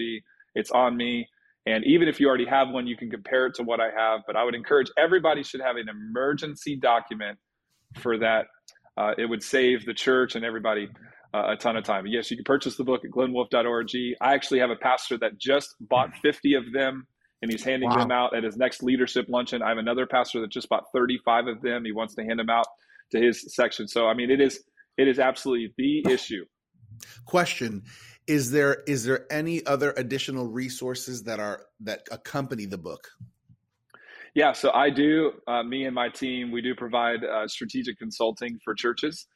It's 0.53 0.71
on 0.71 0.97
me. 0.97 1.27
And 1.65 1.83
even 1.85 2.07
if 2.07 2.19
you 2.19 2.27
already 2.27 2.45
have 2.45 2.69
one, 2.69 2.85
you 2.85 2.95
can 2.97 3.09
compare 3.09 3.47
it 3.47 3.55
to 3.55 3.63
what 3.63 3.79
I 3.79 3.89
have. 3.97 4.21
But 4.27 4.35
I 4.35 4.43
would 4.43 4.53
encourage 4.53 4.91
everybody 4.97 5.43
should 5.43 5.61
have 5.61 5.77
an 5.77 5.87
emergency 5.89 6.75
document 6.75 7.39
for 7.97 8.17
that. 8.19 8.47
Uh, 8.97 9.11
it 9.17 9.25
would 9.25 9.43
save 9.43 9.85
the 9.85 9.93
church 9.93 10.35
and 10.35 10.45
everybody 10.45 10.87
uh, 11.33 11.51
a 11.51 11.57
ton 11.57 11.75
of 11.75 11.83
time. 11.83 12.07
Yes, 12.07 12.31
you 12.31 12.37
can 12.37 12.45
purchase 12.45 12.77
the 12.77 12.83
book 12.83 13.01
at 13.03 13.11
glenwolf.org. 13.11 13.89
I 14.21 14.33
actually 14.33 14.59
have 14.59 14.69
a 14.69 14.75
pastor 14.77 15.17
that 15.17 15.37
just 15.37 15.75
bought 15.81 16.11
50 16.21 16.53
of 16.53 16.63
them 16.71 17.05
and 17.41 17.51
he's 17.51 17.63
handing 17.63 17.89
Wow. 17.89 17.97
them 17.97 18.11
out 18.11 18.35
at 18.35 18.43
his 18.43 18.55
next 18.55 18.81
leadership 18.83 19.25
luncheon. 19.27 19.61
I 19.61 19.69
have 19.69 19.77
another 19.77 20.05
pastor 20.07 20.39
that 20.41 20.49
just 20.51 20.69
bought 20.69 20.85
35 20.93 21.47
of 21.47 21.61
them. 21.61 21.83
He 21.83 21.91
wants 21.91 22.15
to 22.15 22.23
hand 22.23 22.39
them 22.39 22.49
out 22.49 22.67
to 23.11 23.19
his 23.19 23.53
section. 23.53 23.87
So 23.87 24.07
I 24.07 24.13
mean 24.13 24.31
it 24.31 24.39
is 24.39 24.63
it 24.97 25.07
is 25.09 25.19
absolutely 25.19 25.73
the 25.77 26.09
issue. 26.13 26.45
Question: 27.25 27.83
Is 28.27 28.51
there 28.51 28.83
is 28.87 29.03
there 29.03 29.25
any 29.29 29.65
other 29.65 29.93
additional 29.97 30.47
resources 30.47 31.23
that 31.23 31.41
are 31.41 31.65
that 31.81 32.07
accompany 32.11 32.65
the 32.65 32.77
book? 32.77 33.09
Yeah, 34.35 34.53
so 34.53 34.71
I 34.73 34.89
do. 34.91 35.33
Uh, 35.47 35.63
me 35.63 35.85
and 35.85 35.95
my 35.95 36.09
team, 36.09 36.51
we 36.51 36.61
do 36.61 36.75
provide 36.75 37.23
uh, 37.25 37.47
strategic 37.47 37.99
consulting 37.99 38.59
for 38.65 38.75
churches, 38.75 39.27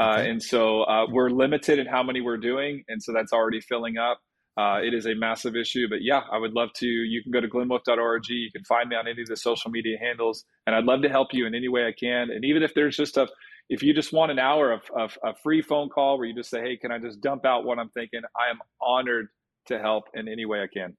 uh, 0.00 0.20
Okay. 0.20 0.24
and 0.24 0.42
so 0.42 0.84
uh, 0.84 1.06
we're 1.10 1.30
limited 1.30 1.78
in 1.80 1.86
how 1.86 2.02
many 2.04 2.20
we're 2.22 2.38
doing, 2.38 2.84
and 2.88 3.02
so 3.02 3.12
that's 3.12 3.32
already 3.32 3.60
filling 3.60 3.98
up. 3.98 4.20
Uh, 4.56 4.80
it 4.82 4.94
is 4.94 5.06
a 5.06 5.14
massive 5.14 5.56
issue, 5.56 5.88
but 5.90 6.02
yeah, 6.02 6.22
I 6.32 6.38
would 6.38 6.52
love 6.54 6.70
to. 6.76 6.86
You 6.86 7.22
can 7.22 7.32
go 7.32 7.40
to 7.40 7.48
glenwolf.org. 7.48 8.22
You 8.28 8.50
can 8.52 8.64
find 8.64 8.88
me 8.90 8.96
on 8.96 9.08
any 9.08 9.22
of 9.22 9.28
the 9.28 9.36
social 9.36 9.72
media 9.72 9.98
handles, 10.00 10.44
and 10.68 10.76
I'd 10.76 10.84
love 10.84 11.02
to 11.02 11.08
help 11.08 11.28
you 11.34 11.46
in 11.46 11.54
any 11.54 11.68
way 11.68 11.86
I 11.88 11.92
can. 11.92 12.30
And 12.30 12.44
even 12.44 12.62
if 12.62 12.74
there's 12.74 12.96
just 12.96 13.16
a, 13.16 13.28
if 13.70 13.82
you 13.82 13.92
just 13.94 14.12
want 14.12 14.30
an 14.32 14.38
hour 14.38 14.72
of, 14.72 14.82
of 14.96 15.18
a 15.24 15.34
free 15.34 15.62
phone 15.62 15.88
call 15.88 16.18
where 16.18 16.28
you 16.28 16.34
just 16.34 16.50
say, 16.50 16.60
"Hey, 16.62 16.76
can 16.76 16.92
I 16.92 16.98
just 17.00 17.20
dump 17.20 17.44
out 17.44 17.64
what 17.64 17.80
I'm 17.80 17.90
thinking?" 17.90 18.22
I 18.36 18.50
am 18.52 18.60
honored 18.80 19.28
to 19.66 19.80
help 19.80 20.04
in 20.14 20.28
any 20.28 20.46
way 20.46 20.62
I 20.62 20.68
can. 20.72 20.96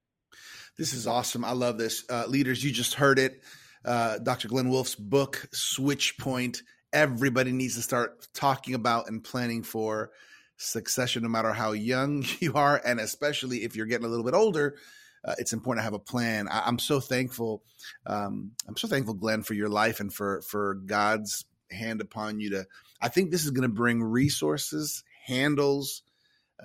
This 0.79 0.93
is 0.93 1.07
awesome. 1.07 1.43
I 1.43 1.51
love 1.51 1.77
this. 1.77 2.05
Uh, 2.09 2.23
leaders, 2.25 2.63
you 2.63 2.71
just 2.71 2.93
heard 2.93 3.19
it. 3.19 3.43
Uh, 3.83 4.17
Dr. 4.17 4.47
Glen 4.47 4.69
Wolf's 4.69 4.95
book, 4.95 5.49
Switchpoint. 5.51 6.61
Everybody 6.93 7.51
needs 7.51 7.75
to 7.75 7.81
start 7.81 8.29
talking 8.33 8.75
about 8.75 9.09
and 9.09 9.21
planning 9.21 9.61
for 9.61 10.11
succession, 10.55 11.23
no 11.23 11.27
matter 11.27 11.51
how 11.51 11.73
young 11.73 12.23
you 12.39 12.53
are, 12.53 12.81
and 12.85 13.01
especially 13.01 13.65
if 13.65 13.75
you're 13.75 13.87
getting 13.87 14.05
a 14.05 14.09
little 14.09 14.23
bit 14.23 14.33
older. 14.33 14.77
Uh, 15.25 15.35
it's 15.37 15.51
important 15.51 15.81
to 15.81 15.83
have 15.83 15.93
a 15.93 15.99
plan. 15.99 16.47
I, 16.47 16.61
I'm 16.65 16.79
so 16.79 17.01
thankful. 17.01 17.61
Um, 18.05 18.51
I'm 18.65 18.77
so 18.77 18.87
thankful, 18.87 19.15
Glen, 19.15 19.43
for 19.43 19.55
your 19.55 19.67
life 19.67 19.99
and 19.99 20.13
for 20.13 20.39
for 20.43 20.75
God's 20.75 21.43
hand 21.69 21.99
upon 21.99 22.39
you. 22.39 22.51
To, 22.51 22.65
I 23.01 23.09
think 23.09 23.31
this 23.31 23.43
is 23.43 23.51
going 23.51 23.69
to 23.69 23.75
bring 23.75 24.01
resources, 24.01 25.03
handles, 25.25 26.03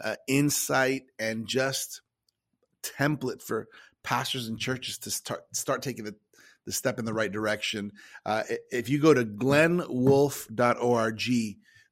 uh, 0.01 0.15
insight, 0.29 1.03
and 1.19 1.49
just 1.49 2.01
template 2.85 3.43
for 3.43 3.67
pastors 4.05 4.47
and 4.47 4.59
churches 4.59 4.99
to 4.99 5.11
start 5.11 5.43
start 5.53 5.83
taking 5.83 6.05
the, 6.05 6.15
the 6.67 6.73
step 6.73 7.01
in 7.01 7.05
the 7.05 7.13
right 7.13 7.33
direction. 7.33 7.91
Uh, 8.25 8.45
if 8.71 8.89
you 8.89 9.01
go 9.01 9.13
to 9.13 9.25
glenwolf.org, 9.25 11.23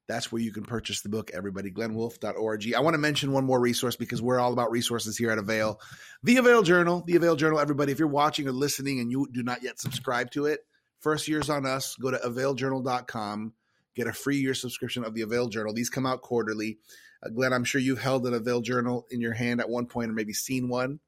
that's 0.07 0.31
where 0.31 0.41
you 0.41 0.53
can 0.53 0.63
purchase 0.63 1.01
the 1.01 1.09
book, 1.09 1.31
everybody. 1.33 1.71
glenwolf.org. 1.71 2.73
I 2.73 2.79
want 2.79 2.93
to 2.93 2.99
mention 2.99 3.31
one 3.31 3.45
more 3.45 3.59
resource 3.59 3.95
because 3.95 4.21
we're 4.21 4.39
all 4.39 4.53
about 4.53 4.71
resources 4.71 5.17
here 5.17 5.31
at 5.31 5.37
Avail. 5.37 5.81
The 6.23 6.37
Avail 6.37 6.63
Journal, 6.63 7.03
the 7.05 7.15
Avail 7.15 7.35
Journal, 7.35 7.59
everybody, 7.59 7.91
if 7.91 7.99
you're 7.99 8.07
watching 8.07 8.47
or 8.47 8.53
listening 8.53 8.99
and 8.99 9.11
you 9.11 9.27
do 9.31 9.43
not 9.43 9.63
yet 9.63 9.79
subscribe 9.79 10.31
to 10.31 10.45
it, 10.45 10.61
first 10.99 11.27
year's 11.27 11.49
on 11.49 11.65
us. 11.65 11.95
Go 11.95 12.11
to 12.11 12.17
availjournal.com, 12.17 13.53
get 13.95 14.07
a 14.07 14.13
free 14.13 14.37
year 14.37 14.53
subscription 14.53 15.03
of 15.03 15.13
the 15.13 15.21
Avail 15.21 15.47
Journal. 15.47 15.73
These 15.73 15.89
come 15.89 16.05
out 16.05 16.21
quarterly. 16.21 16.77
Uh, 17.25 17.29
Glen, 17.29 17.53
I'm 17.53 17.63
sure 17.63 17.81
you've 17.81 18.01
held 18.01 18.27
an 18.27 18.33
Avail 18.33 18.61
Journal 18.61 19.07
in 19.09 19.21
your 19.21 19.33
hand 19.33 19.61
at 19.61 19.69
one 19.69 19.85
point 19.85 20.11
or 20.11 20.13
maybe 20.13 20.33
seen 20.33 20.67
one. 20.67 20.99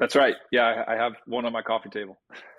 That's 0.00 0.16
right. 0.16 0.34
Yeah, 0.50 0.84
I 0.88 0.94
have 0.94 1.12
one 1.26 1.44
on 1.44 1.52
my 1.52 1.62
coffee 1.62 1.90
table. 1.90 2.18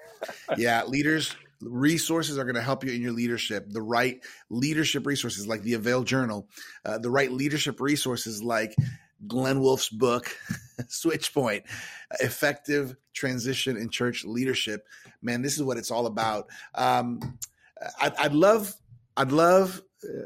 yeah, 0.58 0.86
leaders 0.86 1.36
resources 1.62 2.38
are 2.38 2.44
going 2.44 2.56
to 2.56 2.62
help 2.62 2.84
you 2.84 2.92
in 2.92 3.02
your 3.02 3.12
leadership. 3.12 3.66
The 3.70 3.82
right 3.82 4.24
leadership 4.50 5.06
resources 5.06 5.48
like 5.48 5.62
the 5.64 5.74
Avail 5.74 6.04
Journal, 6.04 6.48
uh, 6.86 6.98
the 6.98 7.10
right 7.10 7.32
leadership 7.32 7.80
resources 7.80 8.42
like 8.44 8.76
Glen 9.28 9.60
Wolf's 9.60 9.90
book, 9.90 10.36
Switchpoint, 10.84 11.64
effective 12.20 12.96
transition 13.14 13.78
in 13.78 13.90
church 13.90 14.26
leadership. 14.26 14.86
Man, 15.22 15.42
this 15.42 15.56
is 15.56 15.64
what 15.64 15.78
it's 15.78 15.92
all 15.92 16.08
about. 16.08 16.48
Um, 16.76 17.38
I, 18.00 18.12
I'd 18.20 18.34
love, 18.34 18.74
I'd 19.18 19.32
love. 19.32 19.82
Uh, 20.04 20.26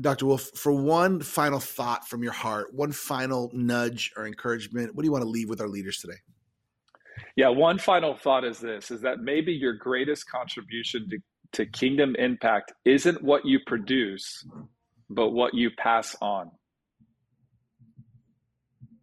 Dr. 0.00 0.26
Wolf, 0.26 0.50
for 0.54 0.72
one 0.72 1.20
final 1.20 1.60
thought 1.60 2.08
from 2.08 2.22
your 2.22 2.32
heart, 2.32 2.74
one 2.74 2.92
final 2.92 3.50
nudge 3.52 4.10
or 4.16 4.26
encouragement, 4.26 4.94
what 4.94 5.02
do 5.02 5.06
you 5.06 5.12
want 5.12 5.22
to 5.22 5.28
leave 5.28 5.48
with 5.48 5.60
our 5.60 5.68
leaders 5.68 5.98
today? 5.98 6.16
Yeah, 7.36 7.48
one 7.48 7.78
final 7.78 8.14
thought 8.16 8.44
is 8.44 8.58
this 8.58 8.90
is 8.90 9.02
that 9.02 9.20
maybe 9.20 9.52
your 9.52 9.72
greatest 9.72 10.30
contribution 10.30 11.08
to, 11.10 11.18
to 11.52 11.66
kingdom 11.66 12.14
impact 12.18 12.72
isn't 12.84 13.22
what 13.22 13.46
you 13.46 13.60
produce, 13.66 14.46
but 15.08 15.30
what 15.30 15.54
you 15.54 15.70
pass 15.70 16.14
on. 16.20 16.50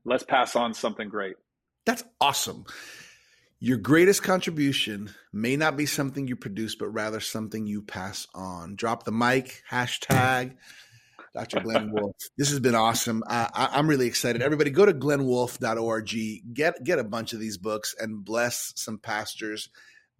Let's 0.06 0.24
pass 0.24 0.56
on 0.56 0.74
something 0.74 1.10
great. 1.10 1.36
That's 1.86 2.04
awesome. 2.22 2.66
Your 3.60 3.78
greatest 3.78 4.24
contribution 4.24 5.10
may 5.34 5.56
not 5.56 5.76
be 5.76 5.86
something 5.86 6.28
you 6.28 6.36
produce, 6.36 6.76
but 6.76 6.88
rather 6.88 7.20
something 7.20 7.66
you 7.66 7.82
pass 7.82 8.26
on. 8.34 8.76
Drop 8.76 9.04
the 9.04 9.12
mic, 9.12 9.64
hashtag 9.70 10.56
Dr. 11.40 11.62
Glen 11.62 11.92
Wolf. 11.92 12.16
This 12.38 12.50
has 12.50 12.60
been 12.60 12.76
awesome. 12.76 13.24
I, 13.28 13.70
I'm 13.72 13.88
really 13.88 14.08
excited. 14.08 14.42
Everybody 14.42 14.72
go 14.72 14.86
to 14.86 14.94
glenwolf.org, 14.94 16.54
get, 16.54 16.84
get 16.84 17.00
a 17.00 17.04
bunch 17.04 17.34
of 17.34 17.40
these 17.40 17.58
books 17.58 17.96
and 17.98 18.26
bless 18.26 18.74
some 18.76 18.98
pastors 18.98 19.70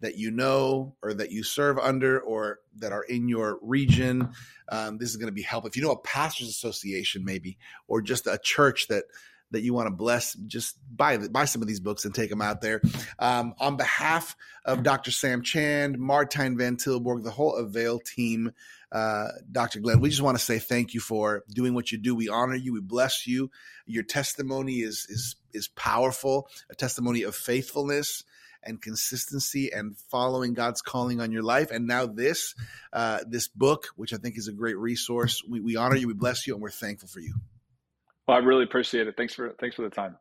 that 0.00 0.16
you 0.16 0.30
know 0.30 0.96
or 1.02 1.12
that 1.12 1.30
you 1.30 1.42
serve 1.42 1.78
under 1.78 2.18
or 2.20 2.60
that 2.76 2.92
are 2.92 3.02
in 3.02 3.28
your 3.28 3.58
region. 3.60 4.30
Um, 4.70 4.96
this 4.96 5.10
is 5.10 5.16
going 5.16 5.28
to 5.28 5.32
be 5.32 5.42
helpful. 5.42 5.68
If 5.68 5.76
you 5.76 5.82
know 5.82 5.90
a 5.90 5.98
pastors 5.98 6.48
association, 6.48 7.24
maybe, 7.24 7.58
or 7.86 8.00
just 8.00 8.26
a 8.26 8.38
church 8.42 8.88
that 8.88 9.04
that 9.52 9.62
you 9.62 9.74
want 9.74 9.88
to 9.88 9.94
bless, 9.94 10.34
just 10.34 10.78
buy 10.96 11.18
buy 11.18 11.44
some 11.44 11.60
of 11.60 11.68
these 11.68 11.80
books 11.80 12.04
and 12.04 12.14
take 12.14 12.30
them 12.30 12.40
out 12.40 12.60
there. 12.60 12.80
Um, 13.18 13.54
on 13.58 13.76
behalf 13.76 14.36
of 14.64 14.82
Dr. 14.82 15.10
Sam 15.10 15.42
Chand, 15.42 15.98
Martijn 15.98 16.56
Van 16.56 16.76
Tilborg, 16.76 17.24
the 17.24 17.30
whole 17.30 17.56
Avail 17.56 17.98
team, 17.98 18.52
uh, 18.92 19.28
Dr. 19.50 19.80
Glen, 19.80 20.00
we 20.00 20.10
just 20.10 20.22
want 20.22 20.38
to 20.38 20.44
say 20.44 20.58
thank 20.58 20.94
you 20.94 21.00
for 21.00 21.44
doing 21.48 21.74
what 21.74 21.92
you 21.92 21.98
do. 21.98 22.14
We 22.14 22.28
honor 22.28 22.54
you. 22.54 22.72
We 22.72 22.80
bless 22.80 23.26
you. 23.26 23.50
Your 23.86 24.02
testimony 24.02 24.80
is 24.80 25.06
is 25.08 25.36
is 25.52 25.68
powerful, 25.68 26.48
a 26.70 26.74
testimony 26.74 27.22
of 27.22 27.34
faithfulness 27.34 28.24
and 28.62 28.80
consistency 28.80 29.72
and 29.72 29.96
following 30.10 30.54
God's 30.54 30.82
calling 30.82 31.20
on 31.20 31.32
your 31.32 31.42
life. 31.42 31.70
And 31.70 31.86
now 31.86 32.06
this, 32.06 32.54
uh, 32.92 33.20
this 33.26 33.48
book, 33.48 33.86
which 33.96 34.12
I 34.12 34.18
think 34.18 34.36
is 34.36 34.48
a 34.48 34.52
great 34.52 34.76
resource. 34.76 35.42
We, 35.48 35.60
we 35.60 35.76
honor 35.76 35.96
you, 35.96 36.08
we 36.08 36.14
bless 36.14 36.46
you, 36.46 36.54
and 36.54 36.62
we're 36.62 36.70
thankful 36.70 37.08
for 37.08 37.20
you. 37.20 37.34
Well, 38.28 38.36
I 38.36 38.40
really 38.40 38.64
appreciate 38.64 39.08
it. 39.08 39.16
Thanks 39.16 39.34
for 39.34 39.54
thanks 39.60 39.76
for 39.76 39.82
the 39.82 39.90
time. 39.90 40.16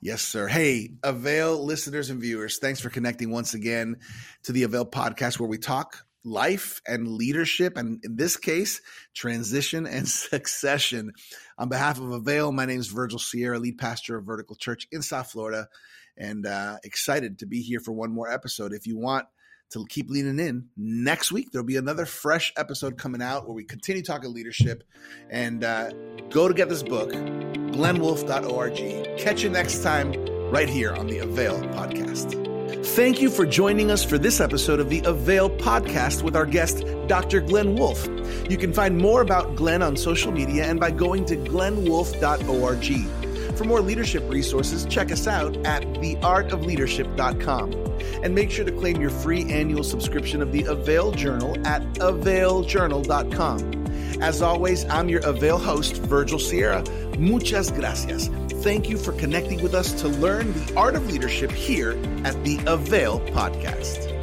Yes, 0.00 0.20
sir. 0.20 0.48
Hey, 0.48 0.90
Avail 1.02 1.64
listeners 1.64 2.10
and 2.10 2.20
viewers, 2.20 2.58
thanks 2.58 2.80
for 2.80 2.90
connecting 2.90 3.30
once 3.30 3.54
again 3.54 3.96
to 4.42 4.52
the 4.52 4.64
Avail 4.64 4.84
podcast 4.84 5.38
where 5.38 5.48
we 5.48 5.58
talk 5.58 6.04
life 6.24 6.80
and 6.86 7.06
leadership, 7.06 7.76
and 7.76 8.00
in 8.04 8.16
this 8.16 8.36
case, 8.36 8.80
transition 9.14 9.86
and 9.86 10.08
succession. 10.30 11.12
On 11.58 11.68
behalf 11.68 11.98
of 11.98 12.10
Avail, 12.10 12.52
my 12.52 12.66
name 12.66 12.80
is 12.80 12.88
Virgil 12.88 13.18
Sierra, 13.18 13.58
lead 13.58 13.78
pastor 13.78 14.16
of 14.16 14.24
Vertical 14.24 14.56
Church 14.56 14.86
in 14.90 15.02
South 15.02 15.30
Florida 15.30 15.68
and 16.16 16.46
uh, 16.46 16.76
excited 16.84 17.40
to 17.40 17.46
be 17.46 17.60
here 17.60 17.80
for 17.80 17.92
one 17.92 18.12
more 18.12 18.30
episode. 18.30 18.72
If 18.72 18.86
you 18.86 18.98
want 18.98 19.26
to 19.70 19.84
keep 19.88 20.10
leaning 20.10 20.38
in, 20.38 20.68
next 20.76 21.32
week 21.32 21.50
there'll 21.50 21.66
be 21.66 21.76
another 21.76 22.06
fresh 22.06 22.52
episode 22.56 22.98
coming 22.98 23.22
out 23.22 23.46
where 23.46 23.54
we 23.54 23.64
continue 23.64 24.02
talking 24.02 24.32
leadership. 24.32 24.84
And 25.30 25.64
uh, 25.64 25.90
go 26.30 26.48
to 26.48 26.54
get 26.54 26.68
this 26.68 26.82
book, 26.82 27.10
glenwolf.org. 27.10 29.18
Catch 29.18 29.42
you 29.42 29.50
next 29.50 29.82
time 29.82 30.12
right 30.50 30.68
here 30.68 30.92
on 30.92 31.06
the 31.06 31.18
Avail 31.18 31.60
Podcast. 31.60 32.43
Thank 32.84 33.22
you 33.22 33.30
for 33.30 33.46
joining 33.46 33.90
us 33.90 34.04
for 34.04 34.18
this 34.18 34.40
episode 34.40 34.78
of 34.78 34.90
the 34.90 35.00
Avail 35.06 35.48
Podcast 35.48 36.22
with 36.22 36.36
our 36.36 36.44
guest, 36.44 36.84
Dr. 37.08 37.40
Glen 37.40 37.76
Wolf. 37.76 38.06
You 38.48 38.58
can 38.58 38.74
find 38.74 38.98
more 38.98 39.22
about 39.22 39.56
Glen 39.56 39.82
on 39.82 39.96
social 39.96 40.30
media 40.30 40.66
and 40.66 40.78
by 40.78 40.90
going 40.90 41.24
to 41.26 41.36
glenwolf.org. 41.36 43.56
For 43.56 43.64
more 43.64 43.80
leadership 43.80 44.22
resources, 44.28 44.84
check 44.84 45.10
us 45.10 45.26
out 45.26 45.56
at 45.66 45.82
theartofleadership.com. 45.94 47.72
And 48.22 48.34
make 48.34 48.50
sure 48.50 48.66
to 48.66 48.72
claim 48.72 49.00
your 49.00 49.10
free 49.10 49.50
annual 49.50 49.82
subscription 49.82 50.42
of 50.42 50.52
the 50.52 50.64
Avail 50.64 51.10
Journal 51.10 51.56
at 51.66 51.82
availjournal.com. 51.94 54.22
As 54.22 54.42
always, 54.42 54.84
I'm 54.84 55.08
your 55.08 55.22
Avail 55.22 55.58
host, 55.58 55.96
Virgil 56.02 56.38
Sierra. 56.38 56.84
Muchas 57.18 57.72
gracias. 57.72 58.28
Thank 58.64 58.88
you 58.88 58.96
for 58.96 59.12
connecting 59.12 59.62
with 59.62 59.74
us 59.74 59.92
to 60.00 60.08
learn 60.08 60.50
the 60.54 60.74
art 60.74 60.94
of 60.94 61.06
leadership 61.12 61.52
here 61.52 61.90
at 62.24 62.42
the 62.44 62.58
Avail 62.66 63.20
Podcast. 63.20 64.13